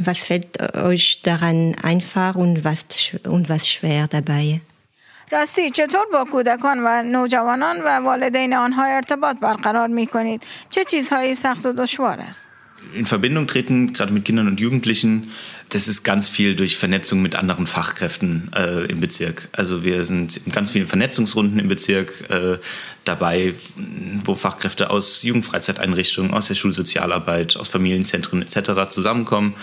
Was 0.04 0.18
fällt 0.18 0.76
euch 0.76 1.22
daran 1.22 1.74
einfach 1.82 2.34
und 2.36 2.64
was, 2.64 2.84
und 3.26 3.48
was 3.48 3.68
schwer 3.68 4.06
dabei? 4.08 4.60
راستی 5.32 5.70
چطور 5.70 6.06
با 6.12 6.24
کودکان 6.24 6.78
و 6.84 7.02
نوجوانان 7.02 7.76
و 7.84 7.88
والدین 7.88 8.54
آنها 8.54 8.84
ارتباط 8.84 9.36
برقرار 9.40 9.88
می 9.88 10.06
کنید؟ 10.06 10.42
چه 10.70 10.84
چیزهایی 10.84 11.34
سخت 11.34 11.66
و 11.66 11.72
دشوار 11.72 12.20
است؟ 12.20 12.46
in 12.94 13.06
Verbindung 13.06 13.46
treten, 13.46 13.92
gerade 13.92 14.12
mit 14.12 14.24
Kindern 14.24 14.48
und 14.48 14.60
Jugendlichen, 14.60 15.32
das 15.71 15.87
ist 15.87 16.03
ganz 16.03 16.27
viel 16.27 16.55
durch 16.55 16.77
Vernetzung 16.77 17.21
mit 17.21 17.35
anderen 17.35 17.65
Fachkräften 17.65 18.51
äh, 18.53 18.85
im 18.91 18.99
Bezirk. 18.99 19.47
Also 19.53 19.83
wir 19.83 20.03
sind 20.03 20.41
in 20.45 20.51
ganz 20.51 20.71
vielen 20.71 20.85
Vernetzungsrunden 20.85 21.59
im 21.59 21.69
Bezirk 21.69 22.29
äh, 22.29 22.57
dabei, 23.05 23.55
wo 24.25 24.35
Fachkräfte 24.35 24.89
aus 24.89 25.23
Jugendfreizeiteinrichtungen, 25.23 26.33
aus 26.33 26.49
der 26.49 26.55
Schulsozialarbeit, 26.55 27.55
aus 27.55 27.69
Familienzentren 27.69 28.41
etc. 28.41 28.89
zusammenkommen 28.89 29.53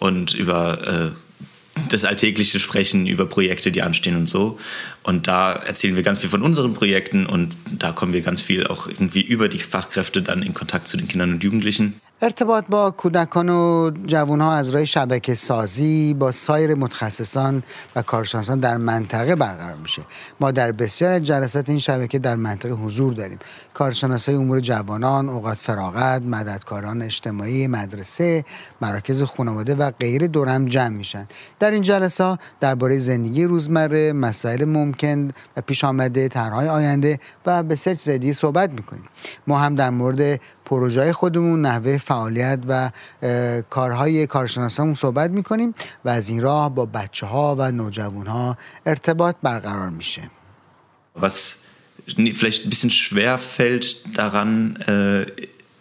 und 0.00 0.34
über 0.34 1.12
äh, 1.14 1.82
das 1.88 2.04
alltägliche 2.04 2.58
Sprechen 2.58 3.06
über 3.06 3.26
Projekte, 3.26 3.70
die 3.70 3.82
anstehen 3.82 4.16
und 4.16 4.26
so. 4.26 4.58
Und 5.04 5.28
da 5.28 5.52
erzählen 5.52 5.94
wir 5.94 6.02
ganz 6.02 6.18
viel 6.18 6.28
von 6.28 6.42
unseren 6.42 6.74
Projekten 6.74 7.24
und 7.24 7.56
da 7.70 7.92
kommen 7.92 8.12
wir 8.12 8.20
ganz 8.22 8.42
viel 8.42 8.66
auch 8.66 8.88
irgendwie 8.88 9.22
über 9.22 9.48
die 9.48 9.60
Fachkräfte 9.60 10.22
dann 10.22 10.42
in 10.42 10.54
Kontakt 10.54 10.88
zu 10.88 10.96
den 10.96 11.06
Kindern 11.06 11.34
und 11.34 11.44
Jugendlichen. 11.44 12.00
ارتباط 12.24 12.64
با 12.68 12.90
کودکان 12.90 13.48
و 13.48 13.90
جوانها 14.06 14.54
از 14.54 14.68
راه 14.68 14.84
شبکه 14.84 15.34
سازی 15.34 16.14
با 16.14 16.30
سایر 16.30 16.74
متخصصان 16.74 17.62
و 17.96 18.02
کارشناسان 18.02 18.60
در 18.60 18.76
منطقه 18.76 19.36
برقرار 19.36 19.76
میشه. 19.76 20.02
ما 20.40 20.50
در 20.50 20.72
بسیار 20.72 21.18
جلسات 21.18 21.68
این 21.68 21.78
شبکه 21.78 22.18
در 22.18 22.36
منطقه 22.36 22.72
حضور 22.72 23.12
داریم. 23.12 23.38
کارشناسای 23.74 24.34
امور 24.34 24.60
جوانان 24.60 25.28
اوقات 25.28 25.58
فراغت 25.58 26.22
مددکاران 26.22 27.02
اجتماعی 27.02 27.66
مدرسه 27.66 28.44
مراکز 28.80 29.22
خانواده 29.22 29.74
و 29.74 29.90
غیره 30.00 30.28
دورم 30.28 30.64
جمع 30.64 30.88
میشن. 30.88 31.26
در 31.58 31.70
این 31.70 31.82
جلسه 31.82 32.38
درباره 32.60 32.98
زندگی 32.98 33.44
روزمره 33.44 34.12
مسائل 34.12 34.64
ممکن 34.64 35.28
و 35.56 35.60
پیش 35.60 35.84
آمده 35.84 36.28
طرحهای 36.28 36.68
آینده 36.68 37.18
و 37.46 37.62
بسیار 37.62 37.96
چیز 37.96 38.08
دیگه 38.08 38.32
صحبت 38.32 38.70
می‌کنیم. 38.70 39.04
ما 39.46 39.58
هم 39.58 39.74
در 39.74 39.90
مورد 39.90 40.40
پروژه 40.72 41.12
خودمون 41.12 41.60
نحوه 41.60 41.98
فعالیت 41.98 42.58
و 42.68 42.90
کارهای 43.70 44.26
کارشناسامون 44.26 44.94
صحبت 44.94 45.30
می‌کنیم 45.30 45.74
و 46.04 46.08
از 46.08 46.28
این 46.28 46.42
راه 46.42 46.74
با 46.74 46.86
بچه 46.86 47.26
ها 47.26 47.56
و 47.58 47.72
نوجوان 47.72 48.26
ها 48.26 48.56
ارتباط 48.86 49.36
برقرار 49.42 49.88
میشه. 49.88 50.30
Was 51.16 51.36
vielleicht 52.40 52.64
ein 52.64 52.70
bisschen 52.70 52.90
schwer 52.90 53.38
fällt 53.56 53.86
daran, 54.18 54.50
äh, 54.86 55.26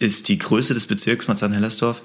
ist 0.07 0.27
die 0.29 0.37
Größe 0.37 0.73
des 0.73 0.85
Bezirks 0.87 1.27
Marzahn-Hellersdorf, 1.29 1.97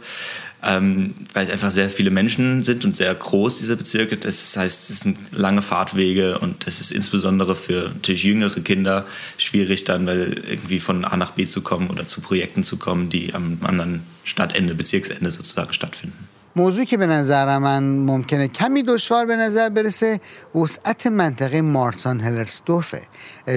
ähm, 0.62 1.14
weil 1.32 1.44
es 1.44 1.50
einfach 1.50 1.70
sehr 1.70 1.90
viele 1.90 2.10
Menschen 2.10 2.62
sind 2.64 2.84
und 2.84 2.94
sehr 2.94 3.14
groß, 3.14 3.58
dieser 3.58 3.76
Bezirk. 3.76 4.20
Das 4.20 4.56
heißt, 4.56 4.90
es 4.90 5.00
sind 5.00 5.18
lange 5.32 5.62
Fahrtwege 5.62 6.38
und 6.38 6.66
das 6.66 6.80
ist 6.80 6.92
insbesondere 6.92 7.54
für 7.54 7.90
natürlich 7.94 8.24
jüngere 8.24 8.60
Kinder 8.60 9.06
schwierig 9.38 9.84
dann, 9.84 10.06
weil 10.06 10.42
irgendwie 10.48 10.80
von 10.80 11.04
A 11.04 11.16
nach 11.16 11.32
B 11.32 11.46
zu 11.46 11.62
kommen 11.62 11.88
oder 11.88 12.08
zu 12.08 12.20
Projekten 12.20 12.62
zu 12.62 12.78
kommen, 12.78 13.10
die 13.10 13.34
am 13.34 13.58
anderen 13.62 14.02
Stadtende, 14.24 14.74
Bezirksende 14.74 15.30
sozusagen 15.30 15.72
stattfinden. 15.72 16.28
موضوعی 16.56 16.86
که 16.86 16.96
به 16.96 17.06
نظر 17.06 17.58
من 17.58 17.82
ممکنه 17.82 18.48
کمی 18.48 18.82
دشوار 18.82 19.26
به 19.26 19.36
نظر 19.36 19.68
برسه 19.68 20.20
وسعت 20.54 21.06
منطقه 21.06 21.62
مارسان 21.62 22.20
هلرسدورفه 22.20 23.02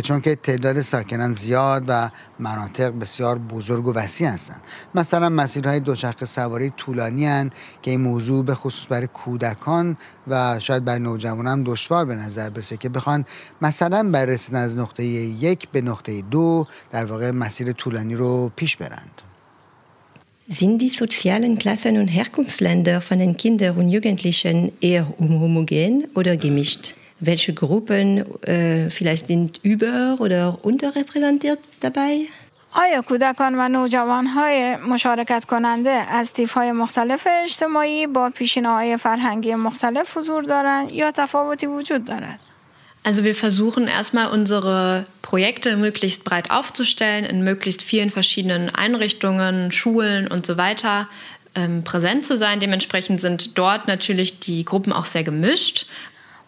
چون 0.04 0.22
که 0.22 0.36
تعداد 0.36 0.82
ساکنان 0.82 1.34
زیاد 1.34 1.84
و 1.88 2.10
مناطق 2.40 3.00
بسیار 3.00 3.38
بزرگ 3.38 3.88
و 3.88 3.94
وسیع 3.94 4.28
هستند. 4.28 4.62
مثلا 4.96 5.30
مسیرهای 5.30 5.80
دوچرخه 5.80 6.26
سواری 6.26 6.70
طولانی 6.70 7.26
هن 7.26 7.50
که 7.82 7.92
این 7.92 8.02
موضوع 8.02 8.46
به 8.46 8.56
خصوص 8.56 8.88
برای 8.90 9.08
کودکان 9.08 9.98
و 10.28 10.60
شاید 10.60 10.86
برای 10.86 11.00
نوجوانان 11.00 11.64
دشوار 11.64 12.06
به 12.06 12.16
نظر 12.16 12.50
برسه 12.50 12.78
که 12.78 12.90
بخوان 12.90 13.26
مثلا 13.62 14.10
برای 14.12 14.34
رسیدن 14.34 14.60
از 14.60 14.78
نقطه 14.78 15.04
یک 15.04 15.70
به 15.70 15.82
نقطه 15.82 16.22
دو 16.22 16.68
در 16.92 17.06
واقع 17.06 17.32
مسیر 17.32 17.72
طولانی 17.72 18.16
رو 18.16 18.52
پیش 18.56 18.78
برند. 18.78 19.29
Sind 20.49 20.79
die 20.83 20.91
sozialen 20.91 21.57
Klassen 21.59 21.97
und 21.97 22.09
Herkunftsländer 22.09 23.01
von 23.01 23.19
den 23.19 23.35
Kindern 23.37 23.77
und 23.79 23.89
Jugendlichen 23.89 24.73
eher 24.81 25.09
homogen 25.19 26.07
oder 26.15 26.37
gemischt? 26.37 26.95
Welche 27.21 27.55
Gruppen 27.55 28.25
äh, 28.43 28.91
vielleicht 28.91 29.29
sind 29.29 29.61
über- 29.63 30.17
oder 30.21 30.59
unterrepräsentiert 30.63 31.61
dabei? 31.81 32.29
آیا 32.77 33.03
کودکان 33.03 33.55
و 33.59 33.69
نوجوان 33.69 34.27
های 34.27 34.77
مشارکت 34.77 35.45
کننده 35.45 35.91
از 35.91 36.33
تیف 36.33 36.53
های 36.53 36.73
مختلف 36.73 37.29
اجتماعی 37.45 38.07
با 38.07 38.31
پیشینه 38.31 38.69
های 38.69 38.97
فرهنگی 38.97 39.55
مختلف 39.55 40.17
حضور 40.17 40.43
دارند 40.43 40.93
یا 40.93 41.11
تفاوتی 41.11 41.67
وجود 41.67 42.05
دارد؟ 42.05 42.39
Also 43.03 43.23
wir 43.23 43.35
versuchen 43.35 43.87
erstmal 43.87 44.29
unsere 44.29 45.05
Projekte 45.21 45.77
möglichst 45.77 46.25
breit 46.25 46.51
aufzustellen, 46.51 47.25
in 47.25 47.45
möglichst 47.45 47.83
vielen 47.83 48.11
verschiedenen 48.11 48.75
Einrichtungen, 48.75 49.73
Schulen 49.73 50.27
und 50.27 50.47
so 50.47 50.57
weiter 50.57 51.09
ähm, 51.55 51.85
präsent 51.85 52.25
zu 52.25 52.39
sein. 52.39 52.61
Dementsprechend 52.61 53.21
sind 53.21 53.59
dort 53.59 53.89
natürlich 53.89 54.41
die 54.41 54.65
Gruppen 54.65 54.93
auch 54.93 55.05
sehr 55.05 55.23
gemischt. 55.23 55.87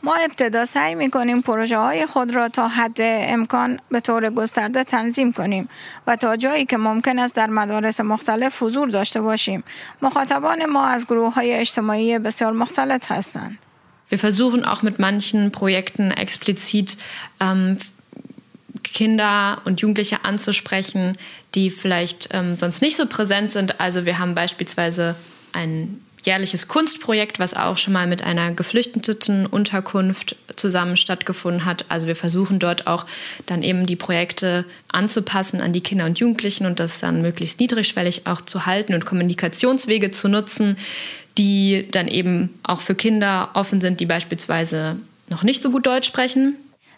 ما 0.03 0.14
ابتدا 0.14 0.64
سعی 0.64 0.94
می 0.94 1.11
کنیم 1.11 1.40
پروژه 1.42 1.78
های 1.78 2.07
خود 2.07 2.34
را 2.34 2.49
تا 2.49 2.68
حد 2.68 2.97
امکان 3.01 3.80
به 3.90 4.01
طور 4.01 4.30
گسترده 4.30 4.84
تنظیم 4.84 5.32
کنیم 5.32 5.68
و 6.07 6.16
تا 6.16 6.36
جایی 6.36 6.64
که 6.64 6.76
ممکن 6.76 7.18
است 7.18 7.34
در 7.34 7.47
مدارس 7.47 8.01
مختلف 8.01 8.62
حضور 8.62 8.88
داشته 8.88 9.20
باشیم. 9.20 9.64
مخاطبان 10.03 10.66
ما 10.66 10.86
از 10.86 11.07
گروه 11.07 11.34
های 11.34 11.55
اجتماعی 11.55 12.18
بسیار 12.18 12.53
مختلف 12.53 13.11
هستند. 13.11 13.59
Wir 14.12 14.20
versuchen 14.20 14.66
auch 14.66 14.82
mit 14.82 14.99
manchen 14.99 15.53
Projekten 15.53 16.12
explizit 16.12 16.97
ähm, 17.39 17.78
Kinder 18.84 19.62
und 19.64 19.80
Jugendliche 19.80 20.26
anzusprechen, 20.26 21.18
die 21.55 21.72
vielleicht 21.72 22.28
ähm, 22.34 22.57
sonst 22.57 22.82
nicht 22.82 22.97
so 22.97 23.05
präsent 23.05 23.53
sind. 23.53 23.80
Also 23.80 24.05
wir 24.05 24.20
haben 24.20 24.36
beispielsweise 24.36 25.16
ein 25.53 26.01
jährliches 26.26 26.68
Kunstprojekt, 26.68 27.39
was 27.39 27.55
auch 27.55 27.78
schon 27.78 27.93
mal 27.93 28.05
mit 28.05 28.22
einer 28.22 28.51
geflüchteten 28.51 29.45
Unterkunft 29.45 30.36
zusammen 30.55 30.97
stattgefunden 30.97 31.66
hat. 31.66 31.86
Also 31.88 32.05
wir 32.05 32.16
versuchen 32.16 32.59
dort 32.59 32.88
auch 32.88 33.05
dann 33.45 33.64
eben 33.64 33.86
die 33.86 33.95
Projekte 33.95 34.66
anzupassen 34.91 35.62
an 35.62 35.72
die 35.72 35.82
Kinder 35.82 36.05
und 36.05 36.20
Jugendlichen 36.20 36.66
und 36.66 36.80
das 36.80 36.99
dann 36.99 37.22
möglichst 37.22 37.59
niedrigschwellig 37.59 38.28
auch 38.28 38.41
zu 38.41 38.66
halten 38.66 38.93
und 38.93 39.05
Kommunikationswege 39.05 40.12
zu 40.12 40.28
nutzen, 40.28 40.78
die 41.38 41.86
dann 41.90 42.09
eben 42.09 42.59
auch 42.62 42.80
für 42.80 42.94
Kinder 42.94 43.51
offen 43.55 43.80
sind, 43.80 44.01
die 44.01 44.07
beispielsweise 44.07 44.97
noch 45.28 45.42
nicht 45.42 45.62
so 45.62 45.70
gut 45.70 45.86
Deutsch 45.86 46.09
sprechen. 46.09 46.57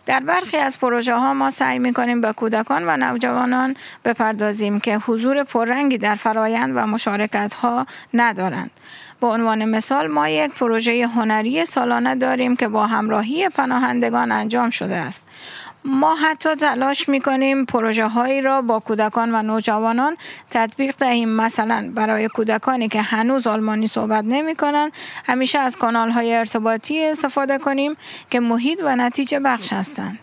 در 0.08 0.20
برخی 0.20 0.56
از 0.56 0.80
پروژه 0.80 1.14
ها 1.14 1.34
ما 1.34 1.50
سعی 1.50 1.78
می 1.78 1.92
کنیم 1.92 2.20
به 2.20 2.32
کودکان 2.32 2.82
و 2.86 2.96
نوجوانان 2.96 3.76
بپردازیم 4.04 4.80
که 4.80 4.98
حضور 4.98 5.44
پررنگی 5.44 5.98
در 5.98 6.14
فرایند 6.14 6.72
و 6.76 6.86
مشارکت 6.86 7.54
ها 7.54 7.86
ندارند. 8.14 8.70
به 9.23 9.29
عنوان 9.29 9.65
مثال 9.65 10.07
ما 10.07 10.29
یک 10.29 10.51
پروژه 10.51 11.07
هنری 11.07 11.65
سالانه 11.65 12.15
داریم 12.15 12.55
که 12.55 12.67
با 12.67 12.87
همراهی 12.87 13.49
پناهندگان 13.49 14.31
انجام 14.31 14.69
شده 14.69 14.95
است. 14.95 15.23
ما 15.85 16.15
حتی 16.15 16.55
تلاش 16.55 17.09
می 17.09 17.21
کنیم 17.21 17.65
پروژه 17.65 18.07
هایی 18.07 18.41
را 18.41 18.61
با 18.61 18.79
کودکان 18.79 19.35
و 19.35 19.41
نوجوانان 19.41 20.17
تطبیق 20.49 20.95
دهیم 20.97 21.29
مثلا 21.29 21.91
برای 21.95 22.27
کودکانی 22.27 22.87
که 22.87 23.01
هنوز 23.01 23.47
آلمانی 23.47 23.87
صحبت 23.87 24.23
نمی 24.27 24.55
کنند 24.55 24.91
همیشه 25.25 25.59
از 25.59 25.77
کانال 25.77 26.11
های 26.11 26.33
ارتباطی 26.33 27.05
استفاده 27.05 27.57
کنیم 27.57 27.95
که 28.29 28.39
محیط 28.39 28.81
و 28.83 28.95
نتیجه 28.95 29.39
بخش 29.39 29.73
هستند 29.73 30.19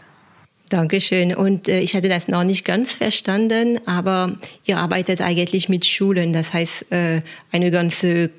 Dankeschön. 0.70 1.34
Und 1.34 1.68
äh, 1.68 1.80
ich 1.80 1.96
hatte 1.96 2.08
das 2.08 2.28
noch 2.28 2.44
nicht 2.44 2.64
ganz 2.64 2.92
verstanden, 2.92 3.80
aber 3.86 4.36
ihr 4.66 4.78
arbeitet 4.78 5.20
eigentlich 5.20 5.68
mit 5.68 5.84
Schulen. 5.84 6.32
Das 6.32 6.52
heißt, 6.54 6.92
äh, 6.92 7.22
eine 7.50 7.72
ganze 7.72 8.30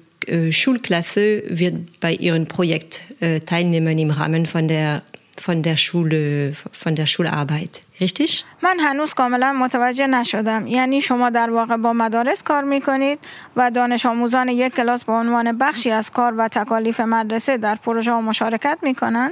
Schulklasse 0.52 1.44
wird 1.48 2.00
bei 2.00 2.14
ihrem 2.14 2.46
Projekt 2.46 3.02
teilnehmen 3.46 3.98
im 3.98 4.12
Rahmen 4.12 4.46
von 4.46 4.68
der 4.68 5.02
von 5.38 5.64
der 5.64 5.78
Schule, 5.78 6.54
von 6.72 6.96
der 6.96 7.06
Schularbeit. 7.06 7.82
Richtig? 8.02 8.46
من 8.64 8.80
هنوز 8.80 9.14
کاملا 9.14 9.54
متوجه 9.54 10.08
نشدم 10.08 10.68
یعنی 10.68 11.02
شما 11.02 11.30
در 11.30 11.50
واقع 11.50 11.78
با 11.78 11.94
مدارس 11.94 12.44
کار 12.44 12.64
می‌کنید 12.64 13.20
و 13.56 13.72
دانش 13.72 14.06
آموزان 14.06 14.50
یک 14.50 14.74
کلاس 14.74 15.04
به 15.04 15.14
عنوان 15.14 15.58
بخشی 15.58 15.92
از 15.92 16.12
کار 16.12 16.34
و 16.38 16.48
تکالیف 16.48 17.00
مدرسه 17.00 17.58
در 17.58 17.76
پروژه 17.76 18.12
مشارکت 18.12 18.78
می‌کنند 18.82 19.32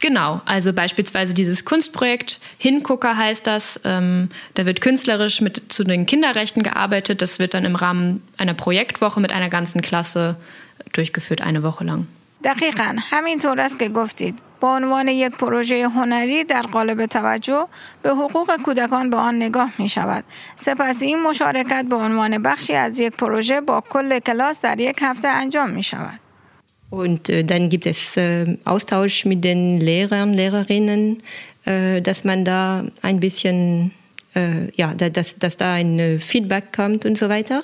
Genau, 0.00 0.40
also 0.46 0.72
beispielsweise 0.72 1.34
dieses 1.34 1.66
Kunstprojekt 1.66 2.40
Hingucker 2.56 3.18
heißt 3.18 3.46
das. 3.46 3.80
Ähm, 3.84 4.30
da 4.54 4.64
wird 4.64 4.80
künstlerisch 4.80 5.42
mit 5.42 5.72
zu 5.72 5.84
den 5.84 6.06
Kinderrechten 6.06 6.62
gearbeitet. 6.62 7.20
Das 7.20 7.38
wird 7.38 7.52
dann 7.52 7.66
im 7.66 7.76
Rahmen 7.76 8.22
einer 8.38 8.54
Projektwoche 8.54 9.20
mit 9.20 9.30
einer 9.30 9.50
ganzen 9.50 9.82
Klasse 9.82 10.36
durchgeführt, 10.94 11.42
eine 11.42 11.62
Woche 11.62 11.84
lang. 11.84 12.06
دقیقا 12.44 12.96
همینطور 13.10 13.60
است 13.60 13.78
که 13.78 13.88
گفتید 13.88 14.38
به 14.60 14.66
عنوان 14.66 15.08
یک 15.08 15.32
پروژه 15.32 15.88
هنری 15.88 16.44
در 16.44 16.62
قالب 16.62 17.06
توجه 17.06 17.66
به 18.02 18.10
حقوق 18.10 18.56
کودکان 18.62 19.10
به 19.10 19.16
آن 19.16 19.36
نگاه 19.36 19.70
می 19.78 19.88
شود 19.88 20.24
سپس 20.56 21.02
این 21.02 21.22
مشارکت 21.22 21.84
به 21.90 21.96
عنوان 21.96 22.42
بخشی 22.42 22.74
از 22.74 22.98
یک 22.98 23.12
پروژه 23.12 23.60
با 23.60 23.80
کل 23.80 24.18
کلاس 24.18 24.60
در 24.60 24.80
یک 24.80 24.98
هفته 25.02 25.28
انجام 25.28 25.70
می 25.70 25.82
شود 25.82 26.20
Und 26.90 27.28
äh, 27.28 27.44
dann 27.44 27.68
gibt 27.70 27.86
es 27.86 28.16
äh, 28.16 28.56
Austausch 28.64 29.24
mit 29.24 29.44
den 29.44 29.80
Lehrern, 29.80 30.34
Lehrerinnen, 30.34 31.22
äh, 31.64 32.00
dass 32.02 32.24
man 32.24 32.44
da 32.44 32.84
ein 33.02 33.20
bisschen, 33.20 33.92
äh, 34.34 34.70
ja, 34.74 34.94
da, 34.94 35.08
dass, 35.08 35.38
dass 35.38 35.56
da 35.56 35.74
ein 35.74 35.98
äh, 35.98 36.18
Feedback 36.18 36.72
kommt 36.72 37.06
und 37.06 37.16
so 37.16 37.28
weiter. 37.28 37.62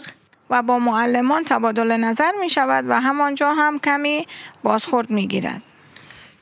و 0.51 0.63
با 0.63 0.79
معلمان 0.79 1.45
تبادل 1.45 1.93
نظر 1.93 2.31
می 2.41 2.49
شود 2.49 2.85
و 2.89 3.01
همانجا 3.01 3.53
هم 3.53 3.79
کمی 3.79 4.27
بازخورد 4.63 5.11
می 5.11 5.27
گیرد. 5.27 5.63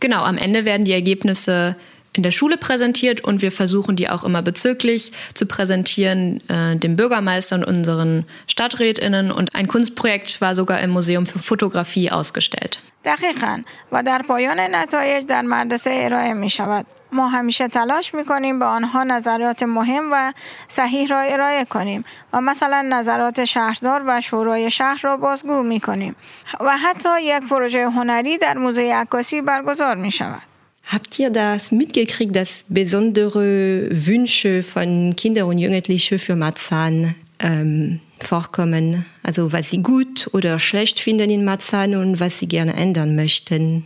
Genau, 0.01 0.23
am 0.23 0.37
Ende 0.37 0.67
werden 0.67 0.85
die 0.85 0.93
Ergebnisse 0.93 1.77
in 2.17 2.23
der 2.23 2.31
Schule 2.31 2.57
präsentiert 2.57 3.23
und 3.23 3.43
wir 3.43 3.51
versuchen 3.51 3.97
die 3.97 4.09
auch 4.09 4.25
immer 4.25 4.41
bezirklich 4.41 5.13
zu 5.35 5.47
präsentieren, 5.47 6.41
äh, 6.49 6.77
dem 6.77 6.97
Bürgermeister 6.97 7.57
und 7.57 7.65
unseren 7.65 8.25
Stadträtinnen. 8.47 9.33
Und 9.33 9.55
ein 9.55 9.67
Kunstprojekt 9.67 10.41
war 10.41 10.55
sogar 10.55 10.81
im 10.81 10.91
Museum 10.91 11.27
für 11.27 11.41
Fotografie 11.41 12.11
ausgestellt. 12.11 12.79
دقیقا 13.05 13.63
و 13.93 14.03
در 14.03 14.23
پایان 14.29 14.61
نتایج 14.61 15.27
در 15.27 15.43
مدرسه 15.43 15.91
ارائه 15.95 16.33
می 16.33 16.51
شود. 16.51 16.87
ما 17.13 17.29
همیشه 17.29 17.69
تلاش 17.69 18.15
می 18.15 18.25
کنیم 18.25 18.59
به 18.59 18.65
آنها 18.65 19.05
نظرات 19.05 19.63
مهم 19.63 20.13
و 20.13 20.33
صحیح 20.69 21.09
را 21.09 21.21
ارائه 21.21 21.65
کنیم 21.65 22.05
و 22.33 22.41
مثلا 22.41 22.83
نظرات 22.83 23.45
شهردار 23.45 24.03
و 24.07 24.21
شورای 24.21 24.71
شهر 24.71 25.01
را 25.03 25.17
بازگو 25.17 25.63
می 25.63 25.81
کنیم 25.81 26.17
و 26.61 26.79
حتی 26.79 27.23
یک 27.23 27.43
پروژه 27.51 27.91
هنری 27.91 28.39
در 28.39 28.59
موزه 28.59 28.93
عکاسی 28.95 29.43
برگزار 29.43 29.97
می 29.97 30.11
شود. 30.11 30.48
Habt 30.89 31.19
ihr 31.19 31.31
das 31.31 31.73
mitgekriegt, 31.73 32.37
dass 32.37 32.65
besondere 32.69 33.89
Wünsche 33.91 34.63
von 34.63 35.17
Kindern 35.17 35.49
und 35.49 35.59
Jugendlichen 35.59 36.19
für 36.19 36.37
Marzahn 36.37 37.15
ähm, 37.39 38.01
vorkommen? 38.21 39.07
Also 39.23 39.53
was 39.53 39.71
sie 39.71 39.83
gut 39.83 40.29
oder 40.33 40.59
schlecht 40.59 41.01
finden 41.01 41.31
in 41.31 41.45
Marzahn 41.45 41.97
und 41.97 42.21
was 42.21 42.39
sie 42.39 42.49
gerne 42.49 42.75
ändern 42.75 43.17
möchten? 43.17 43.85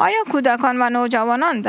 آیا 0.00 0.24
کودکان 0.30 0.76
و 0.82 0.90
نوجوانان 0.90 1.60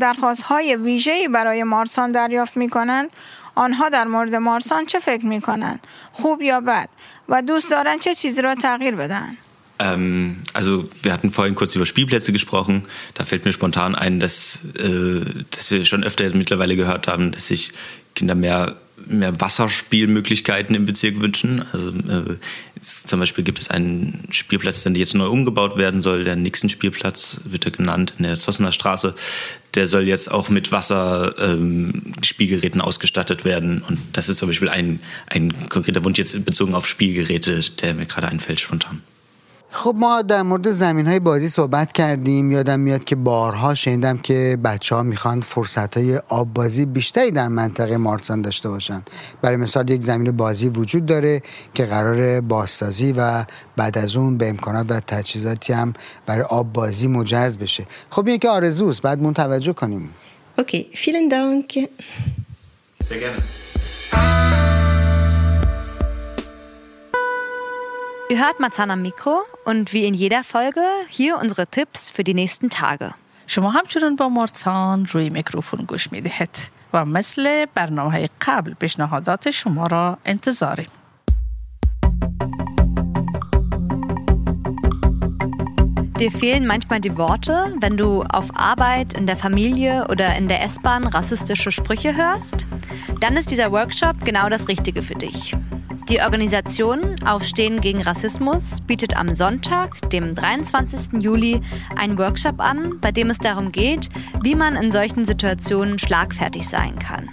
درخواست 0.00 0.42
های 0.42 0.76
ویژه‌ای 0.76 1.28
برای 1.28 1.62
مارسان 1.62 2.12
دریافت 2.12 2.56
می 2.56 2.68
کنند؟ 2.68 3.10
آنها 3.54 3.88
در 3.88 4.04
مورد 4.04 4.34
مارسان 4.34 4.86
چه 4.86 4.98
فکر 4.98 5.26
می 5.26 5.40
کنند؟ 5.40 5.86
خوب 6.12 6.42
یا 6.42 6.60
بد؟ 6.60 6.88
و 7.28 7.42
دوست 7.42 7.70
دارند 7.70 8.00
چه 8.00 8.14
چیزی 8.14 8.42
را 8.42 8.54
تغییر 8.54 8.96
بدن؟ 8.96 9.36
Ähm, 9.79 10.37
also 10.53 10.89
wir 11.01 11.13
hatten 11.13 11.31
vorhin 11.31 11.55
kurz 11.55 11.75
über 11.75 11.85
Spielplätze 11.85 12.31
gesprochen. 12.31 12.83
Da 13.13 13.25
fällt 13.25 13.45
mir 13.45 13.53
spontan 13.53 13.95
ein, 13.95 14.19
dass, 14.19 14.65
äh, 14.77 15.21
dass 15.51 15.71
wir 15.71 15.85
schon 15.85 16.03
öfter 16.03 16.29
mittlerweile 16.35 16.75
gehört 16.75 17.07
haben, 17.07 17.31
dass 17.31 17.47
sich 17.47 17.73
Kinder 18.15 18.35
mehr, 18.35 18.75
mehr 19.07 19.41
Wasserspielmöglichkeiten 19.41 20.75
im 20.75 20.85
Bezirk 20.85 21.19
wünschen. 21.19 21.65
Also 21.73 21.89
äh, 21.89 22.37
zum 22.81 23.19
Beispiel 23.19 23.43
gibt 23.43 23.59
es 23.59 23.71
einen 23.71 24.27
Spielplatz, 24.29 24.83
der 24.83 24.93
jetzt 24.93 25.15
neu 25.15 25.27
umgebaut 25.27 25.75
werden 25.77 26.01
soll. 26.01 26.23
Der 26.23 26.35
Nixon-Spielplatz 26.35 27.41
wird 27.45 27.65
er 27.65 27.71
genannt 27.71 28.13
in 28.17 28.23
der 28.23 28.35
Zossener 28.35 28.71
Straße. 28.71 29.15
Der 29.73 29.87
soll 29.87 30.07
jetzt 30.07 30.31
auch 30.31 30.49
mit 30.49 30.71
Wasserspielgeräten 30.71 32.79
ähm, 32.79 32.85
ausgestattet 32.85 33.43
werden. 33.43 33.83
Und 33.87 33.97
das 34.13 34.29
ist 34.29 34.37
zum 34.37 34.49
Beispiel 34.49 34.69
ein, 34.69 34.99
ein 35.27 35.67
konkreter 35.69 36.05
Wunsch 36.05 36.19
jetzt 36.19 36.45
bezogen 36.45 36.75
auf 36.75 36.85
Spielgeräte, 36.85 37.59
der 37.81 37.95
mir 37.95 38.05
gerade 38.05 38.27
einfällt 38.27 38.59
spontan. 38.59 39.01
خب 39.75 39.95
ما 39.97 40.21
در 40.21 40.41
مورد 40.41 40.71
زمین 40.71 41.07
های 41.07 41.19
بازی 41.19 41.49
صحبت 41.49 41.91
کردیم. 41.91 42.51
یادم 42.51 42.79
میاد 42.79 43.03
که 43.03 43.15
بارها 43.15 43.75
شنیدم 43.75 44.17
که 44.17 44.57
بچه 44.63 44.95
ها 44.95 45.03
می‌خوان 45.03 45.41
فرصت 45.41 45.97
های 45.97 46.17
آب 46.17 46.53
بازی 46.53 46.85
بیشتری 46.85 47.31
در 47.31 47.47
منطقه 47.47 47.97
مارسان 47.97 48.41
داشته 48.41 48.69
باشن. 48.69 49.01
برای 49.41 49.57
مثال 49.57 49.89
یک 49.89 50.01
زمین 50.01 50.31
بازی 50.31 50.69
وجود 50.69 51.05
داره 51.05 51.41
که 51.73 51.85
قرار 51.85 52.41
بازسازی 52.41 53.13
و 53.17 53.45
بعد 53.75 53.97
از 53.97 54.15
اون 54.15 54.37
به 54.37 54.49
امکانات 54.49 54.91
و 54.91 54.99
تجهیزاتی 54.99 55.73
هم 55.73 55.93
برای 56.25 56.41
آب 56.41 56.73
بازی 56.73 57.07
مجهز 57.07 57.57
بشه. 57.57 57.85
خب 58.09 58.27
این 58.27 58.37
که 58.37 58.49
آرزوست 58.49 59.01
بعد 59.01 59.21
مون 59.21 59.33
توجه 59.33 59.73
کنیم. 59.73 60.09
اوکی. 60.57 60.89
Vielen 60.93 61.29
Dank. 61.33 61.89
Ihr 68.32 68.38
hört 68.38 68.60
Marzahn 68.60 68.90
am 68.90 69.02
Mikro 69.02 69.42
und 69.64 69.92
wie 69.92 70.04
in 70.06 70.14
jeder 70.14 70.44
Folge 70.44 70.82
hier 71.08 71.38
unsere 71.38 71.66
Tipps 71.66 72.10
für 72.10 72.24
die 72.24 72.34
nächsten 72.34 72.68
Tage. 72.70 73.14
شما 73.46 73.70
همچنان 73.70 74.16
با 74.16 74.28
مارسان 74.28 75.06
روی 75.06 75.28
میکروفون 75.28 75.84
گوش 75.88 76.12
میدهید 76.12 76.70
و 76.92 77.04
مثل 77.04 77.66
برنامه 77.74 78.10
های 78.10 78.28
قبل 78.40 78.74
پیشنهادات 78.74 79.50
شما 79.50 79.86
را 79.86 80.18
انتظاریم. 80.24 80.88
Dir 86.18 86.32
fehlen 86.32 86.66
manchmal 86.66 87.00
die 87.00 87.16
Worte, 87.16 87.76
wenn 87.80 87.96
du 87.96 88.22
auf 88.22 88.48
Arbeit, 88.56 89.12
in 89.12 89.26
der 89.26 89.36
Familie 89.36 90.08
oder 90.08 90.36
in 90.36 90.48
der 90.48 90.64
S-Bahn 90.64 91.06
rassistische 91.06 91.70
Sprüche 91.70 92.16
hörst? 92.16 92.66
Dann 93.20 93.36
ist 93.36 93.52
dieser 93.52 93.70
Workshop 93.70 94.24
genau 94.24 94.48
das 94.48 94.66
Richtige 94.66 95.04
für 95.04 95.14
dich. 95.14 95.54
Die 96.09 96.21
Organisation 96.21 97.15
Aufstehen 97.25 97.79
gegen 97.79 98.01
Rassismus 98.01 98.81
bietet 98.81 99.15
am 99.15 99.33
Sonntag, 99.33 100.09
dem 100.09 100.35
23. 100.35 101.21
Juli, 101.23 101.61
einen 101.95 102.17
Workshop 102.17 102.59
an, 102.59 102.99
bei 102.99 103.11
dem 103.11 103.29
es 103.29 103.37
darum 103.37 103.71
geht, 103.71 104.09
wie 104.41 104.55
man 104.55 104.75
in 104.75 104.91
solchen 104.91 105.23
Situationen 105.25 105.97
schlagfertig 105.97 106.67
sein 106.67 106.99
kann. 106.99 107.29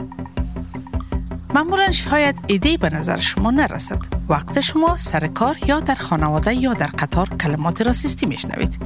معمولا 1.54 1.90
شاید 1.90 2.36
ایده 2.46 2.76
به 2.76 2.94
نظر 2.94 3.16
شما 3.16 3.50
نرسد 3.50 4.15
وقت 4.29 4.61
شما 4.61 4.97
سر 4.97 5.27
کار 5.27 5.57
یا 5.67 5.79
در 5.79 5.95
خانواده 5.95 6.53
یا 6.53 6.73
در 6.73 6.87
قطار 6.87 7.29
کلمات 7.29 7.81
راسیستی 7.81 8.25
میشنوید. 8.25 8.77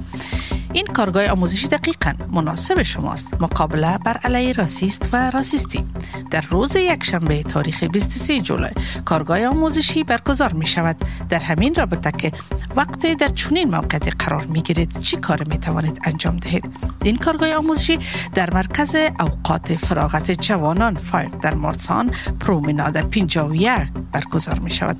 این 0.73 0.85
کارگاه 0.85 1.27
آموزشی 1.27 1.67
دقیقا 1.67 2.13
مناسب 2.31 2.83
شماست. 2.83 3.41
مقابله 3.41 3.97
بر 3.97 4.17
علیه 4.17 4.53
راسیست 4.53 5.09
و 5.13 5.31
راسیستی. 5.31 5.85
در 6.31 6.41
روز 6.41 6.75
یکشنبه 6.75 7.43
تاریخ 7.43 7.83
23 7.83 8.39
جولای 8.39 8.71
کارگاه 9.05 9.45
آموزشی 9.45 10.03
برگزار 10.03 10.53
می 10.53 10.67
شود 10.67 10.95
در 11.29 11.39
همین 11.39 11.75
رابطه 11.75 12.11
که 12.11 12.31
وقتی 12.75 13.15
در 13.15 13.27
چنین 13.27 13.69
موقعیتی 13.69 14.11
قرار 14.11 14.45
می 14.45 14.61
گیرید 14.61 14.99
چی 14.99 15.17
کار 15.17 15.43
می 15.49 15.59
توانید 15.59 15.99
انجام 16.03 16.37
دهید؟ 16.37 16.71
این 17.03 17.17
کارگاه 17.17 17.53
آموزشی 17.53 17.99
در 18.33 18.53
مرکز 18.53 18.95
اوقات 19.19 19.75
فراغت 19.75 20.31
جوانان 20.31 20.95
فایر 20.95 21.29
در 21.29 21.53
مارسان 21.53 22.11
پرومیناد 22.39 23.09
51 23.09 23.87
برگزار 24.11 24.59
می 24.59 24.71
شود 24.71 24.97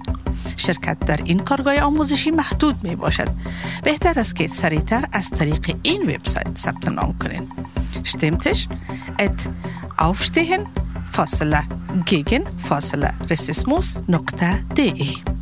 شرکت 0.57 0.99
در 0.99 1.21
این 1.25 1.39
کارگاه 1.39 1.79
آموزشی 1.79 2.31
محدود 2.31 2.85
می 2.85 2.97
باشد 2.97 3.29
بهتر 3.85 4.19
است 4.19 4.37
که 4.37 4.49
سریعتر 4.49 5.05
از 5.13 5.31
طریق 5.31 5.77
این 5.83 6.03
وبسایت 6.03 6.59
ثبت 6.59 6.89
نام 6.89 7.19
کنید 7.19 7.49
Stimmtisch 8.05 8.69
at 9.19 9.49
aufstehen 9.99 10.67
فاصله 11.13 11.63
gegen 12.07 12.43
فاصله 12.59 13.15
rassismus.de 13.31 15.37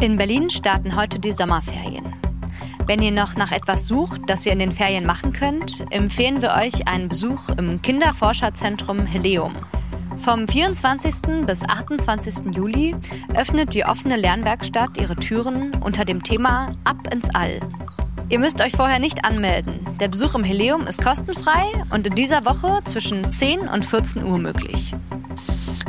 In 0.00 0.16
Berlin 0.16 0.48
starten 0.48 0.94
heute 0.94 1.18
die 1.18 1.32
Sommerferien. 1.32 2.04
Wenn 2.86 3.02
ihr 3.02 3.10
noch 3.10 3.36
nach 3.36 3.52
etwas 3.52 3.88
sucht, 3.88 4.22
das 4.28 4.46
ihr 4.46 4.52
in 4.52 4.60
den 4.60 4.72
Ferien 4.72 5.04
machen 5.04 5.32
könnt, 5.32 5.84
empfehlen 5.90 6.40
wir 6.40 6.52
euch 6.52 6.86
einen 6.86 7.08
Besuch 7.08 7.48
im 7.58 7.82
Kinderforscherzentrum 7.82 9.06
Helium. 9.06 9.54
Vom 10.23 10.47
24. 10.47 11.45
bis 11.45 11.63
28. 11.63 12.55
Juli 12.55 12.95
öffnet 13.35 13.73
die 13.73 13.83
offene 13.83 14.15
Lernwerkstatt 14.15 14.97
ihre 14.97 15.17
Türen 15.17 15.75
unter 15.81 16.05
dem 16.05 16.23
Thema 16.23 16.71
Ab 16.85 17.13
ins 17.13 17.35
All. 17.35 17.59
Ihr 18.29 18.39
müsst 18.39 18.61
euch 18.61 18.71
vorher 18.71 18.99
nicht 18.99 19.25
anmelden. 19.25 19.85
Der 19.99 20.07
Besuch 20.07 20.35
im 20.35 20.45
Helium 20.45 20.87
ist 20.87 21.03
kostenfrei 21.03 21.65
und 21.89 22.07
in 22.07 22.15
dieser 22.15 22.45
Woche 22.45 22.79
zwischen 22.85 23.29
10 23.29 23.67
und 23.67 23.83
14 23.83 24.23
Uhr 24.23 24.37
möglich. 24.37 24.95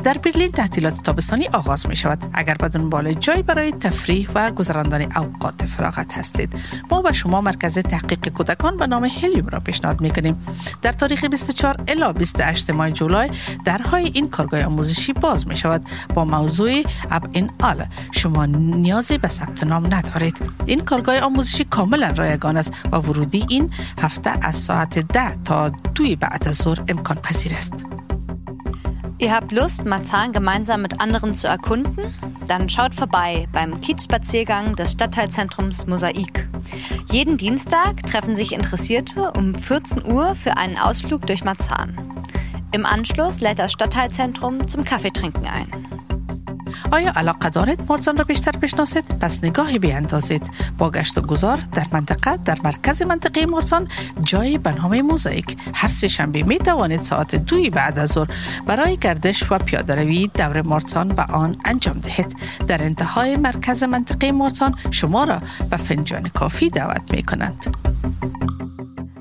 در 0.04 0.18
برلین 0.18 0.50
تعطیلات 0.50 1.02
تابستانی 1.02 1.46
آغاز 1.46 1.86
می 1.86 1.96
شود 1.96 2.18
اگر 2.32 2.54
به 2.54 2.68
دنبال 2.68 3.12
جایی 3.12 3.42
برای 3.42 3.72
تفریح 3.72 4.28
و 4.34 4.50
گذراندن 4.50 5.02
اوقات 5.16 5.66
فراغت 5.66 6.18
هستید. 6.18 6.56
ما 6.90 7.02
به 7.02 7.12
شما 7.12 7.40
مرکز 7.40 7.78
تحقیق 7.78 8.28
کودکان 8.28 8.76
به 8.76 8.86
نام 8.86 9.04
هلیوم 9.04 9.48
را 9.48 9.60
پیشنهاد 9.60 10.00
می 10.00 10.10
کنیم 10.10 10.46
در 10.82 10.92
تاریخ 10.92 11.24
24 11.24 11.76
الی 11.88 12.12
28 12.12 12.70
ماه 12.70 12.90
جولای 12.90 13.30
درهای 13.64 14.10
این 14.14 14.28
کارگاه 14.28 14.62
آموزشی 14.62 15.12
باز 15.12 15.48
می 15.48 15.56
شود 15.56 15.84
با 16.14 16.24
موضوع 16.24 16.82
اب 17.10 17.28
این 17.32 17.50
آل. 17.62 17.84
شما 18.12 18.46
نیازی 18.46 19.18
به 19.18 19.28
ثبت 19.28 19.64
نام 19.64 19.94
ندارید. 19.94 20.42
این 20.66 20.80
کارگاه 20.80 21.18
آموزشی 21.18 21.64
کاملا 21.64 22.12
رایگان 22.16 22.56
است 22.56 22.74
و 22.92 22.96
ورودی 22.96 23.46
این 23.48 23.70
هفته 24.02 24.30
از 24.42 24.56
ساعت 24.56 24.98
ده 24.98 25.36
تا 25.44 25.68
دوی 25.68 26.16
بعد 26.16 26.48
از 26.48 26.56
ظهر 26.56 26.80
امکان 26.88 27.16
پذیر 27.16 27.54
است. 27.54 27.86
Ihr 29.24 29.32
habt 29.32 29.52
Lust, 29.52 29.86
Marzahn 29.86 30.34
gemeinsam 30.34 30.82
mit 30.82 31.00
anderen 31.00 31.32
zu 31.32 31.48
erkunden? 31.48 32.14
Dann 32.46 32.68
schaut 32.68 32.94
vorbei 32.94 33.48
beim 33.52 33.80
Kiezspaziergang 33.80 34.76
des 34.76 34.92
Stadtteilzentrums 34.92 35.86
Mosaik. 35.86 36.46
Jeden 37.10 37.38
Dienstag 37.38 38.04
treffen 38.04 38.36
sich 38.36 38.52
Interessierte 38.52 39.32
um 39.32 39.54
14 39.54 40.04
Uhr 40.12 40.34
für 40.34 40.58
einen 40.58 40.76
Ausflug 40.76 41.26
durch 41.26 41.42
Marzahn. 41.42 41.96
Im 42.72 42.84
Anschluss 42.84 43.40
lädt 43.40 43.60
das 43.60 43.72
Stadtteilzentrum 43.72 44.68
zum 44.68 44.84
Kaffeetrinken 44.84 45.46
ein. 45.46 45.88
آیا 46.90 47.12
علاقه 47.16 47.50
دارید 47.50 47.80
مارزان 47.88 48.16
را 48.16 48.24
بیشتر 48.24 48.50
بشناسید؟ 48.50 49.04
پس 49.20 49.44
نگاهی 49.44 49.78
بیاندازید. 49.78 50.50
با 50.78 50.90
گشت 50.90 51.18
و 51.18 51.20
گذار 51.20 51.58
در 51.72 51.86
منطقه 51.92 52.36
در 52.36 52.58
مرکز 52.64 53.02
منطقه 53.02 53.46
مارزان 53.46 53.88
جای 54.22 54.58
به 54.58 54.72
نام 54.72 55.00
موزاییک 55.00 55.56
هر 55.74 55.88
سه 55.88 56.08
شنبه 56.08 56.42
می 56.42 56.58
توانید 56.58 57.02
ساعت 57.02 57.34
دوی 57.34 57.70
بعد 57.70 57.98
از 57.98 58.10
ظهر 58.10 58.28
برای 58.66 58.96
گردش 58.96 59.52
و 59.52 59.58
پیاده 59.58 59.94
روی 59.94 60.30
دور 60.34 60.62
مارسان 60.62 61.08
به 61.08 61.22
آن 61.22 61.56
انجام 61.64 61.98
دهید. 61.98 62.36
در 62.66 62.82
انتهای 62.82 63.36
مرکز 63.36 63.82
منطقه 63.82 64.32
مارسان 64.32 64.74
شما 64.90 65.24
را 65.24 65.42
به 65.70 65.76
فنجان 65.76 66.28
کافی 66.28 66.70
دعوت 66.70 67.12
می 67.12 67.22
کنند. 67.22 67.64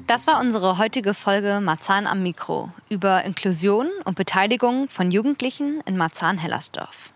Das 0.07 0.27
war 0.27 0.39
unsere 0.39 0.77
heutige 0.77 1.13
Folge 1.13 1.61
Marzahn 1.61 2.07
am 2.07 2.21
Mikro 2.21 2.69
über 2.89 3.23
Inklusion 3.23 3.87
und 4.05 4.15
Beteiligung 4.15 4.87
von 4.89 5.09
Jugendlichen 5.09 5.81
in 5.87 5.97
Marzahn-Hellersdorf. 5.97 7.12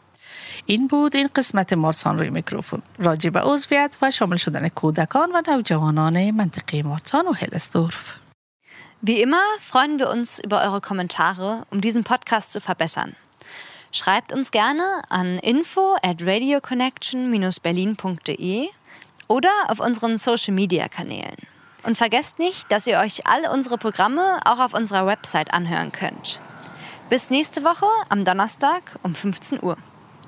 این 0.66 0.87
بود 0.87 1.16
این 1.16 1.29
قسمت 1.37 1.73
مارسان 1.73 2.18
روی 2.18 2.31
میکروفون 2.31 2.83
راجع 2.99 3.31
به 3.31 3.41
عضویت 3.41 3.97
و 4.03 4.11
شامل 4.11 4.37
شدن 4.37 4.68
کودکان 4.68 5.29
و 5.35 5.43
نوجوانان 5.49 6.31
منطقه 6.31 6.83
مارسان 6.83 7.27
و 7.27 7.33
هلسدورف 7.33 8.23
Wie 9.05 9.20
immer 9.20 9.43
freuen 9.59 9.99
wir 9.99 10.11
uns 10.11 10.39
über 10.39 10.62
eure 10.62 10.81
Kommentare, 10.81 11.66
um 11.70 11.81
diesen 11.81 12.05
Podcast 12.05 12.53
zu 12.53 12.61
verbessern. 12.61 13.16
Schreibt 13.91 14.33
uns 14.33 14.53
gerne 14.53 15.03
an 15.09 15.41
info 15.41 15.97
at 16.05 16.23
radioconnection-berlin.de 16.23 18.68
oder 19.27 19.51
auf 19.68 19.81
unseren 19.81 20.18
Social-Media-Kanälen. 20.18 21.37
Und 21.83 21.99
vergesst 21.99 22.39
nicht, 22.39 22.70
dass 22.70 22.87
ihr 22.87 22.99
euch 22.99 23.27
all 23.27 23.49
unsere 23.53 23.77
Programme 23.77 24.39
auch 24.45 24.61
auf 24.61 24.73
unserer 24.73 25.05
Website 25.07 25.53
anhören 25.53 25.91
könnt. 25.91 26.39
Bis 27.11 27.29
nächste 27.29 27.64
Woche 27.64 27.87
am 28.09 28.25
Donnerstag 28.25 28.83
um 29.03 29.14
15 29.14 29.62
Uhr. 29.62 29.77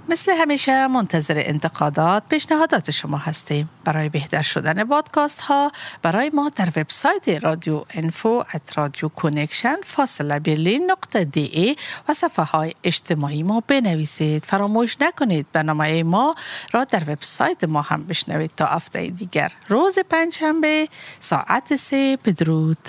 مثل 0.09 0.31
همیشه 0.31 0.87
منتظر 0.87 1.43
انتقادات 1.45 2.23
پیشنهادات 2.29 2.91
شما 2.91 3.17
هستیم. 3.17 3.69
برای 3.83 4.09
بهتر 4.09 4.41
شدن 4.41 4.83
پادکاست 4.83 5.39
ها 5.39 5.71
برای 6.01 6.29
ما 6.33 6.49
در 6.55 6.69
وبسایت 6.75 7.43
رادیو 7.43 7.83
انفو 7.89 8.43
ات 8.53 8.77
رادیو 8.77 9.09
کنکشن 9.09 9.75
فاصله 9.83 10.39
برلین 10.39 10.91
نقطه 10.91 11.23
دی 11.23 11.43
ای 11.43 11.75
و 12.09 12.13
صفحه 12.13 12.45
های 12.45 12.73
اجتماعی 12.83 13.43
ما 13.43 13.63
بنویسید. 13.67 14.45
فراموش 14.45 15.01
نکنید 15.01 15.47
برنامه 15.53 16.03
ما 16.03 16.35
را 16.71 16.83
در 16.83 17.03
وبسایت 17.07 17.63
ما 17.63 17.81
هم 17.81 18.03
بشنوید 18.03 18.51
تا 18.57 18.65
هفته 18.65 19.07
دیگر. 19.07 19.51
روز 19.67 19.99
پنجشنبه 20.09 20.87
ساعت 21.19 21.75
سه. 21.75 22.17
بدرود. 22.25 22.87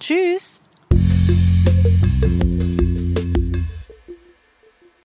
Tschüss 0.00 0.58